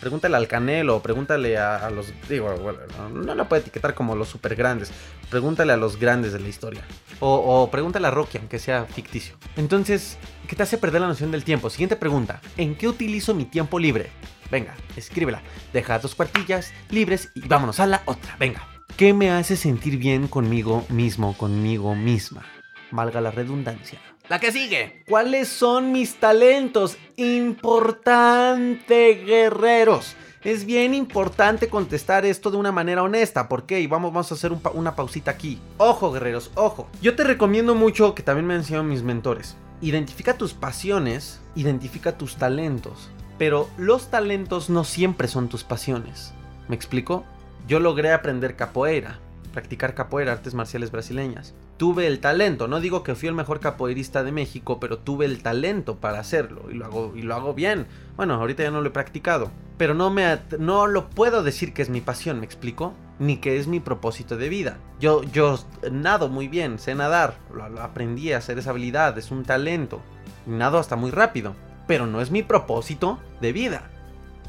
pregúntale 0.00 0.36
al 0.36 0.48
Canelo, 0.48 1.00
pregúntale 1.00 1.56
a, 1.58 1.90
los, 1.90 2.12
digo, 2.28 2.54
bueno, 2.56 2.80
no 3.10 3.34
lo 3.34 3.48
puede 3.48 3.62
etiquetar 3.62 3.94
como 3.94 4.14
los 4.14 4.28
super 4.28 4.54
grandes, 4.54 4.92
pregúntale 5.30 5.72
a 5.72 5.76
los 5.76 5.98
grandes 5.98 6.32
de 6.32 6.40
la 6.40 6.48
historia. 6.48 6.82
O, 7.20 7.34
o 7.34 7.70
pregúntale 7.70 8.06
a 8.06 8.10
Rocky, 8.10 8.38
aunque 8.38 8.58
sea 8.58 8.84
ficticio. 8.84 9.36
Entonces, 9.56 10.18
¿qué 10.48 10.56
te 10.56 10.62
hace 10.62 10.78
perder 10.78 11.00
la 11.00 11.08
noción 11.08 11.30
del 11.30 11.44
tiempo? 11.44 11.70
Siguiente 11.70 11.96
pregunta, 11.96 12.40
¿en 12.56 12.74
qué 12.74 12.88
utilizo 12.88 13.34
mi 13.34 13.44
tiempo 13.44 13.78
libre? 13.78 14.10
Venga, 14.50 14.74
escríbela. 14.96 15.42
Deja 15.72 15.98
dos 15.98 16.14
cuartillas 16.14 16.72
libres 16.90 17.30
y 17.34 17.48
vámonos 17.48 17.80
a 17.80 17.86
la 17.86 18.02
otra. 18.04 18.36
Venga. 18.38 18.68
¿Qué 18.96 19.12
me 19.12 19.30
hace 19.30 19.56
sentir 19.56 19.98
bien 19.98 20.28
conmigo 20.28 20.84
mismo, 20.88 21.36
conmigo 21.36 21.96
misma? 21.96 22.44
Valga 22.92 23.20
la 23.20 23.32
redundancia. 23.32 23.98
La 24.26 24.40
que 24.40 24.52
sigue. 24.52 25.02
¿Cuáles 25.06 25.48
son 25.48 25.92
mis 25.92 26.14
talentos? 26.14 26.96
Importante, 27.16 29.22
guerreros. 29.26 30.16
Es 30.42 30.64
bien 30.64 30.94
importante 30.94 31.68
contestar 31.68 32.24
esto 32.24 32.50
de 32.50 32.56
una 32.56 32.72
manera 32.72 33.02
honesta. 33.02 33.50
¿Por 33.50 33.66
qué? 33.66 33.80
Y 33.80 33.86
vamos, 33.86 34.14
vamos 34.14 34.32
a 34.32 34.34
hacer 34.34 34.50
una 34.72 34.96
pausita 34.96 35.30
aquí. 35.30 35.60
Ojo, 35.76 36.10
guerreros, 36.10 36.50
ojo. 36.54 36.88
Yo 37.02 37.16
te 37.16 37.24
recomiendo 37.24 37.74
mucho 37.74 38.14
que 38.14 38.22
también 38.22 38.46
me 38.46 38.54
enseñado 38.54 38.82
mis 38.82 39.02
mentores. 39.02 39.56
Identifica 39.82 40.38
tus 40.38 40.54
pasiones, 40.54 41.42
identifica 41.54 42.16
tus 42.16 42.36
talentos. 42.36 43.10
Pero 43.36 43.68
los 43.76 44.10
talentos 44.10 44.70
no 44.70 44.84
siempre 44.84 45.28
son 45.28 45.50
tus 45.50 45.64
pasiones. 45.64 46.32
¿Me 46.68 46.76
explico? 46.76 47.26
Yo 47.68 47.78
logré 47.78 48.12
aprender 48.12 48.56
capoeira, 48.56 49.18
practicar 49.52 49.94
capoeira, 49.94 50.32
artes 50.32 50.54
marciales 50.54 50.90
brasileñas. 50.90 51.52
Tuve 51.76 52.06
el 52.06 52.20
talento, 52.20 52.68
no 52.68 52.78
digo 52.78 53.02
que 53.02 53.16
fui 53.16 53.28
el 53.28 53.34
mejor 53.34 53.58
capoeirista 53.58 54.22
de 54.22 54.30
México, 54.30 54.78
pero 54.78 54.98
tuve 54.98 55.24
el 55.24 55.42
talento 55.42 55.96
para 55.96 56.20
hacerlo 56.20 56.70
y 56.70 56.74
lo 56.74 56.84
hago 56.84 57.12
y 57.16 57.22
lo 57.22 57.34
hago 57.34 57.52
bien. 57.52 57.86
Bueno, 58.16 58.34
ahorita 58.34 58.62
ya 58.62 58.70
no 58.70 58.80
lo 58.80 58.88
he 58.88 58.92
practicado, 58.92 59.50
pero 59.76 59.92
no 59.92 60.10
me 60.10 60.38
no 60.58 60.86
lo 60.86 61.10
puedo 61.10 61.42
decir 61.42 61.72
que 61.72 61.82
es 61.82 61.90
mi 61.90 62.00
pasión, 62.00 62.38
¿me 62.38 62.46
explico? 62.46 62.94
Ni 63.18 63.38
que 63.38 63.58
es 63.58 63.66
mi 63.66 63.80
propósito 63.80 64.36
de 64.36 64.48
vida. 64.48 64.78
Yo 65.00 65.24
yo 65.24 65.58
nado 65.90 66.28
muy 66.28 66.46
bien, 66.46 66.78
sé 66.78 66.94
nadar, 66.94 67.38
lo, 67.52 67.64
aprendí 67.82 68.32
a 68.32 68.38
hacer 68.38 68.58
esa 68.58 68.70
habilidad, 68.70 69.18
es 69.18 69.32
un 69.32 69.44
talento. 69.44 70.00
nado 70.46 70.78
hasta 70.78 70.94
muy 70.94 71.10
rápido, 71.10 71.56
pero 71.88 72.06
no 72.06 72.20
es 72.20 72.30
mi 72.30 72.44
propósito 72.44 73.18
de 73.40 73.52
vida, 73.52 73.90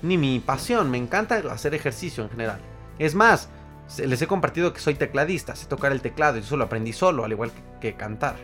ni 0.04 0.18
mi 0.18 0.40
pasión, 0.40 0.92
me 0.92 1.00
encanta 1.00 1.42
hacer 1.52 1.74
ejercicio 1.74 2.24
en 2.24 2.30
general. 2.30 2.60
Es 3.00 3.16
más, 3.16 3.50
les 4.04 4.22
he 4.22 4.28
compartido 4.28 4.74
que 4.74 4.80
soy 4.80 4.96
tecladista, 4.96 5.56
sé 5.56 5.68
tocar 5.68 5.92
el 5.92 6.02
teclado 6.02 6.38
y 6.38 6.42
eso 6.42 6.58
lo 6.58 6.66
aprendí 6.66 6.94
solo, 6.94 7.24
al 7.24 7.32
igual 7.32 7.52
que, 7.80 7.94
cantar. 7.96 8.36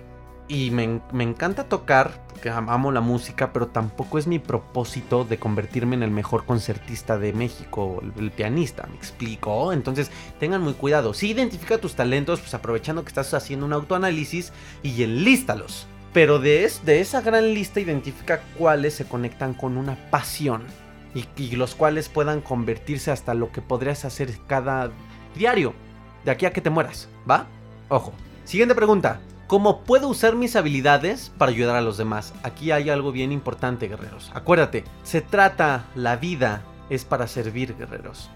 Y 0.48 0.70
me, 0.70 0.84
encanta 1.24 1.70
tocar, 1.70 2.28
porque 2.28 2.50
amo 2.50 2.92
la 2.92 3.00
música, 3.00 3.54
pero 3.54 3.68
tampoco 3.68 4.18
es 4.18 4.28
mi 4.28 4.38
propósito 4.38 5.24
de 5.24 5.38
convertirme 5.38 5.96
en 5.96 6.04
el 6.04 6.12
mejor 6.12 6.46
concertista 6.46 7.18
de 7.18 7.32
México, 7.32 8.04
el, 8.18 8.32
pianista, 8.32 8.86
me 8.88 8.98
explico. 8.98 9.72
Entonces 9.72 10.12
tengan 10.40 10.62
muy 10.62 10.74
cuidado. 10.74 11.14
Si 11.14 11.30
identifica 11.30 11.78
tus 11.78 11.96
talentos, 11.96 12.42
pues 12.42 12.54
aprovechando 12.54 13.04
que 13.04 13.10
estás 13.10 13.34
haciendo 13.34 13.66
un 13.66 13.74
autoanálisis 13.74 14.52
y 14.84 15.04
enlístalos. 15.04 15.88
Pero 16.12 16.40
de, 16.40 16.70
de 16.84 17.00
esa 17.00 17.22
gran 17.22 17.54
lista 17.54 17.80
identifica 17.80 18.42
cuáles 18.58 18.94
se 18.94 19.06
conectan 19.06 19.54
con 19.54 19.78
una 19.78 19.96
pasión 20.12 20.64
y, 21.14 21.56
los 21.56 21.76
cuales 21.76 22.10
puedan 22.10 22.42
convertirse 22.42 23.12
hasta 23.12 23.34
lo 23.34 23.52
que 23.52 23.62
podrías 23.62 24.06
hacer 24.06 24.32
cada 24.48 24.92
diario, 25.36 25.74
de 26.26 26.32
aquí 26.32 26.46
a 26.46 26.54
que 26.54 26.62
te 26.62 26.70
mueras, 26.70 27.08
¿va? 27.30 27.48
Ojo. 27.90 28.14
Siguiente 28.44 28.76
pregunta. 28.76 29.22
¿Cómo 29.48 29.82
puedo 29.84 30.08
usar 30.08 30.36
mis 30.36 30.56
habilidades 30.56 31.34
para 31.38 31.52
ayudar 31.52 31.76
a 31.76 31.82
los 31.82 31.98
demás? 31.98 32.34
Aquí 32.44 32.72
hay 32.72 32.90
algo 32.90 33.12
bien 33.12 33.34
importante, 33.34 33.90
guerreros. 33.90 34.32
Acuérdate, 34.34 34.86
se 35.04 35.22
trata, 35.22 35.86
la 35.94 36.16
vida 36.16 36.64
es 36.90 37.04
para 37.04 37.28
servir, 37.28 37.76
guerreros. 37.78 38.30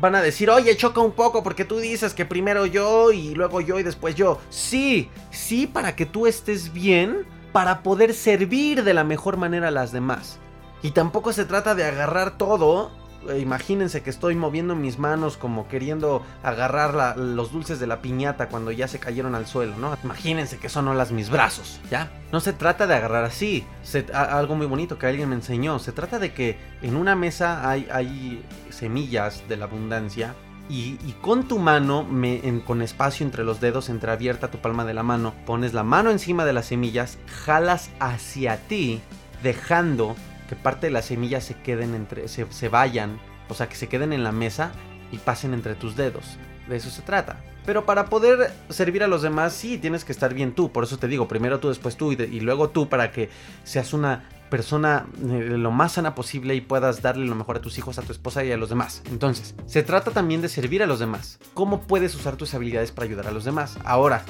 Van 0.00 0.14
a 0.14 0.20
decir, 0.22 0.50
oye, 0.50 0.76
choca 0.76 1.00
un 1.00 1.12
poco 1.12 1.42
porque 1.42 1.64
tú 1.64 1.78
dices 1.78 2.14
que 2.14 2.26
primero 2.26 2.66
yo 2.66 3.12
y 3.12 3.34
luego 3.34 3.60
yo 3.60 3.78
y 3.78 3.82
después 3.82 4.14
yo. 4.14 4.40
Sí, 4.50 5.08
sí, 5.30 5.66
para 5.66 5.94
que 5.94 6.04
tú 6.04 6.26
estés 6.26 6.72
bien, 6.72 7.24
para 7.52 7.82
poder 7.82 8.12
servir 8.12 8.84
de 8.84 8.92
la 8.92 9.04
mejor 9.04 9.36
manera 9.36 9.68
a 9.68 9.70
las 9.70 9.92
demás. 9.92 10.38
Y 10.82 10.90
tampoco 10.90 11.32
se 11.32 11.44
trata 11.44 11.74
de 11.74 11.84
agarrar 11.84 12.36
todo. 12.36 12.90
Eh, 13.30 13.40
imagínense 13.40 14.02
que 14.02 14.10
estoy 14.10 14.34
moviendo 14.34 14.74
mis 14.74 14.98
manos 14.98 15.36
como 15.36 15.68
queriendo 15.68 16.22
agarrar 16.42 17.16
los 17.16 17.52
dulces 17.52 17.78
de 17.80 17.86
la 17.86 18.00
piñata 18.00 18.48
cuando 18.48 18.70
ya 18.70 18.88
se 18.88 18.98
cayeron 18.98 19.34
al 19.34 19.46
suelo, 19.46 19.76
¿no? 19.78 19.96
Imagínense 20.04 20.58
que 20.58 20.68
son 20.68 20.88
olas 20.88 21.12
mis 21.12 21.30
brazos, 21.30 21.80
¿ya? 21.90 22.10
No 22.32 22.40
se 22.40 22.52
trata 22.52 22.86
de 22.86 22.94
agarrar 22.94 23.24
así. 23.24 23.64
algo 24.12 24.54
muy 24.54 24.66
bonito 24.66 24.98
que 24.98 25.06
alguien 25.06 25.28
me 25.28 25.34
enseñó. 25.34 25.78
Se 25.78 25.92
trata 25.92 26.18
de 26.18 26.32
que 26.32 26.58
en 26.82 26.96
una 26.96 27.16
mesa 27.16 27.68
hay, 27.68 28.44
semillas 28.70 29.42
de 29.48 29.56
la 29.56 29.64
abundancia 29.64 30.34
y, 30.68 30.96
con 31.20 31.46
tu 31.46 31.58
mano, 31.58 32.04
me, 32.04 32.62
con 32.64 32.82
espacio 32.82 33.24
entre 33.24 33.44
los 33.44 33.60
dedos, 33.60 33.88
entreabierta 33.88 34.50
tu 34.50 34.58
palma 34.58 34.84
de 34.84 34.94
la 34.94 35.02
mano, 35.02 35.34
pones 35.46 35.74
la 35.74 35.84
mano 35.84 36.10
encima 36.10 36.44
de 36.44 36.52
las 36.52 36.66
semillas, 36.66 37.18
jalas 37.44 37.90
hacia 38.00 38.56
ti, 38.66 39.00
dejando 39.42 40.16
que 40.48 40.56
parte 40.56 40.86
de 40.86 40.92
las 40.92 41.06
semillas 41.06 41.44
se 41.44 41.54
queden 41.54 41.94
entre, 41.94 42.28
se, 42.28 42.68
vayan, 42.68 43.20
o 43.48 43.54
sea, 43.54 43.68
que 43.68 43.76
se 43.76 43.88
queden 43.88 44.12
en 44.12 44.24
la 44.24 44.32
mesa 44.32 44.72
y 45.12 45.18
pasen 45.18 45.54
entre 45.54 45.74
tus 45.74 45.96
dedos. 45.96 46.38
De 46.68 46.76
eso 46.76 46.90
se 46.90 47.02
trata. 47.02 47.40
Pero 47.64 47.84
para 47.84 48.06
poder 48.06 48.52
servir 48.68 49.02
a 49.02 49.08
los 49.08 49.22
demás, 49.22 49.52
sí, 49.52 49.78
tienes 49.78 50.04
que 50.04 50.12
estar 50.12 50.34
bien 50.34 50.52
tú. 50.52 50.70
Por 50.70 50.84
eso 50.84 50.98
te 50.98 51.08
digo, 51.08 51.26
primero 51.26 51.58
tú, 51.58 51.68
después 51.68 51.96
tú 51.96 52.12
y, 52.12 52.40
luego 52.40 52.70
tú 52.70 52.88
para 52.88 53.10
que 53.10 53.28
seas 53.64 53.92
una 53.92 54.28
persona 54.50 55.06
eh, 55.28 55.56
lo 55.58 55.72
más 55.72 55.92
sana 55.92 56.14
posible 56.14 56.54
y 56.54 56.60
puedas 56.60 57.02
darle 57.02 57.26
lo 57.26 57.34
mejor 57.34 57.56
a 57.56 57.60
tus 57.60 57.78
hijos, 57.78 57.98
a 57.98 58.02
tu 58.02 58.12
esposa 58.12 58.44
y 58.44 58.52
a 58.52 58.56
los 58.56 58.68
demás. 58.68 59.02
Entonces, 59.10 59.56
se 59.66 59.82
trata 59.82 60.12
también 60.12 60.42
de 60.42 60.48
servir 60.48 60.82
a 60.82 60.86
los 60.86 61.00
demás. 61.00 61.40
¿Cómo 61.54 61.82
puedes 61.82 62.14
usar 62.14 62.36
tus 62.36 62.54
habilidades 62.54 62.92
para 62.92 63.06
ayudar 63.06 63.26
a 63.26 63.32
los 63.32 63.44
demás? 63.44 63.76
Ahora, 63.84 64.24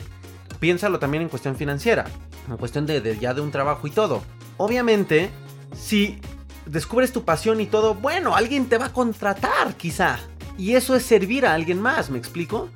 piénsalo 0.59 0.99
también 0.99 1.23
en 1.23 1.29
cuestión 1.29 1.57
financiera, 1.57 2.07
en 2.49 2.57
cuestión 2.57 2.87
de 2.87 3.19
ya 3.21 3.35
de 3.35 3.43
un 3.43 3.51
trabajo 3.51 3.87
y 3.87 3.91
todo. 3.91 4.23
Obviamente, 4.57 5.31
si 5.79 6.19
descubres 6.67 7.13
tu 7.13 7.25
pasión 7.25 7.61
y 7.61 7.67
todo, 7.67 7.95
bueno, 7.95 8.35
alguien 8.35 8.69
te 8.69 8.79
va 8.79 8.87
a 8.87 8.93
contratar 8.93 9.75
quizá. 9.77 10.19
Y 10.59 10.75
eso 10.75 10.97
es 10.97 11.05
servir 11.05 11.47
a 11.47 11.55
alguien 11.55 11.81
más, 11.81 12.11
¿me 12.11 12.19
explico? 12.19 12.69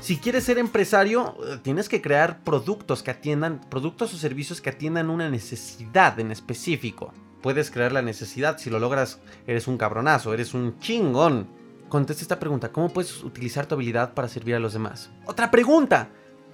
Si 0.00 0.16
quieres 0.16 0.44
ser 0.44 0.58
empresario, 0.58 1.36
eh, 1.44 1.58
tienes 1.62 1.88
que 1.88 2.00
crear 2.00 2.42
productos 2.42 3.02
que 3.02 3.10
atiendan, 3.10 3.60
productos 3.68 4.14
o 4.14 4.16
servicios 4.16 4.60
que 4.60 4.70
atiendan 4.70 5.10
una 5.10 5.28
necesidad 5.28 6.18
en 6.20 6.30
específico. 6.30 7.12
Puedes 7.42 7.70
crear 7.70 7.92
la 7.92 8.02
necesidad, 8.02 8.58
si 8.58 8.70
lo 8.70 8.78
logras, 8.78 9.20
eres 9.46 9.68
un 9.68 9.78
cabronazo, 9.78 10.34
eres 10.34 10.54
un 10.54 10.78
chingón. 10.80 11.48
Contesta 11.88 12.22
esta 12.22 12.40
pregunta, 12.40 12.70
¿cómo 12.70 12.90
puedes 12.90 13.22
utilizar 13.22 13.66
tu 13.66 13.76
habilidad 13.76 14.14
para 14.14 14.28
servir 14.28 14.56
a 14.56 14.60
los 14.60 14.72
demás? 14.72 15.10
Otra 15.24 15.50
pregunta, 15.50 16.10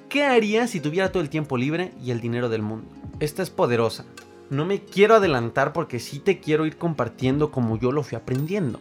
¿qué 0.08 0.24
harías 0.24 0.70
si 0.70 0.80
tuviera 0.80 1.10
todo 1.10 1.22
el 1.22 1.30
tiempo 1.30 1.56
libre 1.56 1.92
y 2.02 2.10
el 2.10 2.20
dinero 2.20 2.48
del 2.48 2.62
mundo? 2.62 2.88
Esta 3.20 3.42
es 3.42 3.50
poderosa 3.50 4.04
no 4.50 4.64
me 4.64 4.80
quiero 4.80 5.16
adelantar 5.16 5.72
porque 5.72 5.98
sí 5.98 6.18
te 6.18 6.40
quiero 6.40 6.66
ir 6.66 6.76
compartiendo 6.76 7.50
como 7.50 7.78
yo 7.78 7.92
lo 7.92 8.02
fui 8.02 8.16
aprendiendo. 8.16 8.80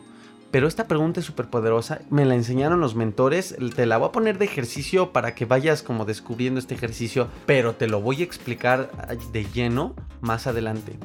Pero 0.51 0.67
esta 0.67 0.87
pregunta 0.87 1.19
es 1.19 1.25
súper 1.25 1.47
poderosa, 1.49 2.01
me 2.11 2.25
la 2.25 2.35
enseñaron 2.35 2.79
los 2.79 2.93
mentores, 2.93 3.55
te 3.75 3.87
la 3.87 3.97
voy 3.97 4.09
a 4.09 4.11
poner 4.11 4.37
de 4.37 4.45
ejercicio 4.45 5.11
para 5.11 5.33
que 5.33 5.45
vayas 5.45 5.81
como 5.81 6.05
descubriendo 6.05 6.59
este 6.59 6.75
ejercicio, 6.75 7.27
pero 7.47 7.73
te 7.73 7.87
lo 7.87 8.01
voy 8.01 8.21
a 8.21 8.23
explicar 8.23 8.91
de 9.31 9.45
lleno 9.45 9.95
más 10.21 10.45
adelante. 10.45 10.99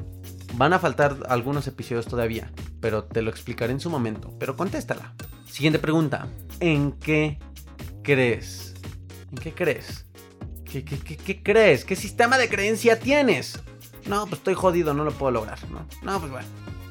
Van 0.53 0.73
a 0.73 0.79
faltar 0.79 1.17
algunos 1.29 1.65
episodios 1.65 2.05
todavía, 2.05 2.51
pero 2.79 3.05
te 3.05 3.23
lo 3.23 3.31
explicaré 3.31 3.73
en 3.73 3.79
su 3.79 3.89
momento, 3.89 4.31
pero 4.37 4.55
contéstala. 4.55 5.15
Siguiente 5.47 5.79
pregunta, 5.79 6.27
¿en 6.59 6.91
qué 6.91 7.39
crees? 8.03 8.75
¿En 9.31 9.37
qué 9.39 9.51
crees? 9.51 10.05
¿Qué, 10.63 10.83
qué, 10.83 11.41
crees? 11.41 11.85
¿Qué 11.85 11.95
sistema 11.95 12.37
de 12.37 12.49
creencia 12.49 12.99
tienes? 12.99 13.59
No, 14.07 14.25
pues 14.25 14.39
estoy 14.39 14.53
jodido, 14.53 14.93
no 14.93 15.03
lo 15.03 15.11
puedo 15.11 15.31
lograr. 15.31 15.59
No, 15.69 15.85
no 16.01 16.19
pues 16.19 16.31
bueno. 16.31 16.47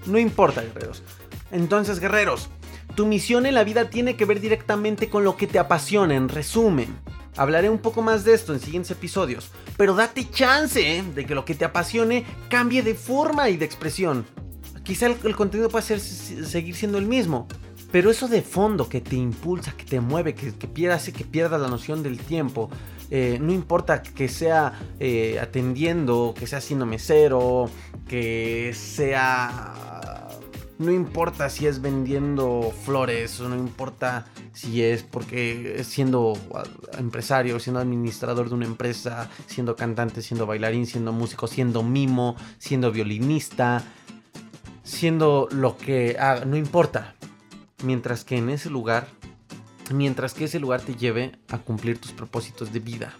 No 0.06 0.18
importa, 0.18 0.62
guerreros. 0.62 1.02
Entonces, 1.50 2.00
guerreros, 2.00 2.48
tu 2.94 3.06
misión 3.06 3.46
en 3.46 3.54
la 3.54 3.64
vida 3.64 3.90
tiene 3.90 4.16
que 4.16 4.24
ver 4.24 4.40
directamente 4.40 5.08
con 5.08 5.24
lo 5.24 5.36
que 5.36 5.46
te 5.46 5.58
apasiona, 5.58 6.14
en 6.14 6.28
resumen. 6.28 6.98
Hablaré 7.36 7.70
un 7.70 7.78
poco 7.78 8.02
más 8.02 8.24
de 8.24 8.34
esto 8.34 8.52
en 8.52 8.60
siguientes 8.60 8.90
episodios, 8.90 9.52
pero 9.76 9.94
date 9.94 10.28
chance 10.28 10.80
¿eh? 10.80 11.04
de 11.14 11.24
que 11.24 11.36
lo 11.36 11.44
que 11.44 11.54
te 11.54 11.64
apasione 11.64 12.24
cambie 12.48 12.82
de 12.82 12.94
forma 12.94 13.48
y 13.48 13.56
de 13.56 13.64
expresión. 13.64 14.26
Quizá 14.82 15.06
el, 15.06 15.36
contenido 15.36 15.68
pueda 15.68 15.84
ser, 15.84 16.00
seguir 16.00 16.74
siendo 16.74 16.98
el 16.98 17.06
mismo, 17.06 17.46
pero 17.92 18.10
eso 18.10 18.26
de 18.26 18.42
fondo 18.42 18.88
que 18.88 19.00
te 19.00 19.14
impulsa, 19.14 19.76
que 19.76 19.84
te 19.84 20.00
mueve, 20.00 20.34
que, 20.34 20.52
que, 20.52 21.12
que 21.12 21.24
pierdas 21.24 21.60
la 21.60 21.68
noción 21.68 22.02
del 22.02 22.18
tiempo, 22.18 22.70
eh, 23.10 23.38
no 23.40 23.52
importa 23.52 24.02
que 24.02 24.28
sea 24.28 24.72
eh, 25.00 25.38
atendiendo, 25.40 26.34
que 26.38 26.46
sea 26.46 26.60
siendo 26.60 26.86
mesero, 26.86 27.70
que 28.06 28.72
sea 28.74 30.28
No 30.78 30.92
importa 30.92 31.50
si 31.50 31.66
es 31.66 31.80
vendiendo 31.80 32.72
flores, 32.84 33.40
no 33.40 33.56
importa 33.56 34.26
si 34.52 34.82
es 34.82 35.02
porque 35.02 35.82
siendo 35.82 36.38
empresario, 36.96 37.58
siendo 37.58 37.80
administrador 37.80 38.48
de 38.48 38.54
una 38.54 38.66
empresa, 38.66 39.28
siendo 39.46 39.74
cantante, 39.74 40.22
siendo 40.22 40.46
bailarín, 40.46 40.86
siendo 40.86 41.12
músico, 41.12 41.48
siendo 41.48 41.82
mimo, 41.82 42.36
siendo 42.58 42.92
violinista, 42.92 43.82
siendo 44.84 45.48
lo 45.50 45.76
que 45.76 46.16
haga, 46.18 46.44
no 46.44 46.56
importa. 46.56 47.14
Mientras 47.84 48.24
que 48.24 48.36
en 48.36 48.48
ese 48.50 48.70
lugar, 48.70 49.08
mientras 49.92 50.34
que 50.34 50.44
ese 50.44 50.58
lugar 50.58 50.80
te 50.80 50.94
lleve 50.94 51.38
a 51.48 51.58
cumplir 51.58 51.98
tus 51.98 52.12
propósitos 52.12 52.72
de 52.72 52.80
vida. 52.80 53.14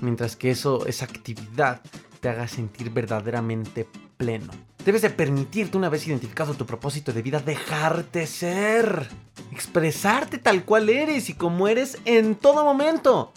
Mientras 0.00 0.36
que 0.36 0.50
eso, 0.50 0.86
esa 0.86 1.04
actividad 1.04 1.80
te 2.20 2.28
haga 2.28 2.48
sentir 2.48 2.90
verdaderamente 2.90 3.88
pleno. 4.16 4.52
Debes 4.84 5.02
de 5.02 5.10
permitirte 5.10 5.76
una 5.76 5.88
vez 5.88 6.06
identificado 6.06 6.54
tu 6.54 6.66
propósito 6.66 7.12
de 7.12 7.22
vida, 7.22 7.40
dejarte 7.40 8.26
ser, 8.26 9.08
expresarte 9.50 10.38
tal 10.38 10.64
cual 10.64 10.90
eres 10.90 11.30
y 11.30 11.34
como 11.34 11.68
eres 11.68 11.98
en 12.04 12.34
todo 12.34 12.64
momento. 12.64 13.32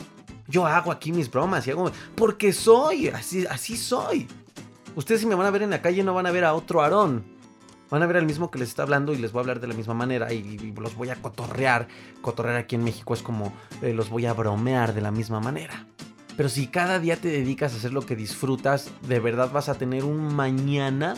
Yo 0.47 0.65
hago 0.65 0.91
aquí 0.91 1.11
mis 1.11 1.30
bromas 1.30 1.65
y 1.68 1.72
hago 1.72 1.91
porque 2.15 2.51
soy, 2.51 3.07
así, 3.09 3.45
así 3.49 3.78
soy. 3.78 4.28
Ustedes 4.95 5.22
si 5.22 5.28
me 5.28 5.36
van 5.36 5.47
a 5.47 5.51
ver 5.51 5.61
en 5.61 5.70
la 5.70 5.82
calle 5.82 6.03
no 6.03 6.13
van 6.13 6.26
a 6.26 6.32
ver 6.32 6.43
a 6.43 6.53
otro 6.53 6.82
Aarón. 6.82 7.37
Van 7.90 8.04
a 8.04 8.08
ver 8.08 8.18
al 8.18 8.26
mismo 8.26 8.52
que 8.52 8.60
les 8.60 8.70
está 8.70 8.84
hablando 8.84 9.14
y 9.14 9.18
les 9.18 9.32
voy 9.32 9.40
a 9.40 9.42
hablar 9.42 9.60
de 9.60 9.68
la 9.68 9.74
misma 9.74 9.94
manera 9.94 10.34
y, 10.34 10.74
los 10.78 10.96
voy 10.96 11.10
a 11.10 11.16
cotorrear. 11.16 11.88
Cotorrear 12.22 12.58
aquí 12.58 12.76
en 12.76 12.84
México 12.84 13.14
es 13.14 13.22
como 13.22 13.54
eh, 13.82 13.94
los 13.94 14.10
voy 14.10 14.26
a 14.26 14.34
bromear 14.34 14.94
de 14.94 15.02
la 15.02 15.12
misma 15.12 15.40
manera. 15.40 15.88
Pero 16.36 16.50
si 16.50 16.68
cada 16.68 17.00
día 17.00 17.18
te 17.18 17.30
dedicas 17.30 17.74
a 17.74 17.78
hacer 17.78 17.94
lo 17.94 18.06
que 18.06 18.16
disfrutas, 18.16 18.92
de 19.08 19.20
verdad 19.20 19.52
vas 19.52 19.70
a 19.70 19.76
tener 19.76 20.04
un 20.04 20.36
mañana 20.36 21.16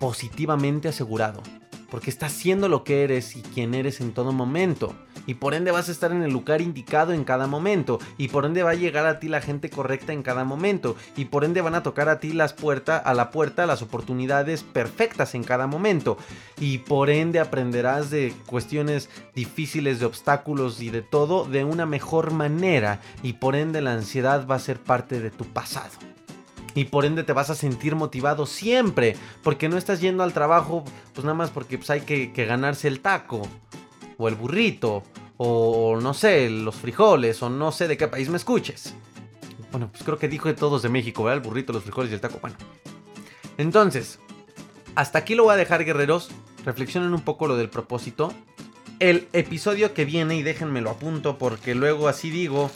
positivamente 0.00 0.88
asegurado. 0.88 1.42
Porque 1.90 2.10
estás 2.10 2.32
siendo 2.32 2.68
lo 2.68 2.82
que 2.82 3.04
eres 3.04 3.36
y 3.36 3.42
quien 3.42 3.74
eres 3.74 4.00
en 4.00 4.12
todo 4.12 4.32
momento 4.32 4.94
y 5.26 5.34
por 5.34 5.54
ende 5.54 5.70
vas 5.70 5.88
a 5.88 5.92
estar 5.92 6.12
en 6.12 6.22
el 6.22 6.32
lugar 6.32 6.60
indicado 6.60 7.12
en 7.12 7.24
cada 7.24 7.46
momento 7.46 7.98
y 8.16 8.28
por 8.28 8.44
ende 8.44 8.62
va 8.62 8.70
a 8.70 8.74
llegar 8.74 9.06
a 9.06 9.18
ti 9.18 9.28
la 9.28 9.40
gente 9.40 9.70
correcta 9.70 10.12
en 10.12 10.22
cada 10.22 10.44
momento 10.44 10.96
y 11.16 11.26
por 11.26 11.44
ende 11.44 11.60
van 11.60 11.74
a 11.74 11.82
tocar 11.82 12.08
a 12.08 12.20
ti 12.20 12.32
las 12.32 12.52
puertas 12.52 13.02
a 13.04 13.14
la 13.14 13.30
puerta 13.30 13.66
las 13.66 13.82
oportunidades 13.82 14.62
perfectas 14.62 15.34
en 15.34 15.44
cada 15.44 15.66
momento. 15.66 16.16
Y 16.58 16.78
por 16.78 17.10
ende 17.10 17.40
aprenderás 17.40 18.10
de 18.10 18.34
cuestiones 18.46 19.10
difíciles 19.34 20.00
de 20.00 20.06
obstáculos 20.06 20.80
y 20.80 20.90
de 20.90 21.02
todo 21.02 21.44
de 21.44 21.64
una 21.64 21.86
mejor 21.86 22.32
manera 22.32 23.00
y 23.22 23.34
por 23.34 23.56
ende 23.56 23.80
la 23.80 23.92
ansiedad 23.92 24.46
va 24.46 24.56
a 24.56 24.60
ser 24.60 24.78
parte 24.78 25.20
de 25.20 25.30
tu 25.30 25.44
pasado. 25.44 25.90
Y 26.74 26.84
por 26.84 27.06
ende 27.06 27.24
te 27.24 27.32
vas 27.32 27.48
a 27.48 27.54
sentir 27.54 27.94
motivado 27.96 28.44
siempre, 28.44 29.16
porque 29.42 29.70
no 29.70 29.78
estás 29.78 30.02
yendo 30.02 30.22
al 30.22 30.34
trabajo 30.34 30.84
pues 31.14 31.24
nada 31.24 31.34
más 31.34 31.48
porque 31.48 31.78
pues, 31.78 31.88
hay 31.88 32.02
que, 32.02 32.32
que 32.32 32.44
ganarse 32.44 32.86
el 32.86 33.00
taco 33.00 33.48
o 34.18 34.28
el 34.28 34.34
burrito, 34.34 35.02
o 35.36 35.98
no 36.00 36.14
sé, 36.14 36.48
los 36.50 36.74
frijoles, 36.76 37.42
o 37.42 37.50
no 37.50 37.72
sé 37.72 37.88
de 37.88 37.96
qué 37.96 38.08
país 38.08 38.28
me 38.28 38.36
escuches. 38.36 38.94
Bueno, 39.70 39.90
pues 39.90 40.02
creo 40.04 40.18
que 40.18 40.28
dijo 40.28 40.48
de 40.48 40.54
todos 40.54 40.82
de 40.82 40.88
México, 40.88 41.24
¿verdad? 41.24 41.42
El 41.42 41.48
burrito, 41.48 41.72
los 41.72 41.82
frijoles 41.82 42.10
y 42.10 42.14
el 42.14 42.20
taco. 42.20 42.38
Bueno. 42.40 42.56
Entonces, 43.58 44.18
hasta 44.94 45.18
aquí 45.18 45.34
lo 45.34 45.44
voy 45.44 45.54
a 45.54 45.56
dejar, 45.56 45.84
guerreros. 45.84 46.30
Reflexionen 46.64 47.12
un 47.12 47.20
poco 47.20 47.46
lo 47.46 47.56
del 47.56 47.68
propósito. 47.68 48.32
El 48.98 49.28
episodio 49.32 49.92
que 49.92 50.04
viene, 50.04 50.36
y 50.36 50.42
déjenme 50.42 50.80
lo 50.80 50.90
apunto 50.90 51.36
porque 51.36 51.74
luego 51.74 52.08
así 52.08 52.30
digo 52.30 52.70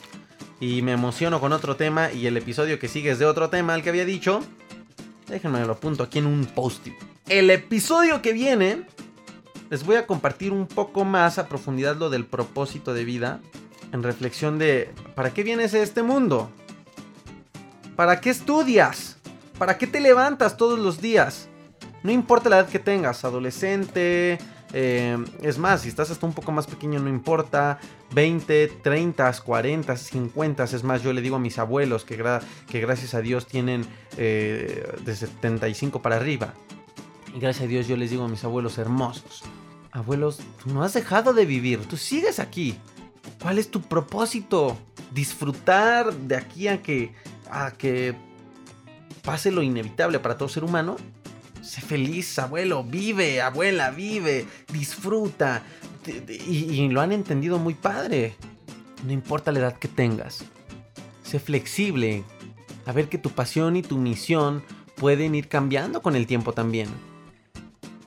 y 0.59 0.83
me 0.83 0.91
emociono 0.91 1.41
con 1.41 1.53
otro 1.53 1.75
tema 1.75 2.11
y 2.11 2.27
el 2.27 2.37
episodio 2.37 2.77
que 2.77 2.87
sigue 2.87 3.09
es 3.09 3.19
de 3.19 3.25
otro 3.25 3.49
tema 3.49 3.73
al 3.73 3.81
que 3.81 3.89
había 3.89 4.05
dicho. 4.05 4.41
Déjenme 5.27 5.65
lo 5.65 5.73
apunto 5.73 6.03
aquí 6.03 6.19
en 6.19 6.27
un 6.27 6.45
post 6.45 6.85
-it. 6.85 6.93
El 7.27 7.49
episodio 7.49 8.21
que 8.21 8.33
viene 8.33 8.85
les 9.71 9.85
voy 9.85 9.95
a 9.95 10.05
compartir 10.05 10.51
un 10.51 10.67
poco 10.67 11.05
más 11.05 11.37
a 11.37 11.47
profundidad 11.47 11.95
lo 11.95 12.09
del 12.09 12.25
propósito 12.25 12.93
de 12.93 13.05
vida, 13.05 13.39
en 13.93 14.03
reflexión 14.03 14.59
de, 14.59 14.91
¿para 15.15 15.33
qué 15.33 15.43
vienes 15.43 15.73
a 15.73 15.79
este 15.79 16.03
mundo? 16.03 16.51
¿Para 17.95 18.19
qué 18.19 18.31
estudias? 18.31 19.15
¿Para 19.57 19.77
qué 19.77 19.87
te 19.87 20.01
levantas 20.01 20.57
todos 20.57 20.77
los 20.77 20.99
días? 20.99 21.47
No 22.03 22.11
importa 22.11 22.49
la 22.49 22.59
edad 22.59 22.67
que 22.67 22.79
tengas, 22.79 23.23
adolescente, 23.23 24.39
eh, 24.73 25.17
es 25.41 25.57
más, 25.57 25.83
si 25.83 25.87
estás 25.87 26.11
hasta 26.11 26.25
un 26.25 26.33
poco 26.33 26.51
más 26.51 26.67
pequeño, 26.67 26.99
no 26.99 27.07
importa. 27.07 27.79
20, 28.13 28.67
30, 28.83 29.31
40, 29.41 29.95
50. 29.95 30.63
Es 30.65 30.83
más, 30.83 31.01
yo 31.01 31.13
le 31.13 31.21
digo 31.21 31.37
a 31.37 31.39
mis 31.39 31.57
abuelos 31.57 32.03
que, 32.03 32.21
que 32.67 32.79
gracias 32.81 33.13
a 33.13 33.21
Dios 33.21 33.47
tienen 33.47 33.85
eh, 34.17 34.85
de 35.05 35.15
75 35.15 36.01
para 36.01 36.17
arriba. 36.17 36.55
Y 37.33 37.39
gracias 37.39 37.63
a 37.63 37.67
Dios 37.67 37.87
yo 37.87 37.95
les 37.95 38.09
digo 38.09 38.25
a 38.25 38.27
mis 38.27 38.43
abuelos 38.43 38.77
hermosos 38.77 39.43
abuelos, 39.91 40.39
tú 40.63 40.73
no 40.73 40.83
has 40.83 40.93
dejado 40.93 41.33
de 41.33 41.45
vivir, 41.45 41.79
tú 41.85 41.97
sigues 41.97 42.39
aquí. 42.39 42.75
¿Cuál 43.41 43.57
es 43.57 43.69
tu 43.69 43.81
propósito? 43.81 44.77
Disfrutar 45.11 46.13
de 46.13 46.35
aquí 46.35 46.67
a 46.67 46.81
que, 46.81 47.13
a 47.49 47.71
que 47.71 48.15
pase 49.23 49.51
lo 49.51 49.61
inevitable 49.61 50.19
para 50.19 50.37
todo 50.37 50.49
ser 50.49 50.63
humano. 50.63 50.97
Sé 51.61 51.81
feliz, 51.81 52.39
abuelo, 52.39 52.83
vive, 52.83 53.41
abuela, 53.41 53.91
vive, 53.91 54.47
disfruta. 54.71 55.63
Y, 56.07 56.73
y 56.73 56.89
lo 56.89 57.01
han 57.01 57.11
entendido 57.11 57.59
muy 57.59 57.75
padre. 57.75 58.35
No 59.05 59.11
importa 59.11 59.51
la 59.51 59.59
edad 59.59 59.77
que 59.77 59.87
tengas. 59.87 60.43
Sé 61.23 61.39
flexible. 61.39 62.23
A 62.85 62.91
ver 62.93 63.09
que 63.09 63.17
tu 63.17 63.29
pasión 63.29 63.75
y 63.75 63.83
tu 63.83 63.97
misión 63.97 64.63
pueden 64.95 65.35
ir 65.35 65.47
cambiando 65.47 66.01
con 66.01 66.15
el 66.15 66.25
tiempo 66.25 66.53
también. 66.53 66.89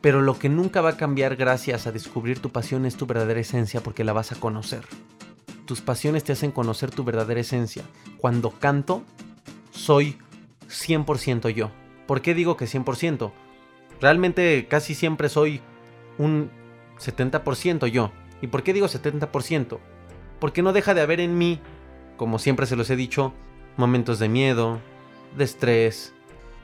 Pero 0.04 0.20
lo 0.20 0.38
que 0.38 0.50
nunca 0.50 0.82
va 0.82 0.90
a 0.90 0.96
cambiar 0.98 1.34
gracias 1.34 1.86
a 1.86 1.90
descubrir 1.90 2.38
tu 2.38 2.50
pasión 2.50 2.84
es 2.84 2.94
tu 2.94 3.06
verdadera 3.06 3.40
esencia 3.40 3.80
porque 3.80 4.04
la 4.04 4.12
vas 4.12 4.32
a 4.32 4.36
conocer. 4.36 4.82
Tus 5.64 5.80
pasiones 5.80 6.24
te 6.24 6.32
hacen 6.32 6.50
conocer 6.50 6.90
tu 6.90 7.04
verdadera 7.04 7.40
esencia. 7.40 7.84
Cuando 8.18 8.50
canto, 8.50 9.02
soy 9.70 10.18
100% 10.68 11.48
yo. 11.54 11.70
¿Por 12.06 12.20
qué 12.20 12.34
digo 12.34 12.58
que 12.58 12.66
100%? 12.66 13.32
Realmente 13.98 14.66
casi 14.68 14.94
siempre 14.94 15.30
soy 15.30 15.62
un 16.18 16.50
70% 16.98 17.86
yo. 17.86 18.12
¿Y 18.42 18.48
por 18.48 18.62
qué 18.62 18.74
digo 18.74 18.88
70%? 18.88 19.78
Porque 20.38 20.60
no 20.60 20.74
deja 20.74 20.92
de 20.92 21.00
haber 21.00 21.20
en 21.20 21.38
mí, 21.38 21.60
como 22.18 22.38
siempre 22.38 22.66
se 22.66 22.76
los 22.76 22.90
he 22.90 22.96
dicho, 22.96 23.32
momentos 23.78 24.18
de 24.18 24.28
miedo, 24.28 24.80
de 25.34 25.44
estrés, 25.44 26.13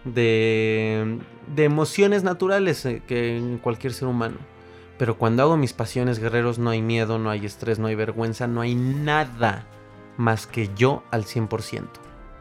de, 0.05 1.19
de 1.55 1.65
emociones 1.65 2.23
naturales 2.23 2.85
eh, 2.87 3.03
que 3.07 3.37
en 3.37 3.59
cualquier 3.59 3.93
ser 3.93 4.09
humano. 4.09 4.37
Pero 4.99 5.17
cuando 5.17 5.43
hago 5.43 5.57
mis 5.57 5.73
pasiones 5.73 6.19
guerreros 6.19 6.59
no 6.59 6.71
hay 6.71 6.83
miedo, 6.83 7.19
no 7.19 7.31
hay 7.31 7.47
estrés, 7.47 7.79
no 7.79 7.87
hay 7.87 7.95
vergüenza, 7.95 8.47
no 8.47 8.61
hay 8.61 8.75
nada 8.75 9.67
más 10.17 10.47
que 10.47 10.69
yo 10.77 11.03
al 11.11 11.25
100%. 11.25 11.85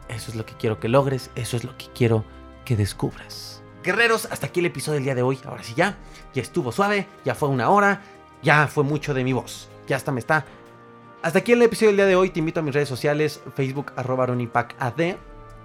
Eso 0.10 0.32
es 0.32 0.36
lo 0.36 0.46
que 0.46 0.54
quiero 0.56 0.80
que 0.80 0.90
logres, 0.90 1.32
eso 1.36 1.56
es 1.56 1.64
lo 1.64 1.78
que 1.78 1.86
quiero 1.94 2.26
que 2.66 2.76
descubras. 2.76 3.64
Guerreros, 3.84 4.28
hasta 4.30 4.48
aquí 4.48 4.60
el 4.60 4.66
episodio 4.66 4.96
del 4.96 5.06
día 5.06 5.16
de 5.16 5.22
hoy. 5.22 5.40
Ahora 5.46 5.64
sí 5.64 5.74
ya, 5.76 5.98
ya 6.34 6.42
estuvo 6.42 6.72
suave, 6.72 7.08
ya 7.24 7.34
fue 7.34 7.48
una 7.48 7.70
hora, 7.70 8.02
ya 8.44 8.68
fue 8.68 8.84
mucho 8.84 9.14
de 9.14 9.24
mi 9.24 9.32
voz. 9.32 9.70
Ya 9.88 9.96
hasta 9.96 10.12
me 10.12 10.20
está. 10.20 10.46
Hasta 11.22 11.40
aquí 11.40 11.54
el 11.54 11.62
episodio 11.62 11.90
del 11.90 11.98
día 11.98 12.06
de 12.08 12.16
hoy. 12.16 12.30
Te 12.30 12.40
invito 12.40 12.60
a 12.60 12.64
mis 12.64 12.74
redes 12.74 12.90
sociales, 12.90 13.42
Facebook 13.56 13.94
arroba 13.96 14.26
AD 14.26 15.16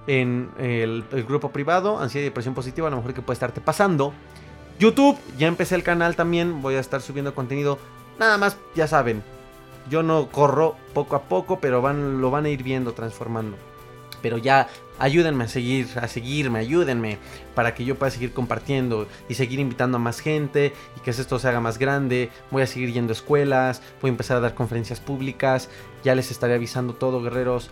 en 0.06 0.50
el, 0.58 1.04
grupo 1.26 1.50
privado, 1.50 1.98
ansiedad 1.98 2.22
y 2.22 2.28
depresión 2.28 2.54
positiva, 2.54 2.88
a 2.88 2.90
lo 2.90 2.98
mejor 2.98 3.14
que 3.14 3.22
puede 3.22 3.34
estarte 3.34 3.60
pasando. 3.60 4.12
YouTube, 4.78 5.18
ya 5.38 5.46
empecé 5.46 5.74
el 5.74 5.82
canal 5.82 6.16
también, 6.16 6.60
voy 6.60 6.74
a 6.74 6.80
estar 6.80 7.00
subiendo 7.00 7.34
contenido. 7.34 7.78
Nada 8.18 8.38
más, 8.38 8.56
ya 8.74 8.86
saben, 8.86 9.22
yo 9.88 10.02
no 10.02 10.28
corro 10.28 10.76
poco 10.92 11.16
a 11.16 11.22
poco, 11.22 11.60
pero 11.60 11.82
van, 11.82 12.20
lo 12.20 12.30
van 12.30 12.46
a 12.46 12.48
ir 12.48 12.62
viendo, 12.62 12.92
transformando. 12.92 13.56
Pero 14.22 14.38
ya 14.38 14.68
ayúdenme 14.98 15.44
a 15.44 15.48
seguir, 15.48 15.88
a 16.00 16.08
seguirme, 16.08 16.58
ayúdenme 16.58 17.18
para 17.54 17.74
que 17.74 17.84
yo 17.84 17.96
pueda 17.96 18.10
seguir 18.10 18.32
compartiendo 18.32 19.06
y 19.28 19.34
seguir 19.34 19.60
invitando 19.60 19.96
a 19.96 20.00
más 20.00 20.20
gente 20.20 20.72
y 20.96 21.00
que 21.00 21.10
esto 21.10 21.38
se 21.38 21.48
haga 21.48 21.60
más 21.60 21.78
grande. 21.78 22.30
Voy 22.50 22.62
a 22.62 22.66
seguir 22.66 22.92
yendo 22.92 23.12
a 23.12 23.16
escuelas, 23.16 23.82
voy 24.00 24.08
a 24.08 24.12
empezar 24.12 24.38
a 24.38 24.40
dar 24.40 24.54
conferencias 24.54 25.00
públicas. 25.00 25.68
Ya 26.04 26.14
les 26.14 26.30
estaré 26.30 26.54
avisando 26.54 26.94
todo, 26.94 27.22
guerreros. 27.22 27.70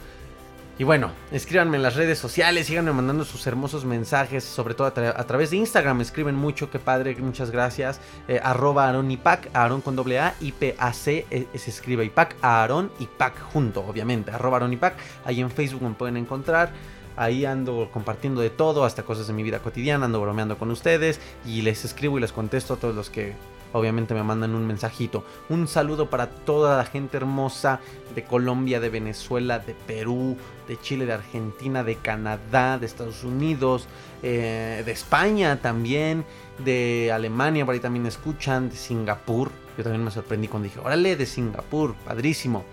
Y 0.79 0.85
bueno, 0.85 1.11
escríbanme 1.31 1.77
en 1.77 1.83
las 1.83 1.97
redes 1.97 2.19
sociales, 2.19 2.67
síganme 2.67 2.93
mandando 2.93 3.25
sus 3.25 3.47
hermosos 3.47 3.85
mensajes, 3.85 4.43
sobre 4.43 4.73
todo 4.73 4.87
a, 4.87 5.27
través 5.27 5.51
de 5.51 5.59
Instagram, 5.59 6.01
escriben 6.01 6.35
mucho, 6.35 6.71
qué 6.71 6.79
padre, 6.79 7.15
muchas 7.17 7.51
gracias. 7.51 8.01
Eh, 8.27 8.41
arroba 8.43 8.89
Aaron 8.89 9.11
Ipac, 9.11 9.51
Aaron 9.53 9.83
con 9.83 9.97
doble 9.97 10.19
A, 10.19 10.35
I-P-A-C, 10.41 11.27
e, 11.31 11.59
se 11.59 11.71
escribe 11.71 12.07
Ipac, 12.07 12.37
Aaron 12.41 12.91
Ipac 13.01 13.39
junto, 13.53 13.85
obviamente, 13.85 14.31
arroba 14.31 14.57
Aaron 14.57 14.73
Ipac, 14.73 14.95
ahí 15.27 15.41
en 15.41 15.51
Facebook 15.51 15.83
me 15.83 15.95
pueden 15.95 16.17
encontrar. 16.17 16.71
Ahí 17.15 17.45
ando 17.45 17.91
compartiendo 17.93 18.41
de 18.41 18.49
todo, 18.49 18.87
hasta 18.87 19.03
cosas 19.03 19.27
de 19.27 19.35
mi 19.35 19.43
vida 19.43 19.59
cotidiana, 19.59 20.07
ando 20.07 20.23
bromeando 20.23 20.57
con 20.57 20.71
ustedes 20.71 21.21
y 21.45 21.61
les 21.61 21.85
escribo 21.85 22.17
y 22.17 22.23
les 22.23 22.33
contesto 22.33 22.73
a 22.73 22.77
todos 22.79 22.95
los 22.95 23.11
que 23.11 23.35
obviamente 23.73 24.15
me 24.15 24.23
mandan 24.23 24.55
un 24.55 24.67
mensajito. 24.67 25.25
Un 25.49 25.69
saludo 25.69 26.11
para 26.11 26.29
toda 26.29 26.77
la 26.77 26.85
gente 26.85 27.17
hermosa 27.17 27.81
de 28.15 28.25
Colombia, 28.25 28.81
de 28.81 28.91
Venezuela, 28.91 29.59
de 29.59 29.75
Perú, 29.75 30.37
de 30.69 30.79
Chile, 30.81 31.07
de 31.07 31.15
Argentina, 31.15 31.85
de 31.85 31.97
Canadá, 31.97 32.79
de 32.79 32.87
Estados 32.87 33.25
Unidos, 33.25 33.87
eh, 34.23 34.83
de 34.85 34.93
España 34.93 35.61
también, 35.61 36.25
de 36.65 37.11
Alemania, 37.13 37.65
por 37.65 37.75
ahí 37.75 37.81
también 37.81 38.07
escuchan, 38.07 38.71
de 38.71 38.77
Singapur. 38.77 39.51
Yo 39.77 39.85
también 39.85 40.05
me 40.05 40.11
sorprendí 40.11 40.49
cuando 40.49 40.69
dije, 40.69 40.81
órale, 40.81 41.17
de 41.17 41.27
Singapur, 41.27 41.95
padrísimo. 42.05 42.65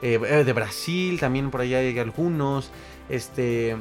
Eh, 0.00 0.20
eh, 0.24 0.44
de 0.44 0.52
Brasil 0.52 1.18
también 1.18 1.50
por 1.50 1.60
allá 1.60 1.78
hay 1.78 1.98
algunos. 1.98 2.70
Este, 3.08 3.76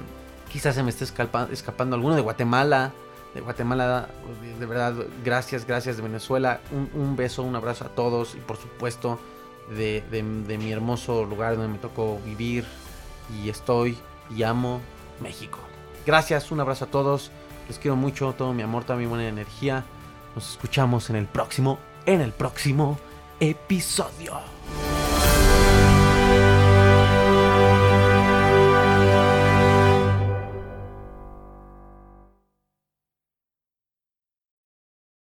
quizás 0.52 0.76
se 0.76 0.84
me 0.84 0.90
esté 0.90 1.06
escapando 1.06 1.96
alguno 1.96 2.16
de 2.16 2.22
Guatemala 2.22 2.94
de 3.38 3.44
Guatemala. 3.44 4.10
De 4.60 4.66
verdad, 4.66 4.94
gracias, 5.24 5.66
gracias 5.66 5.98
de 5.98 6.04
Venezuela. 6.04 6.60
Un, 6.94 7.16
beso, 7.16 7.44
un 7.44 7.56
abrazo 7.56 7.86
a 7.86 7.90
todos 7.90 8.36
y 8.36 8.40
por 8.40 8.58
supuesto 8.58 9.20
de, 9.70 10.04
mi 10.60 10.72
hermoso 10.72 11.24
lugar 11.24 11.56
donde 11.56 11.74
me 11.74 11.78
tocó 11.78 12.20
vivir 12.26 12.66
y 13.42 13.50
estoy 13.50 13.98
y 14.36 14.44
amo 14.44 14.82
México. 15.22 15.60
Gracias, 16.06 16.52
un 16.52 16.60
abrazo 16.60 16.86
a 16.86 16.88
todos. 16.88 17.32
Les 17.68 17.78
quiero 17.80 17.96
mucho, 17.96 18.34
todo 18.34 18.54
mi 18.54 18.64
amor, 18.64 18.84
toda 18.84 18.98
mi 18.98 19.06
buena 19.06 19.28
energía. 19.28 19.84
Nos 20.36 20.52
escuchamos 20.52 21.10
en 21.10 21.18
el 21.18 21.28
próximo, 21.28 21.80
en 22.06 22.22
el 22.22 22.32
próximo 22.32 22.98
episodio. 23.40 24.57